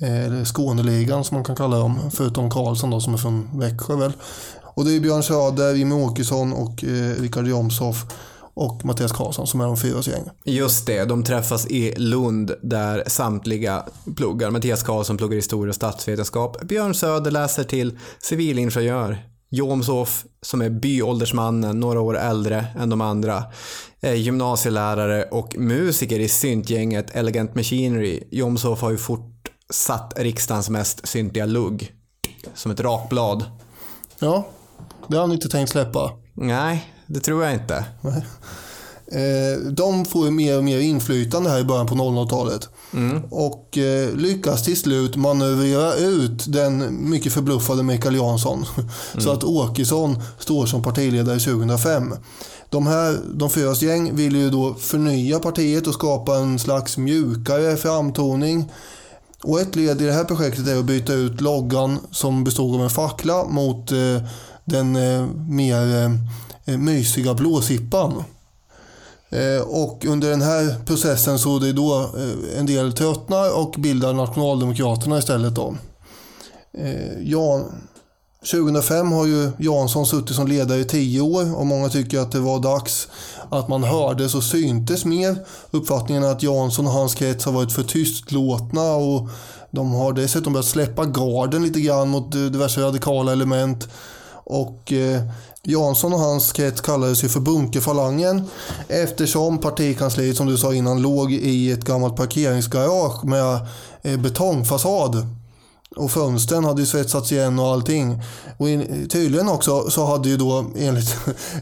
eh, 0.00 0.24
eller 0.26 0.44
Skåneligan 0.44 1.24
som 1.24 1.34
man 1.34 1.44
kan 1.44 1.56
kalla 1.56 1.78
dem, 1.78 1.98
förutom 2.12 2.50
Karlsson 2.50 2.90
då 2.90 3.00
som 3.00 3.14
är 3.14 3.18
från 3.18 3.58
Växjö 3.58 3.96
väl. 3.96 4.12
Och 4.74 4.84
det 4.84 4.96
är 4.96 5.00
Björn 5.00 5.22
Söder, 5.22 5.74
Jimmie 5.74 6.04
Åkesson 6.04 6.52
och 6.52 6.84
eh, 6.84 7.20
Richard 7.20 7.46
Jomshof 7.46 8.06
och 8.60 8.84
Mattias 8.84 9.12
Karlsson 9.12 9.46
som 9.46 9.60
är 9.60 9.64
de 9.64 9.76
fyras 9.76 10.08
gäng. 10.08 10.28
Just 10.44 10.86
det, 10.86 11.04
de 11.04 11.24
träffas 11.24 11.66
i 11.66 11.94
Lund 11.96 12.52
där 12.62 13.04
samtliga 13.06 13.84
pluggar. 14.16 14.50
Mattias 14.50 14.82
Karlsson 14.82 15.16
pluggar 15.16 15.36
historia 15.36 15.68
och 15.68 15.74
statsvetenskap. 15.74 16.60
Björn 16.62 16.94
Söder 16.94 17.30
läser 17.30 17.64
till 17.64 17.98
civilingenjör. 18.22 19.18
Jomshof, 19.50 20.24
som 20.42 20.62
är 20.62 20.70
byåldersmannen, 20.70 21.80
några 21.80 22.00
år 22.00 22.18
äldre 22.18 22.66
än 22.78 22.90
de 22.90 23.00
andra, 23.00 23.44
är 24.00 24.14
gymnasielärare 24.14 25.24
och 25.24 25.56
musiker 25.58 26.20
i 26.20 26.28
syntgänget 26.28 27.16
Elegant 27.16 27.54
Machinery. 27.54 28.22
Jomshof 28.30 28.80
har 28.80 28.90
ju 28.90 28.98
fort 28.98 29.50
satt 29.70 30.12
riksdagens 30.16 30.70
mest 30.70 31.08
syntiga 31.08 31.46
lugg. 31.46 31.92
Som 32.54 32.70
ett 32.70 32.80
rakblad. 32.80 33.44
Ja, 34.18 34.46
det 35.08 35.16
har 35.16 35.22
han 35.22 35.32
inte 35.32 35.48
tänkt 35.48 35.70
släppa. 35.70 36.10
Nej, 36.34 36.94
det 37.10 37.20
tror 37.20 37.44
jag 37.44 37.54
inte. 37.54 37.84
Eh, 39.12 39.60
de 39.72 40.04
får 40.04 40.24
ju 40.24 40.30
mer 40.30 40.58
och 40.58 40.64
mer 40.64 40.78
inflytande 40.78 41.50
här 41.50 41.58
i 41.58 41.64
början 41.64 41.86
på 41.86 41.94
00-talet. 41.94 42.68
Och 43.30 43.78
eh, 43.78 44.14
lyckas 44.14 44.62
till 44.62 44.76
slut 44.76 45.16
manövrera 45.16 45.94
ut 45.94 46.52
den 46.52 46.96
mycket 47.10 47.32
förbluffade 47.32 47.82
Mikael 47.82 48.14
Jansson. 48.14 48.64
Så 49.18 49.32
att 49.32 49.44
Åkesson 49.44 50.22
står 50.38 50.66
som 50.66 50.82
partiledare 50.82 51.38
2005. 51.38 52.14
De 52.68 52.86
här, 52.86 53.18
de 53.34 53.50
fyras 53.50 53.82
gäng 53.82 54.16
vill 54.16 54.36
ju 54.36 54.50
då 54.50 54.74
förnya 54.74 55.38
partiet 55.38 55.86
och 55.86 55.94
skapa 55.94 56.36
en 56.36 56.58
slags 56.58 56.96
mjukare 56.96 57.76
framtoning. 57.76 58.72
Och 59.42 59.60
ett 59.60 59.76
led 59.76 60.02
i 60.02 60.06
det 60.06 60.12
här 60.12 60.24
projektet 60.24 60.68
är 60.68 60.78
att 60.78 60.84
byta 60.84 61.12
ut 61.12 61.40
loggan 61.40 61.98
som 62.10 62.44
bestod 62.44 62.74
av 62.74 62.82
en 62.82 62.90
fackla 62.90 63.44
mot 63.44 63.92
eh, 63.92 64.22
den 64.64 64.92
mer 65.48 66.10
Eh, 66.64 66.78
mysiga 66.78 67.34
blåsippan. 67.34 68.24
Eh, 69.30 69.62
och 69.62 70.04
under 70.04 70.30
den 70.30 70.42
här 70.42 70.84
processen 70.86 71.38
så 71.38 71.56
är 71.56 71.60
det 71.60 71.72
då 71.72 72.00
eh, 72.00 72.58
en 72.58 72.66
del 72.66 72.92
tröttnar 72.92 73.58
och 73.58 73.74
bildar 73.78 74.12
Nationaldemokraterna 74.12 75.18
istället 75.18 75.54
då. 75.54 75.76
Ja, 77.22 77.64
2005 78.50 79.12
har 79.12 79.26
ju 79.26 79.50
Jansson 79.58 80.06
suttit 80.06 80.36
som 80.36 80.48
ledare 80.48 80.78
i 80.78 80.84
tio 80.84 81.20
år 81.20 81.56
och 81.56 81.66
många 81.66 81.88
tycker 81.88 82.18
att 82.18 82.32
det 82.32 82.40
var 82.40 82.60
dags 82.60 83.08
att 83.50 83.68
man 83.68 83.84
hördes 83.84 84.34
och 84.34 84.44
syntes 84.44 85.04
mer. 85.04 85.36
Uppfattningen 85.70 86.22
är 86.22 86.28
att 86.28 86.42
Jansson 86.42 86.86
och 86.86 86.92
hans 86.92 87.14
krets 87.14 87.44
har 87.44 87.52
varit 87.52 87.72
för 87.72 87.82
tystlåtna 87.82 88.94
och 88.94 89.28
de 89.70 89.92
har 89.92 90.12
dessutom 90.12 90.52
börjat 90.52 90.66
släppa 90.66 91.04
garden 91.04 91.62
lite 91.62 91.80
grann 91.80 92.08
mot 92.08 92.32
diverse 92.32 92.80
radikala 92.80 93.32
element. 93.32 93.88
Och 94.44 94.92
eh, 94.92 95.22
Jansson 95.62 96.12
och 96.12 96.18
hans 96.18 96.52
krets 96.52 96.80
kallades 96.80 97.24
ju 97.24 97.28
för 97.28 97.40
Bunkerfalangen 97.40 98.42
eftersom 98.88 99.58
partikansliet 99.58 100.36
som 100.36 100.46
du 100.46 100.58
sa 100.58 100.74
innan 100.74 101.02
låg 101.02 101.32
i 101.32 101.72
ett 101.72 101.84
gammalt 101.84 102.16
parkeringsgarage 102.16 103.24
med 103.24 103.66
eh, 104.02 104.20
betongfasad. 104.20 105.26
Och 105.96 106.10
fönstren 106.10 106.64
hade 106.64 106.80
ju 106.80 106.86
svetsats 106.86 107.32
igen 107.32 107.58
och 107.58 107.66
allting. 107.66 108.22
Och 108.56 108.68
in, 108.68 109.08
tydligen 109.08 109.48
också 109.48 109.90
så 109.90 110.06
hade 110.06 110.28
ju 110.28 110.36
då 110.36 110.66
enligt 110.76 111.16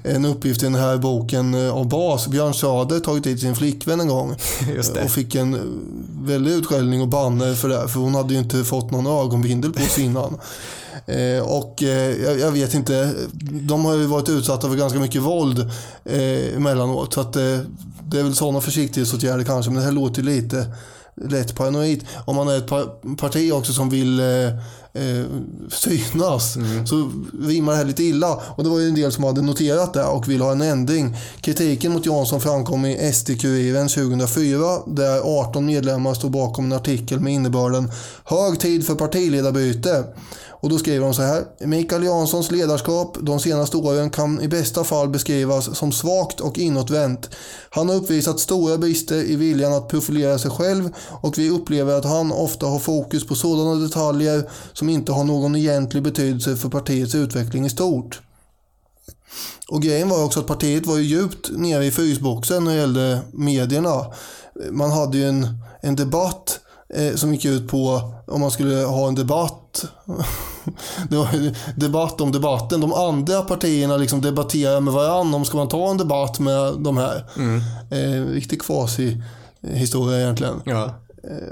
en 0.05 0.25
uppgift 0.25 0.63
i 0.63 0.65
den 0.65 0.75
här 0.75 0.97
boken 0.97 1.55
eh, 1.55 1.75
av 1.75 1.89
Bas, 1.89 2.29
Björn 2.29 2.55
Söder 2.55 3.01
tagit 3.01 3.27
hit 3.27 3.41
sin 3.41 3.57
flickvän 3.57 4.01
en 4.01 4.09
gång. 4.09 4.35
Och 5.05 5.11
fick 5.11 5.35
en 5.35 5.55
eh, 5.55 5.61
väldig 6.27 6.51
utskällning 6.53 7.03
och 7.03 7.09
banner 7.09 7.55
för 7.55 7.69
det. 7.69 7.89
För 7.89 8.01
hon 8.01 8.15
hade 8.15 8.35
ju 8.35 8.41
inte 8.41 8.65
fått 8.65 8.91
någon 8.91 9.07
ögonbindel 9.07 9.73
på 9.73 9.83
sig 9.83 10.05
innan. 10.05 10.39
Eh, 11.07 11.43
och 11.43 11.83
eh, 11.83 12.23
jag, 12.23 12.39
jag 12.39 12.51
vet 12.51 12.75
inte, 12.75 13.15
de 13.51 13.85
har 13.85 13.95
ju 13.95 14.07
varit 14.07 14.29
utsatta 14.29 14.69
för 14.69 14.77
ganska 14.77 14.99
mycket 14.99 15.23
våld 15.23 15.71
eh, 16.05 16.57
emellanåt. 16.57 17.15
Så 17.15 17.21
att, 17.21 17.37
eh, 17.37 17.59
det 18.11 18.19
är 18.19 18.23
väl 18.23 18.35
sådana 18.35 18.61
försiktighetsåtgärder 18.61 19.45
kanske. 19.45 19.71
Men 19.71 19.81
det 19.81 19.85
här 19.85 19.93
låter 19.93 20.23
ju 20.23 20.29
lite 20.29 20.67
lätt 21.27 21.55
paranoid. 21.55 22.05
Om 22.25 22.37
man 22.37 22.49
är 22.49 22.59
ett 22.59 22.67
par, 22.67 23.17
parti 23.17 23.53
också 23.53 23.73
som 23.73 23.91
vill 23.91 24.21
eh, 24.21 24.47
eh, 24.93 25.25
synas 25.71 26.57
så 26.85 27.11
rimmar 27.43 27.73
det 27.73 27.79
här 27.79 27.85
lite 27.85 28.05
illa. 28.05 28.41
Och 28.57 28.65
det 28.65 28.71
var 28.71 28.79
ju 28.79 28.89
en 28.89 28.95
del 28.95 29.13
som 29.13 29.25
hade 29.25 29.43
noterat 29.43 29.95
det 29.95 30.05
och 30.05 30.29
vill 30.29 30.41
ha 30.41 30.53
en 30.53 30.63
ändring. 30.63 31.17
Kritiken 31.41 31.93
mot 31.93 32.07
Jansson 32.07 32.41
framkom 32.41 32.85
i 32.85 33.13
SD-Kuriren 33.13 33.89
2004 33.89 34.79
där 34.87 35.21
18 35.41 35.67
medlemmar 35.67 36.15
stod 36.15 36.31
bakom 36.31 36.65
en 36.65 36.73
artikel 36.73 37.21
med 37.21 37.33
innebörden 37.33 37.91
“Hög 38.25 38.61
tid 38.61 38.87
för 38.87 38.95
partiledarbyte”. 38.95 40.05
Och 40.61 40.69
då 40.69 40.79
skriver 40.79 41.05
de 41.05 41.15
så 41.15 41.23
här. 41.23 41.45
Mikael 41.67 42.05
Janssons 42.05 42.51
ledarskap 42.51 43.17
de 43.21 43.41
senaste 43.41 43.77
åren 43.77 44.11
kan 44.11 44.41
i 44.41 44.49
bästa 44.49 44.85
fall 44.85 45.09
beskrivas 45.09 45.77
som 45.79 45.93
svagt 45.93 46.41
och 46.41 46.59
inåtvänt. 46.59 47.31
Han 47.71 47.89
har 47.89 47.97
uppvisat 47.97 48.41
stora 48.41 48.79
brister 48.79 49.17
i 49.17 49.37
viljan 49.37 49.73
att 49.73 49.89
profilera 49.89 50.39
sig 50.39 50.51
själv 50.51 50.91
och 51.23 51.39
vi 51.39 51.51
upplever 51.51 51.99
att 51.99 52.05
han 52.05 52.33
ofta 52.33 52.67
har 52.67 52.79
fokus 52.79 53.27
på 53.27 53.35
sådana 53.35 53.75
detaljer 53.75 54.51
som 54.73 54.89
inte 54.89 55.13
har 55.13 55.25
någon 55.25 55.57
egentlig 55.57 56.03
betydelse 56.03 56.57
för 56.57 56.69
partiets 56.69 57.15
utveckling 57.15 57.67
i 57.67 57.71
stort. 57.71 58.21
Och 59.69 59.83
grejen 59.83 60.09
var 60.09 60.25
också 60.25 60.41
att 60.41 60.47
partiet 60.47 60.87
var 60.87 60.97
ju 60.97 61.03
djupt 61.03 61.51
nere 61.51 61.85
i 61.85 61.91
frysboxen 61.91 62.65
när 62.65 62.73
det 62.73 62.79
gällde 62.79 63.21
medierna. 63.33 64.07
Man 64.71 64.91
hade 64.91 65.19
ju 65.19 65.29
en, 65.29 65.49
en 65.83 65.97
debatt 65.97 66.61
eh, 66.95 67.15
som 67.15 67.35
gick 67.35 67.45
ut 67.45 67.69
på 67.69 68.13
om 68.27 68.41
man 68.41 68.51
skulle 68.51 68.77
ha 68.77 69.09
en 69.09 69.15
debatt. 69.15 69.68
det 71.09 71.17
var 71.17 71.55
debatt 71.81 72.21
om 72.21 72.33
debatten. 72.33 72.81
De 72.81 72.93
andra 72.93 73.43
partierna 73.43 73.97
liksom 73.97 74.21
debatterar 74.21 74.81
med 74.81 74.95
varandra 74.95 75.37
om 75.37 75.45
ska 75.45 75.57
man 75.57 75.69
ta 75.69 75.91
en 75.91 75.97
debatt 75.97 76.39
med 76.39 76.75
de 76.79 76.97
här. 76.97 77.25
Mm. 77.37 77.61
Eh, 77.91 78.33
riktig 78.33 78.63
kvasi-historia 78.63 80.21
egentligen. 80.21 80.63
Ja. 80.65 80.95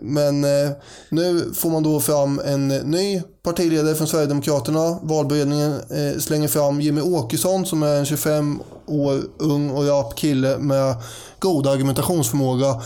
Men 0.03 0.45
eh, 0.45 0.71
nu 1.09 1.53
får 1.55 1.71
man 1.71 1.83
då 1.83 2.01
fram 2.01 2.41
en 2.45 2.69
ny 2.69 3.23
partiledare 3.43 3.95
från 3.95 4.07
Sverigedemokraterna. 4.07 4.99
Valberedningen 5.03 5.73
eh, 5.73 6.19
slänger 6.19 6.49
fram 6.49 6.81
Jimmy 6.81 7.01
Åkesson 7.01 7.67
som 7.67 7.83
är 7.83 7.97
en 7.97 8.07
25 8.07 8.61
år 8.87 9.21
ung 9.39 9.71
och 9.71 9.87
rapp 9.87 10.17
kille 10.17 10.59
med 10.59 10.95
god 11.39 11.67
argumentationsförmåga, 11.67 12.83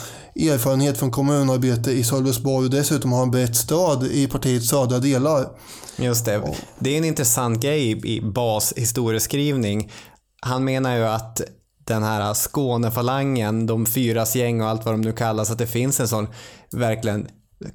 erfarenhet 0.48 0.98
från 0.98 1.10
kommunarbete 1.10 1.90
i 1.90 2.04
Sölvesborg 2.04 2.64
och 2.64 2.70
dessutom 2.70 3.12
har 3.12 3.18
han 3.18 3.30
brett 3.30 3.56
stöd 3.56 4.04
i 4.04 4.26
partiets 4.26 4.68
södra 4.68 4.98
delar. 4.98 5.48
Just 5.96 6.24
det. 6.24 6.42
Det 6.78 6.94
är 6.94 6.98
en 6.98 7.04
intressant 7.04 7.62
grej 7.62 8.06
i 8.06 8.20
Bas 8.20 8.72
historieskrivning. 8.76 9.92
Han 10.40 10.64
menar 10.64 10.96
ju 10.96 11.04
att 11.04 11.40
den 11.84 12.02
här 12.02 12.34
Skånefalangen, 12.34 13.66
de 13.66 13.86
fyras 13.86 14.36
gäng 14.36 14.62
och 14.62 14.68
allt 14.68 14.84
vad 14.84 14.94
de 14.94 15.00
nu 15.00 15.12
kallas, 15.12 15.50
att 15.50 15.58
det 15.58 15.66
finns 15.66 16.00
en 16.00 16.08
sån 16.08 16.28
verkligen 16.72 17.28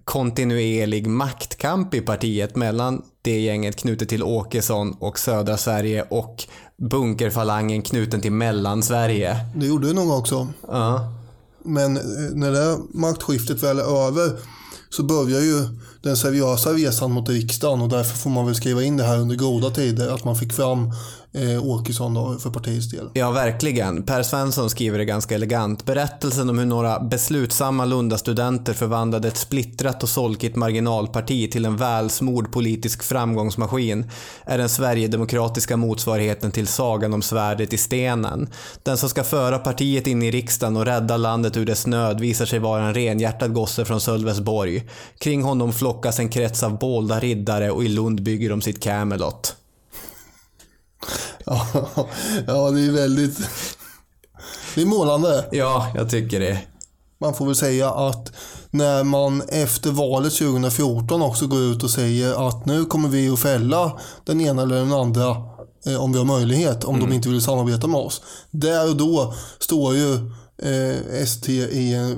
kontinuerlig 0.03 1.07
maktkamp 1.07 1.93
i 1.93 2.01
partiet 2.01 2.55
mellan 2.55 3.01
det 3.22 3.39
gänget 3.39 3.76
knutet 3.76 4.09
till 4.09 4.24
Åkesson 4.24 4.95
och 4.99 5.20
södra 5.20 5.57
Sverige 5.57 6.05
och 6.09 6.43
bunkerfalangen 6.89 7.82
knuten 7.82 8.22
till 8.22 8.32
Mellansverige. 8.32 9.38
Det 9.55 9.66
gjorde 9.66 9.88
det 9.88 9.93
nog 9.93 10.11
också. 10.11 10.47
Ja. 10.68 11.13
Men 11.66 11.97
eh, 11.97 12.03
när 12.34 12.51
det 12.51 12.78
maktskiftet 12.93 13.63
väl 13.63 13.80
är 13.80 14.07
över 14.07 14.39
så 14.89 15.03
börjar 15.03 15.41
ju 15.41 15.68
den 16.01 16.18
seriösa 16.18 16.74
resan 16.74 17.11
mot 17.11 17.30
riksdagen 17.30 17.82
och 17.82 17.89
därför 17.89 18.18
får 18.18 18.30
man 18.30 18.45
väl 18.45 18.55
skriva 18.55 18.84
in 18.84 18.97
det 18.97 19.03
här 19.03 19.18
under 19.18 19.36
goda 19.36 19.70
tider 19.70 20.09
att 20.09 20.24
man 20.24 20.36
fick 20.36 20.53
fram 20.53 20.91
eh, 21.36 21.66
Åkesson 21.66 22.14
då 22.14 22.38
för 22.40 22.50
partiets 22.50 22.90
del. 22.90 23.10
Ja, 23.14 23.32
verkligen. 23.32 24.04
Per 24.04 24.24
Svensson 24.24 24.70
skriver 24.70 24.98
det 24.98 25.06
ganska 25.06 25.36
elegant. 25.36 25.86
Berättelsen 25.86 26.50
om 26.50 26.58
hur 26.58 26.66
några 26.66 27.00
beslutsamma 27.00 27.86
Lundastudenter 27.86 28.74
förvandlade 28.74 29.28
ett 29.28 29.38
splittrat 29.38 30.04
och 30.04 30.10
solkigt 30.10 30.56
marginalparti 30.56 31.52
till 31.52 31.66
en 31.66 31.78
välsmord 31.78 32.52
politisk 32.52 33.04
framgångsmaskin 33.04 34.10
är 34.46 34.58
den 34.58 34.70
sverigedemokratiska 34.70 35.78
motsvarigheten 35.78 36.52
till 36.52 36.68
sagan 36.68 37.14
om 37.14 37.22
svärdet 37.22 37.74
i 37.74 37.78
stenen. 37.78 38.50
Den 38.84 38.98
som 38.98 39.10
ska 39.10 39.24
föra 39.24 39.60
partiet 39.60 40.08
in 40.08 40.24
i 40.24 40.32
riksdagen 40.32 40.78
och 40.78 40.86
rädda 40.86 41.18
landet 41.18 41.58
ur 41.58 41.66
dess 41.66 41.88
nöd 41.88 42.20
visar 42.20 42.46
sig 42.46 42.60
vara 42.60 42.84
en 42.84 42.94
renhjärtad 42.94 43.54
gosse 43.54 43.86
från 43.86 44.02
Sölvesborg. 44.02 44.90
Kring 45.18 45.44
honom 45.44 45.74
flockas 45.74 46.20
en 46.20 46.30
krets 46.30 46.64
av 46.64 46.80
bålda 46.80 47.20
riddare 47.20 47.72
och 47.72 47.84
i 47.84 47.88
Lund 47.88 48.24
bygger 48.24 48.50
de 48.50 48.62
sitt 48.62 48.84
Camelot. 48.84 49.56
Ja, 51.45 51.68
ja, 52.47 52.72
det 52.72 52.82
är 52.82 52.91
väldigt... 52.91 53.39
Det 54.76 54.82
är 54.82 54.86
målande. 54.86 55.45
Ja, 55.51 55.91
jag 55.95 56.10
tycker 56.10 56.39
det. 56.39 56.60
Man 57.22 57.34
får 57.34 57.45
väl 57.45 57.56
säga 57.56 57.89
att 57.89 58.32
när 58.72 59.03
man 59.03 59.41
efter 59.41 59.91
valet 59.91 60.34
2014 60.34 61.22
också 61.22 61.47
går 61.47 61.62
ut 61.62 61.84
och 61.84 61.89
säger 61.89 62.47
att 62.47 62.66
nu 62.66 62.86
kommer 62.86 63.10
vi 63.10 63.30
att 63.30 63.39
fälla 63.39 63.99
den 64.26 64.41
ena 64.41 64.62
eller 64.62 64.76
den 64.76 64.93
andra 64.93 65.36
eh, 65.86 66.03
om 66.03 66.12
vi 66.12 66.18
har 66.18 66.26
möjlighet, 66.26 66.84
om 66.84 66.99
de 66.99 67.14
inte 67.14 67.30
vill 67.30 67.41
samarbeta 67.41 67.88
med 67.88 67.99
oss. 67.99 68.22
Där 68.51 68.89
och 68.89 68.97
då 68.97 69.34
står 69.60 69.95
ju 69.95 70.14
eh, 70.62 71.22
ST 71.24 71.51
i 71.51 71.93
en, 71.93 72.12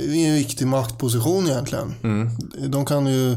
i 0.00 0.24
en 0.24 0.34
viktig 0.34 0.66
maktposition 0.66 1.46
egentligen. 1.46 1.94
De 2.68 2.86
kan 2.86 3.06
ju 3.06 3.36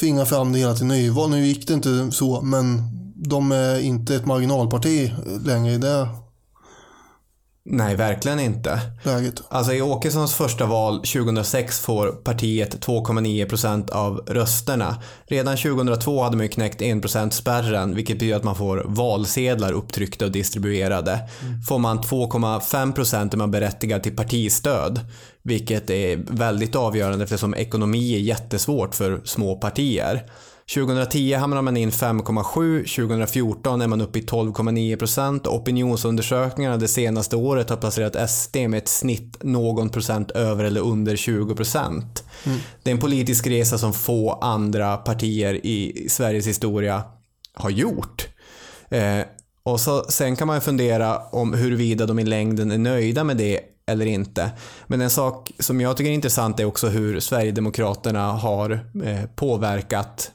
tvinga 0.00 0.26
fram 0.26 0.52
det 0.52 0.58
hela 0.58 0.74
till 0.74 0.86
nyval. 0.86 1.30
Nu 1.30 1.46
gick 1.46 1.68
det 1.68 1.74
inte 1.74 2.10
så, 2.12 2.40
men 2.40 2.82
de 3.16 3.52
är 3.52 3.80
inte 3.80 4.14
ett 4.14 4.26
marginalparti 4.26 5.12
längre 5.44 5.72
i 5.72 5.78
det 5.78 6.08
Nej, 7.68 7.96
verkligen 7.96 8.40
inte. 8.40 8.80
läget. 9.02 9.42
Alltså 9.48 9.72
i 9.72 9.82
Åkessons 9.82 10.34
första 10.34 10.66
val 10.66 10.96
2006 10.96 11.80
får 11.80 12.08
partiet 12.08 12.86
2,9% 12.86 13.90
av 13.90 14.16
rösterna. 14.26 15.02
Redan 15.24 15.56
2002 15.56 16.22
hade 16.22 16.36
man 16.36 16.46
ju 16.46 16.52
knäckt 16.52 16.80
1% 16.80 17.30
spärren 17.30 17.94
vilket 17.94 18.16
betyder 18.16 18.36
att 18.36 18.44
man 18.44 18.56
får 18.56 18.82
valsedlar 18.86 19.72
upptryckta 19.72 20.24
och 20.24 20.30
distribuerade. 20.30 21.18
Får 21.68 21.78
man 21.78 21.98
2,5% 21.98 23.32
är 23.32 23.36
man 23.36 23.50
berättigad 23.50 24.02
till 24.02 24.16
partistöd. 24.16 25.00
Vilket 25.42 25.90
är 25.90 26.16
väldigt 26.16 26.76
avgörande 26.76 27.24
eftersom 27.24 27.54
ekonomi 27.54 28.14
är 28.14 28.20
jättesvårt 28.20 28.94
för 28.94 29.20
små 29.24 29.56
partier. 29.56 30.22
2010 30.74 31.34
hamnar 31.34 31.62
man 31.62 31.76
in 31.76 31.90
5,7, 31.90 32.78
2014 32.78 33.82
är 33.82 33.86
man 33.86 34.00
uppe 34.00 34.18
i 34.18 34.22
12,9% 34.22 35.46
och 35.46 35.54
opinionsundersökningarna 35.54 36.76
det 36.76 36.88
senaste 36.88 37.36
året 37.36 37.70
har 37.70 37.76
placerat 37.76 38.30
SD 38.30 38.56
med 38.56 38.74
ett 38.78 38.88
snitt 38.88 39.42
någon 39.42 39.88
procent 39.88 40.30
över 40.30 40.64
eller 40.64 40.80
under 40.80 41.16
20%. 41.16 42.02
Det 42.82 42.90
är 42.90 42.94
en 42.94 43.00
politisk 43.00 43.46
resa 43.46 43.78
som 43.78 43.92
få 43.92 44.32
andra 44.32 44.96
partier 44.96 45.66
i 45.66 46.06
Sveriges 46.08 46.46
historia 46.46 47.02
har 47.54 47.70
gjort. 47.70 48.28
Eh, 48.88 49.20
och 49.62 49.80
så, 49.80 50.04
sen 50.08 50.36
kan 50.36 50.46
man 50.46 50.60
fundera 50.60 51.18
om 51.18 51.54
huruvida 51.54 52.06
de 52.06 52.18
i 52.18 52.24
längden 52.24 52.70
är 52.70 52.78
nöjda 52.78 53.24
med 53.24 53.36
det 53.36 53.60
eller 53.86 54.06
inte. 54.06 54.50
Men 54.86 55.00
en 55.00 55.10
sak 55.10 55.52
som 55.58 55.80
jag 55.80 55.96
tycker 55.96 56.10
är 56.10 56.14
intressant 56.14 56.60
är 56.60 56.64
också 56.64 56.88
hur 56.88 57.20
Sverigedemokraterna 57.20 58.32
har 58.32 58.70
eh, 59.04 59.26
påverkat 59.36 60.32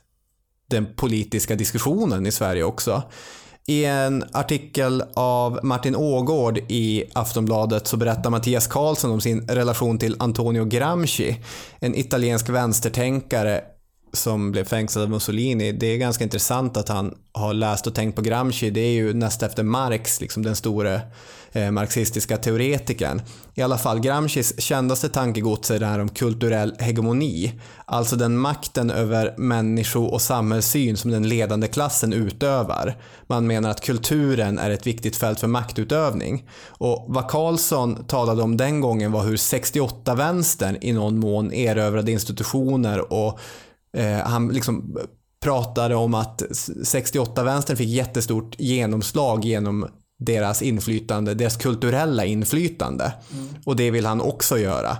den 0.71 0.93
politiska 0.95 1.55
diskussionen 1.55 2.25
i 2.25 2.31
Sverige 2.31 2.63
också. 2.63 3.03
I 3.67 3.85
en 3.85 4.23
artikel 4.31 5.03
av 5.13 5.59
Martin 5.63 5.95
Ågård 5.95 6.57
i 6.57 7.03
Aftonbladet 7.13 7.87
så 7.87 7.97
berättar 7.97 8.29
Mattias 8.29 8.67
Karlsson 8.67 9.11
om 9.11 9.21
sin 9.21 9.47
relation 9.47 9.97
till 9.97 10.15
Antonio 10.19 10.65
Gramsci, 10.65 11.37
en 11.79 11.95
italiensk 11.95 12.49
vänstertänkare 12.49 13.61
som 14.13 14.51
blev 14.51 14.63
fängslad 14.63 15.03
av 15.03 15.09
Mussolini. 15.09 15.71
Det 15.71 15.87
är 15.87 15.97
ganska 15.97 16.23
intressant 16.23 16.77
att 16.77 16.89
han 16.89 17.15
har 17.33 17.53
läst 17.53 17.87
och 17.87 17.95
tänkt 17.95 18.15
på 18.15 18.21
Gramsci. 18.21 18.69
Det 18.69 18.81
är 18.81 18.91
ju 18.91 19.13
näst 19.13 19.43
efter 19.43 19.63
Marx, 19.63 20.21
liksom 20.21 20.43
den 20.43 20.55
store 20.55 21.01
eh, 21.51 21.71
marxistiska 21.71 22.37
teoretikern. 22.37 23.21
I 23.55 23.61
alla 23.61 23.77
fall, 23.77 23.99
Gramscis 23.99 24.61
kändaste 24.61 25.09
tankegods 25.09 25.71
är 25.71 25.79
det 25.79 25.85
här 25.85 25.99
om 25.99 26.09
kulturell 26.09 26.75
hegemoni. 26.79 27.53
Alltså 27.85 28.15
den 28.15 28.37
makten 28.37 28.91
över 28.91 29.33
människo 29.37 30.03
och 30.03 30.21
samhällssyn 30.21 30.97
som 30.97 31.11
den 31.11 31.29
ledande 31.29 31.67
klassen 31.67 32.13
utövar. 32.13 32.97
Man 33.27 33.47
menar 33.47 33.69
att 33.69 33.81
kulturen 33.81 34.59
är 34.59 34.69
ett 34.69 34.87
viktigt 34.87 35.15
fält 35.15 35.39
för 35.39 35.47
maktutövning. 35.47 36.49
Och 36.67 37.05
vad 37.07 37.27
Karlsson 37.27 38.05
talade 38.05 38.41
om 38.41 38.57
den 38.57 38.81
gången 38.81 39.11
var 39.11 39.23
hur 39.23 39.37
68-vänstern 39.37 40.77
i 40.81 40.93
någon 40.93 41.19
mån 41.19 41.53
erövrade 41.53 42.11
institutioner 42.11 43.13
och 43.13 43.39
eh, 43.97 44.17
han 44.17 44.47
liksom 44.47 44.97
pratade 45.43 45.95
om 45.95 46.13
att 46.13 46.41
68-vänstern 46.41 47.75
fick 47.75 47.89
jättestort 47.89 48.55
genomslag 48.59 49.45
genom 49.45 49.87
deras 50.19 50.61
inflytande, 50.61 51.33
deras 51.33 51.57
kulturella 51.57 52.25
inflytande. 52.25 53.13
Och 53.65 53.75
det 53.75 53.91
vill 53.91 54.05
han 54.05 54.21
också 54.21 54.57
göra. 54.59 54.97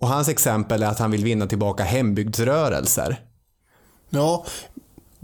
Och 0.00 0.08
hans 0.08 0.28
exempel 0.28 0.82
är 0.82 0.86
att 0.86 0.98
han 0.98 1.10
vill 1.10 1.24
vinna 1.24 1.46
tillbaka 1.46 1.84
hembygdsrörelser. 1.84 3.20
Ja, 4.10 4.46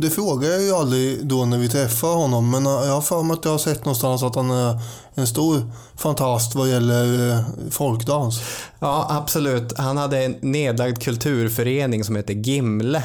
det 0.01 0.11
frågar 0.11 0.49
jag 0.49 0.63
ju 0.63 0.73
aldrig 0.73 1.27
då 1.27 1.45
när 1.45 1.59
vi 1.59 1.69
träffar 1.69 2.15
honom. 2.15 2.51
Men 2.51 2.65
jag 2.65 2.95
har 2.95 3.01
för 3.01 3.23
mig 3.23 3.35
att 3.35 3.45
jag 3.45 3.53
har 3.53 3.59
sett 3.59 3.85
någonstans 3.85 4.23
att 4.23 4.35
han 4.35 4.51
är 4.51 4.81
en 5.15 5.27
stor 5.27 5.73
fantast 5.97 6.55
vad 6.55 6.69
gäller 6.69 7.31
eh, 7.31 7.41
folkdans. 7.71 8.41
Ja, 8.79 9.07
absolut. 9.11 9.79
Han 9.79 9.97
hade 9.97 10.25
en 10.25 10.37
nedlagd 10.41 11.03
kulturförening 11.03 12.05
som 12.05 12.17
heter 12.17 12.35
Gimle. 12.35 13.05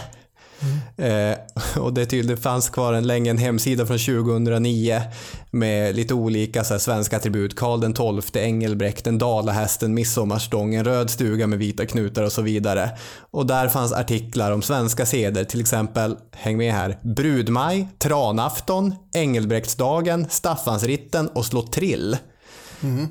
Eh, 0.97 1.37
och 1.81 1.93
det, 1.93 2.05
det 2.05 2.37
fanns 2.37 2.69
kvar 2.69 2.93
en, 2.93 3.07
länge 3.07 3.29
en 3.29 3.37
hemsida 3.37 3.85
från 3.85 3.97
2009 3.97 5.01
med 5.51 5.95
lite 5.95 6.13
olika 6.13 6.63
så 6.63 6.73
här, 6.73 6.79
svenska 6.79 7.17
attribut. 7.17 7.55
Karl 7.55 7.79
den 7.79 7.93
XII, 7.93 8.43
Engelbrekten, 8.43 9.17
Dalahästen, 9.17 9.93
Midsommarstången, 9.93 10.85
Röd 10.85 11.09
stuga 11.09 11.47
med 11.47 11.59
vita 11.59 11.85
knutar 11.85 12.23
och 12.23 12.31
så 12.31 12.41
vidare. 12.41 12.89
Och 13.31 13.45
där 13.45 13.67
fanns 13.67 13.93
artiklar 13.93 14.51
om 14.51 14.61
svenska 14.61 15.05
seder, 15.05 15.43
till 15.43 15.61
exempel, 15.61 16.17
häng 16.31 16.57
med 16.57 16.73
här, 16.73 16.97
brudmaj, 17.01 17.87
tranafton, 17.99 18.95
Engelbrektsdagen, 19.15 20.25
Staffansritten 20.29 21.27
och 21.27 21.45
slå 21.45 21.61
trill. 21.61 22.17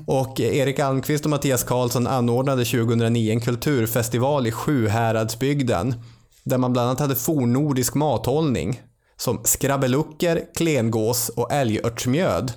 Och 0.05 0.39
Erik 0.39 0.79
Almqvist 0.79 1.23
och 1.23 1.29
Mattias 1.29 1.63
Karlsson 1.63 2.07
anordnade 2.07 2.65
2009 2.65 3.31
en 3.31 3.41
kulturfestival 3.41 4.47
i 4.47 4.51
Sjuhäradsbygden 4.51 5.95
där 6.43 6.57
man 6.57 6.73
bland 6.73 6.87
annat 6.87 6.99
hade 6.99 7.15
fornnordisk 7.15 7.93
mathållning 7.93 8.81
som 9.17 9.41
skrabbelucker, 9.43 10.41
klengås 10.55 11.29
och 11.29 11.51
älgörtsmjöd. 11.51 12.51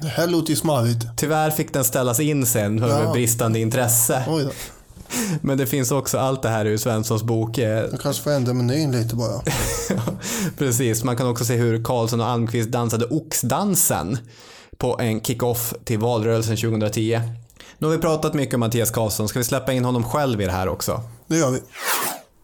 Det 0.00 0.08
här 0.08 0.26
låter 0.26 0.50
ju 0.50 0.56
smarrigt. 0.56 1.06
Tyvärr 1.16 1.50
fick 1.50 1.72
den 1.72 1.84
ställas 1.84 2.20
in 2.20 2.46
sen 2.46 2.80
för 2.80 3.02
Ja. 3.04 3.12
bristande 3.12 3.58
intresse. 3.58 4.24
Men 5.40 5.58
det 5.58 5.66
finns 5.66 5.90
också 5.90 6.18
allt 6.18 6.42
det 6.42 6.48
här 6.48 6.64
ur 6.64 6.76
Svenssons 6.76 7.22
bok. 7.22 7.58
eh, 7.58 7.68
Jag 7.68 8.00
kanske 8.00 8.22
får 8.22 8.30
ändra 8.30 8.52
menyn 8.54 8.92
lite 8.92 9.16
bara. 9.16 9.40
Precis, 10.58 11.04
man 11.04 11.16
kan 11.16 11.26
också 11.26 11.44
se 11.44 11.56
hur 11.56 11.84
Karlsson 11.84 12.20
och 12.20 12.26
Almqvist 12.26 12.70
dansade 12.70 13.04
oxdansen 13.06 14.18
på 14.76 14.98
en 15.00 15.20
kick-off 15.20 15.74
till 15.84 15.98
valrörelsen 15.98 16.56
2010. 16.56 17.20
Nu 17.78 17.86
har 17.86 17.94
vi 17.94 18.00
pratat 18.00 18.34
mycket 18.34 18.54
om 18.54 18.60
Mattias 18.60 18.90
Karlsson, 18.90 19.28
ska 19.28 19.38
vi 19.38 19.44
släppa 19.44 19.72
in 19.72 19.84
honom 19.84 20.04
själv 20.04 20.40
i 20.40 20.44
det 20.44 20.52
här 20.52 20.68
också? 20.68 21.00
Det 21.26 21.36
gör 21.36 21.50
vi. 21.50 21.60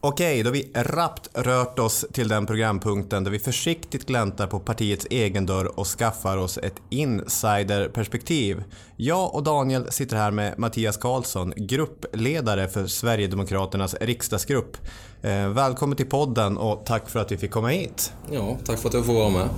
Okej, 0.06 0.42
då 0.42 0.48
har 0.48 0.52
vi 0.52 0.70
rappt 0.74 1.28
rört 1.34 1.78
oss 1.78 2.06
till 2.12 2.28
den 2.28 2.46
programpunkten 2.46 3.24
där 3.24 3.30
vi 3.30 3.38
försiktigt 3.38 4.06
gläntar 4.06 4.46
på 4.46 4.60
partiets 4.60 5.06
egen 5.10 5.46
dörr 5.46 5.78
och 5.78 5.86
skaffar 5.86 6.36
oss 6.36 6.58
ett 6.58 6.74
insiderperspektiv. 6.90 8.64
Jag 8.96 9.34
och 9.34 9.42
Daniel 9.42 9.92
sitter 9.92 10.16
här 10.16 10.30
med 10.30 10.58
Mattias 10.58 10.96
Karlsson, 10.96 11.52
gruppledare 11.56 12.68
för 12.68 12.86
Sverigedemokraternas 12.86 13.94
riksdagsgrupp. 14.00 14.76
Eh, 15.22 15.48
välkommen 15.48 15.96
till 15.96 16.08
podden 16.08 16.58
och 16.58 16.86
tack 16.86 17.10
för 17.10 17.20
att 17.20 17.32
vi 17.32 17.36
fick 17.36 17.50
komma 17.50 17.68
hit. 17.68 18.12
Ja, 18.30 18.56
tack 18.64 18.78
för 18.78 18.88
att 18.88 18.94
jag 18.94 19.06
får 19.06 19.14
vara 19.14 19.30
med. 19.30 19.48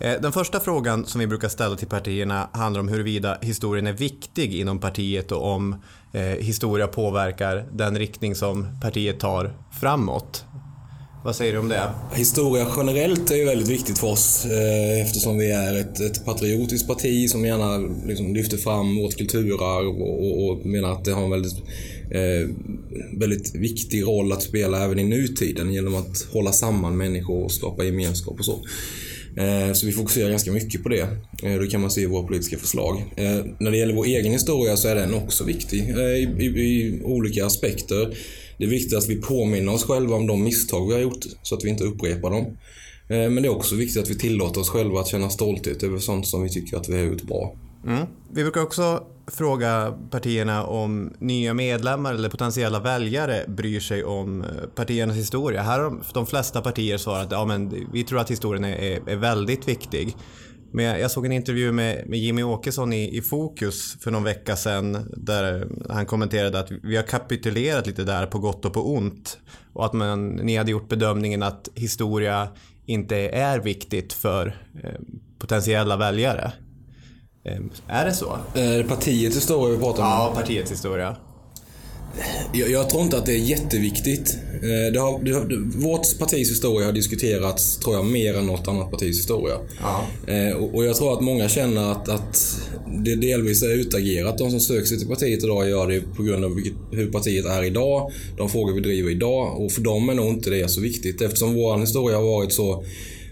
Eh, 0.00 0.20
Den 0.20 0.32
första 0.32 0.60
frågan 0.60 1.06
som 1.06 1.18
vi 1.18 1.26
brukar 1.26 1.48
ställa 1.48 1.76
till 1.76 1.88
partierna 1.88 2.48
handlar 2.52 2.80
om 2.80 2.88
huruvida 2.88 3.38
historien 3.40 3.86
är 3.86 3.92
viktig 3.92 4.54
inom 4.54 4.78
partiet 4.78 5.32
och 5.32 5.52
om 5.52 5.76
eh, 6.12 6.22
historia 6.22 6.86
påverkar 6.86 7.68
den 7.72 7.98
riktning 7.98 8.34
som 8.34 8.66
partiet 8.80 9.20
tar 9.20 9.56
framåt. 9.80 10.44
Vad 11.26 11.36
säger 11.36 11.52
du 11.52 11.58
om 11.58 11.68
det? 11.68 11.90
Historia 12.14 12.66
generellt 12.76 13.30
är 13.30 13.36
ju 13.36 13.44
väldigt 13.44 13.68
viktigt 13.68 13.98
för 13.98 14.06
oss 14.06 14.44
eh, 14.44 15.06
eftersom 15.06 15.38
vi 15.38 15.50
är 15.50 15.80
ett, 15.80 16.00
ett 16.00 16.24
patriotiskt 16.24 16.88
parti 16.88 17.30
som 17.30 17.44
gärna 17.44 17.78
liksom, 18.06 18.34
lyfter 18.34 18.56
fram 18.56 18.96
vårt 18.96 19.16
kulturarv 19.16 20.02
och, 20.02 20.26
och, 20.26 20.50
och 20.50 20.66
menar 20.66 20.92
att 20.92 21.04
det 21.04 21.12
har 21.12 21.24
en 21.24 21.30
väldigt, 21.30 21.58
eh, 22.10 22.48
väldigt 23.18 23.54
viktig 23.54 24.02
roll 24.02 24.32
att 24.32 24.42
spela 24.42 24.84
även 24.84 24.98
i 24.98 25.04
nutiden 25.04 25.72
genom 25.72 25.94
att 25.94 26.26
hålla 26.32 26.52
samman 26.52 26.96
människor 26.96 27.44
och 27.44 27.52
skapa 27.52 27.84
gemenskap 27.84 28.38
och 28.38 28.44
så. 28.44 28.60
Eh, 29.36 29.72
så 29.72 29.86
vi 29.86 29.92
fokuserar 29.92 30.30
ganska 30.30 30.52
mycket 30.52 30.82
på 30.82 30.88
det. 30.88 31.00
Eh, 31.42 31.54
det 31.60 31.66
kan 31.66 31.80
man 31.80 31.90
se 31.90 32.00
i 32.00 32.06
våra 32.06 32.26
politiska 32.26 32.58
förslag. 32.58 33.04
Eh, 33.16 33.44
när 33.58 33.70
det 33.70 33.76
gäller 33.76 33.94
vår 33.94 34.04
egen 34.04 34.32
historia 34.32 34.76
så 34.76 34.88
är 34.88 34.94
den 34.94 35.14
också 35.14 35.44
viktig 35.44 35.78
i, 35.78 36.28
i, 36.38 36.44
i 36.44 37.02
olika 37.04 37.46
aspekter. 37.46 38.16
Det 38.58 38.64
är 38.64 38.68
viktigt 38.68 38.98
att 38.98 39.08
vi 39.08 39.16
påminner 39.16 39.74
oss 39.74 39.84
själva 39.84 40.16
om 40.16 40.26
de 40.26 40.42
misstag 40.42 40.88
vi 40.88 40.94
har 40.94 41.00
gjort 41.00 41.24
så 41.42 41.54
att 41.54 41.64
vi 41.64 41.68
inte 41.68 41.84
upprepar 41.84 42.30
dem. 42.30 42.56
Men 43.08 43.34
det 43.34 43.48
är 43.48 43.56
också 43.56 43.74
viktigt 43.74 44.02
att 44.02 44.10
vi 44.10 44.18
tillåter 44.18 44.60
oss 44.60 44.68
själva 44.68 45.00
att 45.00 45.06
känna 45.06 45.30
stolthet 45.30 45.82
över 45.82 45.98
sånt 45.98 46.26
som 46.26 46.42
vi 46.42 46.48
tycker 46.48 46.76
att 46.76 46.88
vi 46.88 46.92
har 46.92 47.04
gjort 47.04 47.22
bra. 47.22 47.56
Mm. 47.86 48.06
Vi 48.32 48.42
brukar 48.42 48.62
också 48.62 49.02
fråga 49.32 49.94
partierna 50.10 50.64
om 50.64 51.14
nya 51.18 51.54
medlemmar 51.54 52.14
eller 52.14 52.28
potentiella 52.28 52.80
väljare 52.80 53.44
bryr 53.48 53.80
sig 53.80 54.04
om 54.04 54.42
eh, 54.42 54.48
partiernas 54.74 55.16
historia. 55.16 55.62
Här 55.62 55.80
har 55.80 56.02
de- 56.14 56.26
flesta 56.26 56.60
partier 56.60 56.98
svarat 56.98 57.26
att 57.26 57.32
ja, 57.32 57.44
men 57.44 57.86
vi 57.92 58.04
tror 58.04 58.20
att 58.20 58.30
historien 58.30 58.64
är, 58.64 59.08
är, 59.08 59.16
väldigt 59.16 59.68
viktig. 59.68 60.16
Men 60.72 60.84
jag 60.84 61.00
jag 61.00 61.10
såg 61.10 61.26
en 61.26 61.32
intervju 61.32 61.72
med, 61.72 62.08
med 62.08 62.18
Jimmy 62.18 62.42
Åkesson 62.42 62.92
i, 62.92 63.16
i 63.16 63.22
Fokus 63.22 63.96
för 64.00 64.10
någon 64.10 64.24
vecka 64.24 64.56
sedan 64.56 65.12
där 65.16 65.68
han 65.88 66.06
kommenterade 66.06 66.58
att 66.58 66.70
vi 66.82 66.96
har 66.96 67.02
kapitulerat 67.02 67.86
lite 67.86 68.04
där 68.04 68.26
på 68.26 68.38
gott 68.38 68.64
och 68.64 68.72
på 68.72 68.94
ont. 68.94 69.38
Och 69.72 69.84
att 69.84 69.92
man, 69.92 70.28
ni 70.28 70.56
hade 70.56 70.70
gjort 70.70 70.88
bedömningen 70.88 71.42
att 71.42 71.68
historia 71.74 72.48
inte 72.86 73.16
är 73.16 73.58
viktigt 73.58 74.12
för 74.12 74.46
eh, 74.82 75.00
potentiella 75.38 75.96
väljare. 75.96 76.52
Eh, 77.46 77.96
Är 77.98 78.04
det 78.04 78.12
så? 78.14 78.38
Eh, 78.54 78.86
Partiets 78.88 79.36
historia 79.36 79.76
vi 79.76 79.82
pratar 79.82 80.02
om. 80.02 80.08
Ja, 80.08 80.32
partiets 80.34 80.72
historia. 80.72 81.16
Jag, 82.54 82.70
jag 82.70 82.90
tror 82.90 83.02
inte 83.02 83.18
att 83.18 83.26
det 83.26 83.32
är 83.32 83.38
jätteviktigt. 83.38 84.36
Eh, 84.54 84.92
Det 84.92 84.98
har, 85.00 85.18
det 85.48 85.56
vårt 85.78 86.18
partis 86.18 86.50
historia 86.50 86.86
har 86.86 86.92
diskuterats, 86.92 87.78
tror 87.78 87.94
jag, 87.96 88.04
mer 88.04 88.34
än 88.36 88.46
något 88.46 88.68
annat 88.68 88.90
partis 88.90 89.18
historia. 89.18 89.54
Ja. 89.82 90.06
Eh, 90.32 90.56
och, 90.56 90.74
och 90.74 90.84
jag 90.84 90.96
tror 90.96 91.12
att 91.12 91.20
många 91.20 91.48
känner 91.48 91.92
att, 91.92 92.08
att 92.08 92.60
det 93.04 93.14
delvis 93.16 93.62
är 93.62 93.74
utagerat. 93.74 94.38
De 94.38 94.50
som 94.50 94.60
söker 94.60 94.86
sig 94.86 94.98
till 94.98 95.08
partiet 95.08 95.44
idag 95.44 95.68
gör 95.68 95.86
det 95.88 96.00
på 96.16 96.22
grund 96.22 96.44
av 96.44 96.54
vilket, 96.54 96.74
hur 96.92 97.12
partiet 97.12 97.46
är 97.46 97.64
idag, 97.64 98.12
de 98.36 98.48
frågor 98.48 98.72
vi 98.74 98.80
driver 98.80 99.10
idag. 99.10 99.60
Och 99.60 99.72
för 99.72 99.80
dem 99.80 100.08
är 100.08 100.14
nog 100.14 100.26
inte 100.28 100.50
det 100.50 100.68
så 100.70 100.80
viktigt 100.80 101.22
eftersom 101.22 101.54
vår 101.54 101.78
historia 101.78 102.16
har 102.16 102.24
varit 102.24 102.52
så 102.52 102.84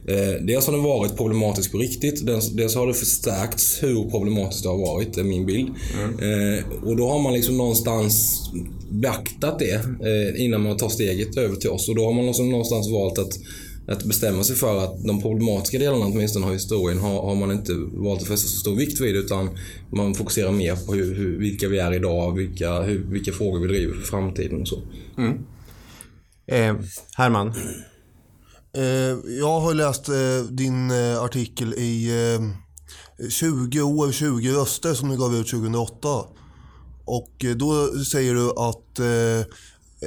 Eh, 0.09 0.43
dels 0.43 0.67
har 0.67 0.73
den 0.73 0.83
varit 0.83 1.17
problematisk 1.17 1.73
på 1.73 1.79
riktigt. 1.79 2.27
Dels, 2.27 2.75
har 2.75 2.87
det 2.87 2.95
förstärkts 2.95 3.83
hur 3.83 4.11
problematiskt 4.11 4.63
det 4.63 4.69
har 4.69 4.79
varit, 4.79 5.17
är 5.17 5.25
min 5.25 5.47
bild. 5.47 5.69
Eh, 5.99 6.89
och 6.89 6.97
då 6.97 7.09
har 7.09 7.23
man 7.23 7.33
liksom 7.33 7.57
någonstans 7.57 8.43
beaktat 8.91 9.59
det 9.59 9.75
eh, 9.75 10.45
innan 10.45 10.63
man 10.63 10.77
tar 10.77 10.89
steget 10.89 11.37
över 11.37 11.57
till 11.57 11.71
oss. 11.71 11.89
Och 11.89 11.95
då 11.95 12.05
har 12.05 12.13
man 12.13 12.27
liksom 12.27 12.51
någonstans 12.51 12.91
valt 12.91 13.19
att, 13.19 13.39
att 13.87 14.05
bestämma 14.05 14.45
sig 14.45 14.57
för 14.57 14.85
att 14.85 15.05
de 15.05 15.23
problematiska 15.23 15.79
delarna 15.79 16.07
åtminstone 16.07 16.47
av 16.47 16.53
historien 16.53 16.99
har, 16.99 17.23
har 17.23 17.35
man 17.35 17.53
inte 17.53 17.73
valt 17.93 18.23
att 18.23 18.29
fästa 18.29 18.49
så 18.49 18.59
stor 18.59 18.77
vikt 18.77 19.01
vid 19.01 19.17
utan 19.17 19.51
man 19.91 20.15
fokuserar 20.15 20.53
mer 20.53 20.77
på 20.87 20.95
hur, 20.95 21.15
hur, 21.15 21.39
vilka 21.39 21.69
vi 21.69 21.79
är 21.79 21.95
idag, 21.95 22.37
vilka, 22.37 22.83
hur, 22.83 22.99
vilka 22.99 23.33
frågor 23.33 23.61
vi 23.61 23.69
driver 23.69 23.95
för 23.95 24.03
framtiden 24.03 24.61
och 24.61 24.69
så. 24.69 24.83
Eh, 26.47 26.77
Herman, 27.17 27.55
Eh, 28.77 29.19
jag 29.39 29.61
har 29.61 29.75
läst 29.75 30.09
eh, 30.09 30.51
din 30.51 30.91
eh, 30.91 31.23
artikel 31.23 31.75
i 31.75 32.09
eh, 33.21 33.29
20 33.29 33.81
år, 33.81 34.13
20 34.13 34.53
röster 34.53 34.95
som 34.95 35.09
du 35.09 35.17
gav 35.17 35.35
ut 35.35 35.51
2008. 35.51 36.09
Och 37.05 37.45
eh, 37.45 37.51
då 37.57 37.99
säger 38.05 38.35
du 38.35 38.51
att 38.51 38.99
eh, 38.99 39.41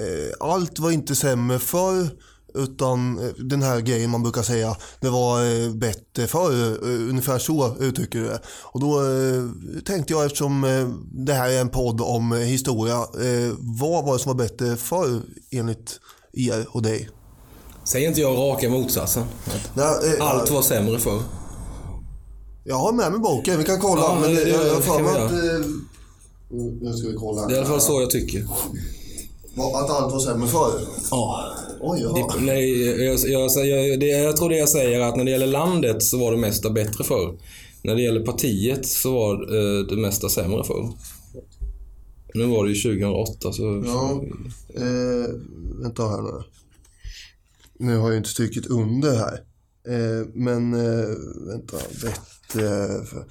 eh, 0.03 0.33
allt 0.39 0.79
var 0.79 0.91
inte 0.91 1.15
sämre 1.15 1.59
förr 1.59 2.09
utan 2.53 3.19
eh, 3.19 3.33
den 3.37 3.61
här 3.61 3.81
grejen 3.81 4.09
man 4.09 4.23
brukar 4.23 4.43
säga, 4.43 4.75
det 4.99 5.09
var 5.09 5.45
eh, 5.45 5.71
bättre 5.71 6.27
förr. 6.27 6.71
Eh, 6.71 7.09
ungefär 7.09 7.39
så 7.39 7.75
uttrycker 7.79 8.19
du 8.19 8.25
det. 8.25 8.41
Och 8.63 8.79
då 8.79 9.01
eh, 9.01 9.43
tänkte 9.85 10.13
jag 10.13 10.25
eftersom 10.25 10.63
eh, 10.63 10.89
det 11.25 11.33
här 11.33 11.49
är 11.49 11.61
en 11.61 11.69
podd 11.69 12.01
om 12.01 12.31
eh, 12.31 12.39
historia, 12.39 12.95
eh, 12.95 13.53
vad 13.59 14.05
var 14.05 14.13
det 14.13 14.19
som 14.19 14.37
var 14.37 14.43
bättre 14.43 14.75
förr 14.75 15.21
enligt 15.51 15.99
er 16.33 16.67
och 16.71 16.81
dig? 16.81 17.09
Säger 17.87 18.07
inte 18.07 18.21
jag 18.21 18.37
raka 18.37 18.69
motsatsen? 18.69 19.23
Nej, 19.73 19.85
eh, 20.19 20.27
Allt 20.27 20.51
var 20.51 20.61
sämre 20.61 20.99
förr. 20.99 21.19
Jag 22.63 22.75
har 22.75 22.93
med 22.93 23.11
mig 23.11 23.19
boken, 23.19 23.57
vi 23.57 23.63
kan 23.63 23.79
kolla. 23.79 24.01
Ja, 24.01 24.17
men 24.21 24.33
men 24.33 24.35
det- 24.43 24.49
jag 24.49 24.65
jag 24.67 24.69
har 24.69 24.75
det 24.75 24.81
för 24.81 24.99
mig 25.03 25.15
att... 25.15 25.31
eh, 25.31 25.65
Nu 26.81 26.93
ska 26.93 27.07
vi 27.07 27.13
kolla. 27.13 27.47
Det 27.47 27.53
är 27.53 27.55
i 27.55 27.59
alla 27.59 27.67
fall 27.67 27.81
så 27.81 28.01
jag 28.01 28.09
tycker. 28.09 28.45
Att 29.73 29.89
allt 29.89 30.13
var 30.13 30.19
sämre 30.19 30.47
förr? 30.47 30.71
Ja. 31.11 31.53
Oj, 31.81 31.99
jaha. 32.01 32.33
Nej, 32.39 32.85
jag, 33.05 33.19
jag, 33.27 33.51
säger- 33.51 33.97
det, 33.97 34.07
jag 34.07 34.37
tror 34.37 34.49
det 34.49 34.57
jag 34.57 34.69
säger 34.69 34.99
att 35.01 35.15
när 35.15 35.23
det 35.25 35.31
gäller 35.31 35.47
landet 35.47 36.03
så 36.03 36.17
var 36.17 36.31
det 36.31 36.37
mesta 36.37 36.69
bättre 36.69 37.03
förr. 37.03 37.37
När 37.81 37.95
det 37.95 38.01
gäller 38.01 38.25
partiet 38.25 38.85
så 38.85 39.13
var 39.13 39.33
eh, 39.33 39.85
det 39.85 39.95
mesta 39.97 40.29
sämre 40.29 40.63
förr. 40.63 40.89
Nu 42.33 42.45
var 42.45 42.65
det 42.65 42.71
ju 42.73 42.99
2008 42.99 43.53
så... 43.53 43.83
Ja, 43.85 44.21
eh, 44.75 45.29
vänta 45.81 46.03
här 46.07 46.21
nu. 46.21 46.43
Nu 47.79 47.97
har 47.97 48.09
jag 48.09 48.17
inte 48.17 48.29
strukit 48.29 48.65
under 48.65 49.15
här. 49.17 49.39
Eh, 49.87 50.27
men 50.33 50.73
eh, 50.73 51.07
vänta, 51.47 51.77
bättre... 52.01 52.87
För... 53.05 53.25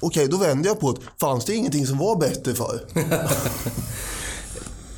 Okej, 0.00 0.28
då 0.28 0.36
vänder 0.36 0.68
jag 0.68 0.80
på 0.80 0.92
det. 0.92 1.00
Fanns 1.20 1.44
det 1.44 1.54
ingenting 1.54 1.86
som 1.86 1.98
var 1.98 2.20
bättre 2.20 2.54
förr? 2.54 2.80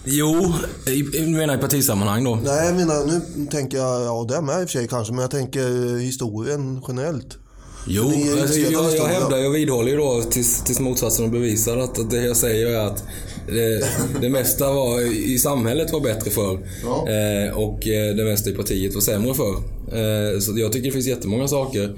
Jo, 0.05 0.53
i, 0.87 1.27
menar 1.27 1.55
i 1.55 1.59
partisammanhang 1.59 2.25
då. 2.25 2.35
Nej, 2.35 2.67
jag 2.67 2.77
menar, 2.77 3.07
nu 3.07 3.47
tänker 3.47 3.79
jag, 3.79 4.03
ja 4.03 4.27
det 4.29 4.41
med 4.41 4.61
i 4.61 4.65
och 4.65 4.69
för 4.71 4.79
sig 4.79 4.89
kanske, 4.89 5.13
men 5.13 5.23
jag 5.23 5.31
tänker 5.31 5.99
historien 5.99 6.83
generellt. 6.89 7.39
Jo, 7.87 8.13
alltså, 8.43 8.59
jag, 8.61 8.97
jag 8.97 9.05
hävdar, 9.07 9.39
jag 9.39 9.51
vidhåller 9.51 9.91
ju 9.91 9.97
då 9.97 10.23
tills, 10.31 10.65
tills 10.65 10.81
motsatsen 10.81 11.25
är 11.25 11.29
bevisad 11.29 11.81
att, 11.81 11.99
att 11.99 12.11
det 12.11 12.25
jag 12.25 12.37
säger 12.37 12.67
är 12.67 12.79
att 12.87 13.05
det, 13.47 13.85
det 14.21 14.29
mesta 14.29 14.73
var, 14.73 15.01
i 15.15 15.39
samhället 15.39 15.93
var 15.93 16.01
bättre 16.01 16.31
förr. 16.31 16.59
Ja. 16.85 17.09
Eh, 17.09 17.59
och 17.59 17.89
eh, 17.89 18.15
det 18.17 18.25
mesta 18.25 18.51
i 18.51 18.53
partiet 18.53 18.95
var 18.95 19.01
sämre 19.01 19.35
förr. 19.35 19.57
Eh, 19.89 20.39
så 20.41 20.53
jag 20.59 20.73
tycker 20.73 20.87
det 20.87 20.93
finns 20.93 21.07
jättemånga 21.07 21.49
saker 21.49 21.95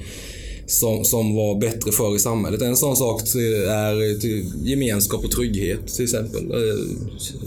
som, 0.66 1.04
som 1.04 1.34
var 1.34 1.60
bättre 1.60 1.92
förr 1.92 2.16
i 2.16 2.18
samhället. 2.18 2.62
En 2.62 2.76
sån 2.76 2.96
sak 2.96 3.20
är 3.68 4.24
gemenskap 4.68 5.24
och 5.24 5.30
trygghet 5.30 5.86
till 5.94 6.04
exempel. 6.04 6.50
Eh, 6.50 6.58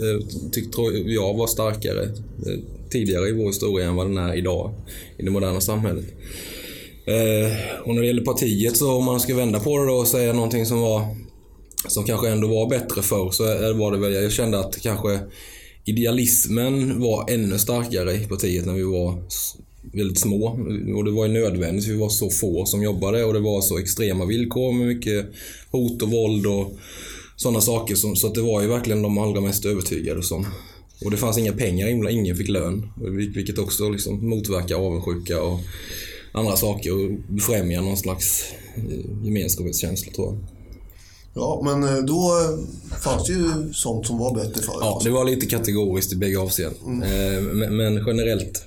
eh, 0.08 0.20
tyck- 0.52 0.72
tror 0.72 0.92
jag 1.06 1.34
var 1.34 1.46
starkare 1.46 2.08
tidigare 2.90 3.28
i 3.28 3.32
vår 3.32 3.46
historia 3.46 3.86
än 3.86 3.96
vad 3.96 4.06
den 4.06 4.16
är 4.18 4.34
idag 4.36 4.70
i 5.18 5.22
det 5.22 5.30
moderna 5.30 5.60
samhället. 5.60 6.04
Eh, 7.08 7.52
och 7.84 7.94
när 7.94 8.00
det 8.00 8.06
gäller 8.06 8.24
partiet 8.24 8.76
så 8.76 8.92
om 8.92 9.04
man 9.04 9.20
ska 9.20 9.34
vända 9.34 9.60
på 9.60 9.78
det 9.78 9.86
då 9.86 9.92
och 9.92 10.08
säga 10.08 10.32
någonting 10.32 10.66
som 10.66 10.80
var 10.80 11.16
som 11.88 12.04
kanske 12.04 12.28
ändå 12.28 12.48
var 12.48 12.68
bättre 12.68 13.02
förr 13.02 13.30
så 13.30 13.44
var 13.74 13.92
det 13.92 13.98
väl, 13.98 14.12
jag 14.12 14.32
kände 14.32 14.60
att 14.60 14.80
kanske 14.82 15.20
idealismen 15.84 17.00
var 17.00 17.30
ännu 17.30 17.58
starkare 17.58 18.14
i 18.14 18.26
partiet 18.26 18.66
när 18.66 18.74
vi 18.74 18.82
var 18.82 19.22
väldigt 19.92 20.18
små. 20.18 20.46
Och 20.96 21.04
det 21.04 21.10
var 21.10 21.26
ju 21.26 21.32
nödvändigt, 21.32 21.86
vi 21.86 21.96
var 21.96 22.08
så 22.08 22.30
få 22.30 22.64
som 22.64 22.82
jobbade 22.82 23.24
och 23.24 23.32
det 23.32 23.40
var 23.40 23.60
så 23.60 23.78
extrema 23.78 24.24
villkor 24.24 24.72
med 24.72 24.86
mycket 24.86 25.26
hot 25.70 26.02
och 26.02 26.10
våld 26.10 26.46
och 26.46 26.78
sådana 27.36 27.60
saker. 27.60 27.94
Som, 27.94 28.16
så 28.16 28.26
att 28.26 28.34
det 28.34 28.42
var 28.42 28.62
ju 28.62 28.68
verkligen 28.68 29.02
de 29.02 29.18
allra 29.18 29.40
mest 29.40 29.64
övertygade 29.64 30.22
som... 30.22 30.46
Och 31.04 31.10
det 31.10 31.16
fanns 31.16 31.38
inga 31.38 31.52
pengar 31.52 31.88
inblandade, 31.88 32.20
ingen 32.20 32.36
fick 32.36 32.48
lön. 32.48 32.90
Vilket 33.34 33.58
också 33.58 33.88
liksom 33.88 34.28
motverkar 34.28 34.76
avundsjuka 34.76 35.42
och 35.42 35.60
andra 36.32 36.56
saker 36.56 36.92
och 36.92 37.10
befrämjar 37.28 37.82
någon 37.82 37.96
slags 37.96 38.44
eh, 38.76 39.24
gemenskapskänsla 39.24 40.12
tror 40.12 40.26
jag. 40.26 40.38
Ja, 41.34 41.60
men 41.64 41.82
eh, 41.84 42.04
då 42.04 42.30
fanns 43.00 43.26
det 43.26 43.32
ju 43.32 43.72
sånt 43.72 44.06
som 44.06 44.18
var 44.18 44.34
bättre 44.34 44.62
förut. 44.62 44.78
Ja, 44.80 45.00
det 45.04 45.10
var 45.10 45.24
lite 45.24 45.46
kategoriskt 45.46 46.12
i 46.12 46.16
bägge 46.16 46.38
avseenden. 46.38 47.02
Eh, 47.02 47.42
Men, 47.70 48.04
generellt. 48.06 48.64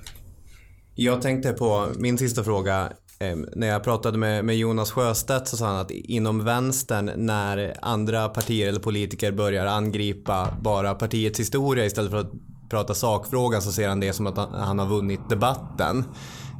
Jag 0.96 1.22
tänkte 1.22 1.54
på 1.54 1.88
min 1.98 2.18
sista 2.18 2.44
fråga. 2.44 2.92
Eh, 3.20 3.36
När 3.56 3.68
jag 3.68 3.84
pratade 3.84 4.18
med, 4.18 4.58
Jonas 4.58 4.92
Sjöstedt 4.92 5.48
så 5.48 5.58
sa 5.58 5.66
han 5.66 5.78
att 5.78 5.92
inom 5.92 6.44
vänstern 6.44 7.12
när 7.16 7.74
andra 7.82 8.30
partier 8.30 8.68
eller 8.68 8.80
politiker 8.80 9.32
börjar 9.32 9.66
angripa 9.66 10.58
bara 10.62 10.94
partiets 10.96 11.40
historia 11.40 11.86
istället 11.86 12.12
för 12.12 12.20
att 12.20 12.32
prata 12.70 12.94
sakfrågan 12.94 13.62
så 13.62 13.72
ser 13.72 13.90
han 13.90 14.00
det 14.00 14.14
som 14.14 14.28
att 14.28 14.38
han 14.38 14.80
har 14.80 14.88
vunnit 14.88 15.30
debatten. 15.30 16.04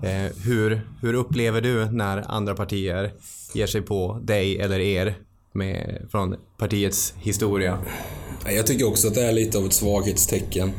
Eh, 0.04 0.32
hur, 0.46 0.82
hur 1.02 1.14
upplever 1.14 1.62
du 1.62 1.86
när 1.86 2.32
andra 2.32 2.56
partier 2.56 3.14
ger 3.54 3.68
sig 3.68 3.82
på 3.82 4.20
dig 4.24 4.58
eller 4.58 4.80
er 4.80 5.18
med, 5.54 6.08
från 6.12 6.36
partiets 6.58 7.14
historia? 7.18 7.78
Jag 8.46 8.68
tycker 8.68 8.88
också 8.88 9.08
att 9.08 9.16
det 9.16 9.22
är 9.22 9.34
lite 9.34 9.58
av 9.58 9.66
ett 9.66 9.74
svaghetstecken. 9.74 10.72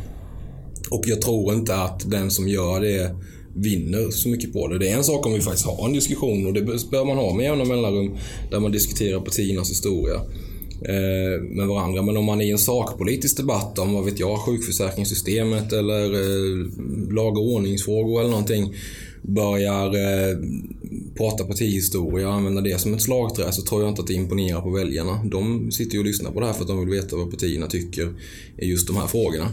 Och 0.91 1.03
jag 1.07 1.23
tror 1.23 1.55
inte 1.55 1.77
att 1.77 2.11
den 2.11 2.31
som 2.31 2.49
gör 2.49 2.81
det 2.81 3.16
vinner 3.55 4.11
så 4.11 4.29
mycket 4.29 4.53
på 4.53 4.68
det. 4.68 4.79
Det 4.79 4.89
är 4.89 4.97
en 4.97 5.05
sak 5.05 5.27
om 5.27 5.33
vi 5.33 5.41
faktiskt 5.41 5.66
har 5.66 5.87
en 5.87 5.93
diskussion 5.93 6.47
och 6.47 6.53
det 6.53 6.62
bör 6.91 7.05
man 7.05 7.16
ha 7.16 7.35
med 7.35 7.45
jämna 7.45 7.64
mellanrum 7.64 8.16
där 8.51 8.61
man 8.61 8.73
diskuterar 8.73 9.20
partiernas 9.20 9.70
historia 9.70 10.14
eh, 10.85 11.43
med 11.43 11.66
varandra. 11.66 12.03
Men 12.03 12.16
om 12.16 12.25
man 12.25 12.41
i 12.41 12.51
en 12.51 12.59
sakpolitisk 12.59 13.37
debatt 13.37 13.79
om, 13.79 13.95
vad 13.95 14.05
vet 14.05 14.20
jag, 14.20 14.39
sjukförsäkringssystemet 14.39 15.73
eller 15.73 16.12
eh, 16.12 16.66
lag 17.11 17.39
och 17.39 17.49
ordningsfrågor 17.49 18.20
eller 18.20 18.31
någonting 18.31 18.75
börjar 19.23 19.87
eh, 19.87 20.37
prata 21.16 21.45
partihistoria 21.45 22.29
och 22.29 22.35
använda 22.35 22.61
det 22.61 22.81
som 22.81 22.95
ett 22.95 23.03
slagträ 23.03 23.53
så 23.53 23.62
tror 23.62 23.81
jag 23.81 23.91
inte 23.91 24.01
att 24.01 24.07
det 24.07 24.14
imponerar 24.14 24.61
på 24.61 24.70
väljarna. 24.70 25.25
De 25.25 25.70
sitter 25.73 25.93
ju 25.93 25.99
och 25.99 26.05
lyssnar 26.05 26.31
på 26.31 26.41
det 26.41 26.47
här 26.47 26.53
för 26.53 26.62
att 26.62 26.68
de 26.68 26.81
vill 26.81 26.89
veta 26.89 27.16
vad 27.16 27.31
partierna 27.31 27.66
tycker 27.66 28.14
i 28.59 28.66
just 28.66 28.87
de 28.87 28.97
här 28.97 29.07
frågorna. 29.07 29.51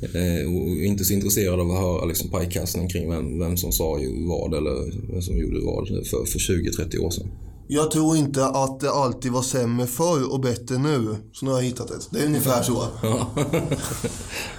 Eh, 0.00 0.54
och 0.54 0.68
inte 0.68 1.04
så 1.04 1.12
intresserade 1.12 1.62
av 1.62 1.70
att 1.70 1.80
höra 1.80 2.04
liksom 2.04 2.30
pajkastning 2.30 2.88
kring 2.88 3.10
vem, 3.10 3.38
vem 3.38 3.56
som 3.56 3.72
sa 3.72 3.98
ju 3.98 4.26
vad 4.26 4.54
eller 4.54 4.92
vem 5.12 5.22
som 5.22 5.38
gjorde 5.38 5.60
vad 5.60 5.88
för, 5.88 6.24
för 6.24 6.38
20-30 6.38 6.98
år 6.98 7.10
sedan. 7.10 7.26
Jag 7.68 7.90
tror 7.90 8.16
inte 8.16 8.46
att 8.46 8.80
det 8.80 8.90
alltid 8.90 9.32
var 9.32 9.42
sämre 9.42 9.86
förr 9.86 10.32
och 10.32 10.40
bättre 10.40 10.78
nu. 10.78 11.16
Så 11.32 11.44
nu 11.44 11.50
har 11.50 11.58
jag 11.58 11.64
hittat 11.64 11.90
ett. 11.90 12.08
Det 12.10 12.18
är 12.18 12.26
ungefär 12.26 12.62
så. 12.62 12.72
Ja, 13.02 13.30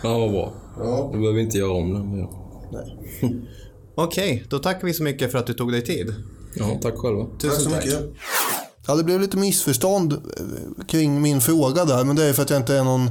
ja 0.03 0.19
vad 0.19 0.31
bra. 0.31 0.53
Ja. 0.77 1.09
Då 1.13 1.19
behöver 1.19 1.39
inte 1.39 1.57
göra 1.57 1.71
om 1.71 1.93
det. 1.93 2.27
Nej. 2.71 3.35
Okej, 3.99 4.43
då 4.49 4.59
tackar 4.59 4.87
vi 4.87 4.93
så 4.93 5.03
mycket 5.03 5.31
för 5.31 5.39
att 5.39 5.47
du 5.47 5.53
tog 5.53 5.71
dig 5.71 5.81
tid. 5.81 6.15
Ja, 6.55 6.79
tack 6.81 6.93
själva. 6.97 7.25
Tack 7.41 7.53
så 7.53 7.69
mycket. 7.69 7.99
Ja, 8.87 8.95
det 8.95 9.03
blev 9.03 9.21
lite 9.21 9.37
missförstånd 9.37 10.13
eh, 10.13 10.85
kring 10.87 11.21
min 11.21 11.41
fråga 11.41 11.85
där, 11.85 12.03
men 12.03 12.15
det 12.15 12.23
är 12.25 12.33
för 12.33 12.41
att 12.43 12.49
jag 12.49 12.59
inte 12.59 12.75
är 12.75 12.83
någon 12.83 13.07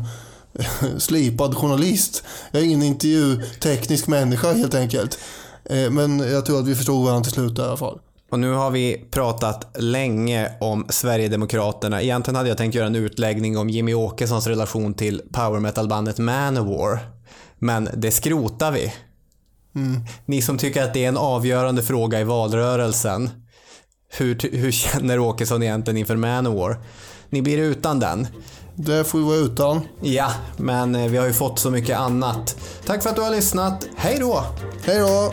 eh, 0.55 0.97
slipad 0.99 1.55
journalist. 1.57 2.25
Jag 2.51 2.63
är 2.63 2.67
ingen 2.67 2.83
intervjuteknisk 2.83 4.07
människa 4.07 4.53
helt 4.53 4.75
enkelt. 4.75 5.19
Eh, 5.65 5.91
Men 5.91 6.19
jag 6.19 6.47
tror 6.47 6.59
att 6.59 6.67
vi 6.67 6.75
förstod 6.75 7.05
varandra 7.05 7.25
till 7.25 7.33
slut 7.33 7.59
i 7.59 7.63
alla 7.63 7.77
fall. 7.77 7.99
Och 8.31 8.39
nu 8.41 8.53
har 8.53 8.71
vi 8.71 9.07
pratat 9.11 9.77
länge 9.79 10.51
om 10.61 10.87
Sverigedemokraterna. 10.91 12.03
Egentligen 12.03 12.37
hade 12.37 12.49
jag 12.49 12.59
tänkt 12.59 12.75
göra 12.75 12.87
en 12.87 12.97
utläggning 12.97 13.59
om 13.59 13.71
Jimmy 13.71 13.95
Åkessons 13.95 14.47
relation 14.47 14.95
till 14.95 15.23
power 15.33 15.61
metal-bandet 15.61 16.19
Manowar. 16.19 16.99
Men 17.59 17.89
det 17.97 18.11
skrotar 18.11 18.73
vi. 18.73 18.93
Ni 20.27 20.43
som 20.43 20.59
tycker 20.59 20.83
att 20.83 20.95
det 20.95 21.05
är 21.05 21.09
en 21.09 21.17
avgörande 21.17 21.83
fråga 21.83 22.21
i 22.21 22.25
valrörelsen. 22.25 23.31
Hur, 24.19 24.57
hur 24.57 24.73
känner 24.73 25.19
Åkesson 25.19 25.63
egentligen 25.63 25.97
inför 25.97 26.17
Manowar? 26.17 26.81
Ni 27.31 27.43
blir 27.43 27.59
utan 27.59 28.01
den. 28.01 28.27
Det 28.75 29.05
får 29.05 29.19
vi 29.19 29.25
vara 29.25 29.37
utan. 29.37 29.81
Ja, 30.01 30.33
men 30.57 30.95
eh, 30.95 31.09
vi 31.09 31.17
har 31.17 31.27
ju 31.27 31.33
fått 31.33 31.59
så 31.59 31.71
mycket 31.71 31.99
annat. 31.99 32.57
Tack 32.87 33.03
för 33.03 33.11
att 33.11 33.17
du 33.17 33.23
har 33.23 33.31
lyssnat. 33.31 33.87
Hej 33.97 34.17
då! 34.21 34.45
Hej 34.85 34.99
då! 34.99 35.33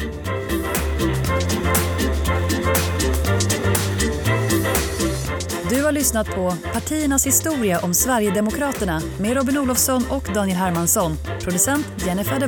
Du 5.70 5.84
har 5.84 5.92
lyssnat 5.92 6.28
på 6.28 6.54
Partiernas 6.74 7.28
historia 7.28 7.80
om 7.80 7.94
Sverigedemokraterna 7.94 9.02
med 9.20 9.38
Robin 9.38 9.58
Olofsson 9.58 10.04
och 10.10 10.24
Daniel 10.34 10.58
Hermansson. 10.58 11.18
Producent 11.44 11.86
Jennifer 12.06 12.40
de 12.40 12.48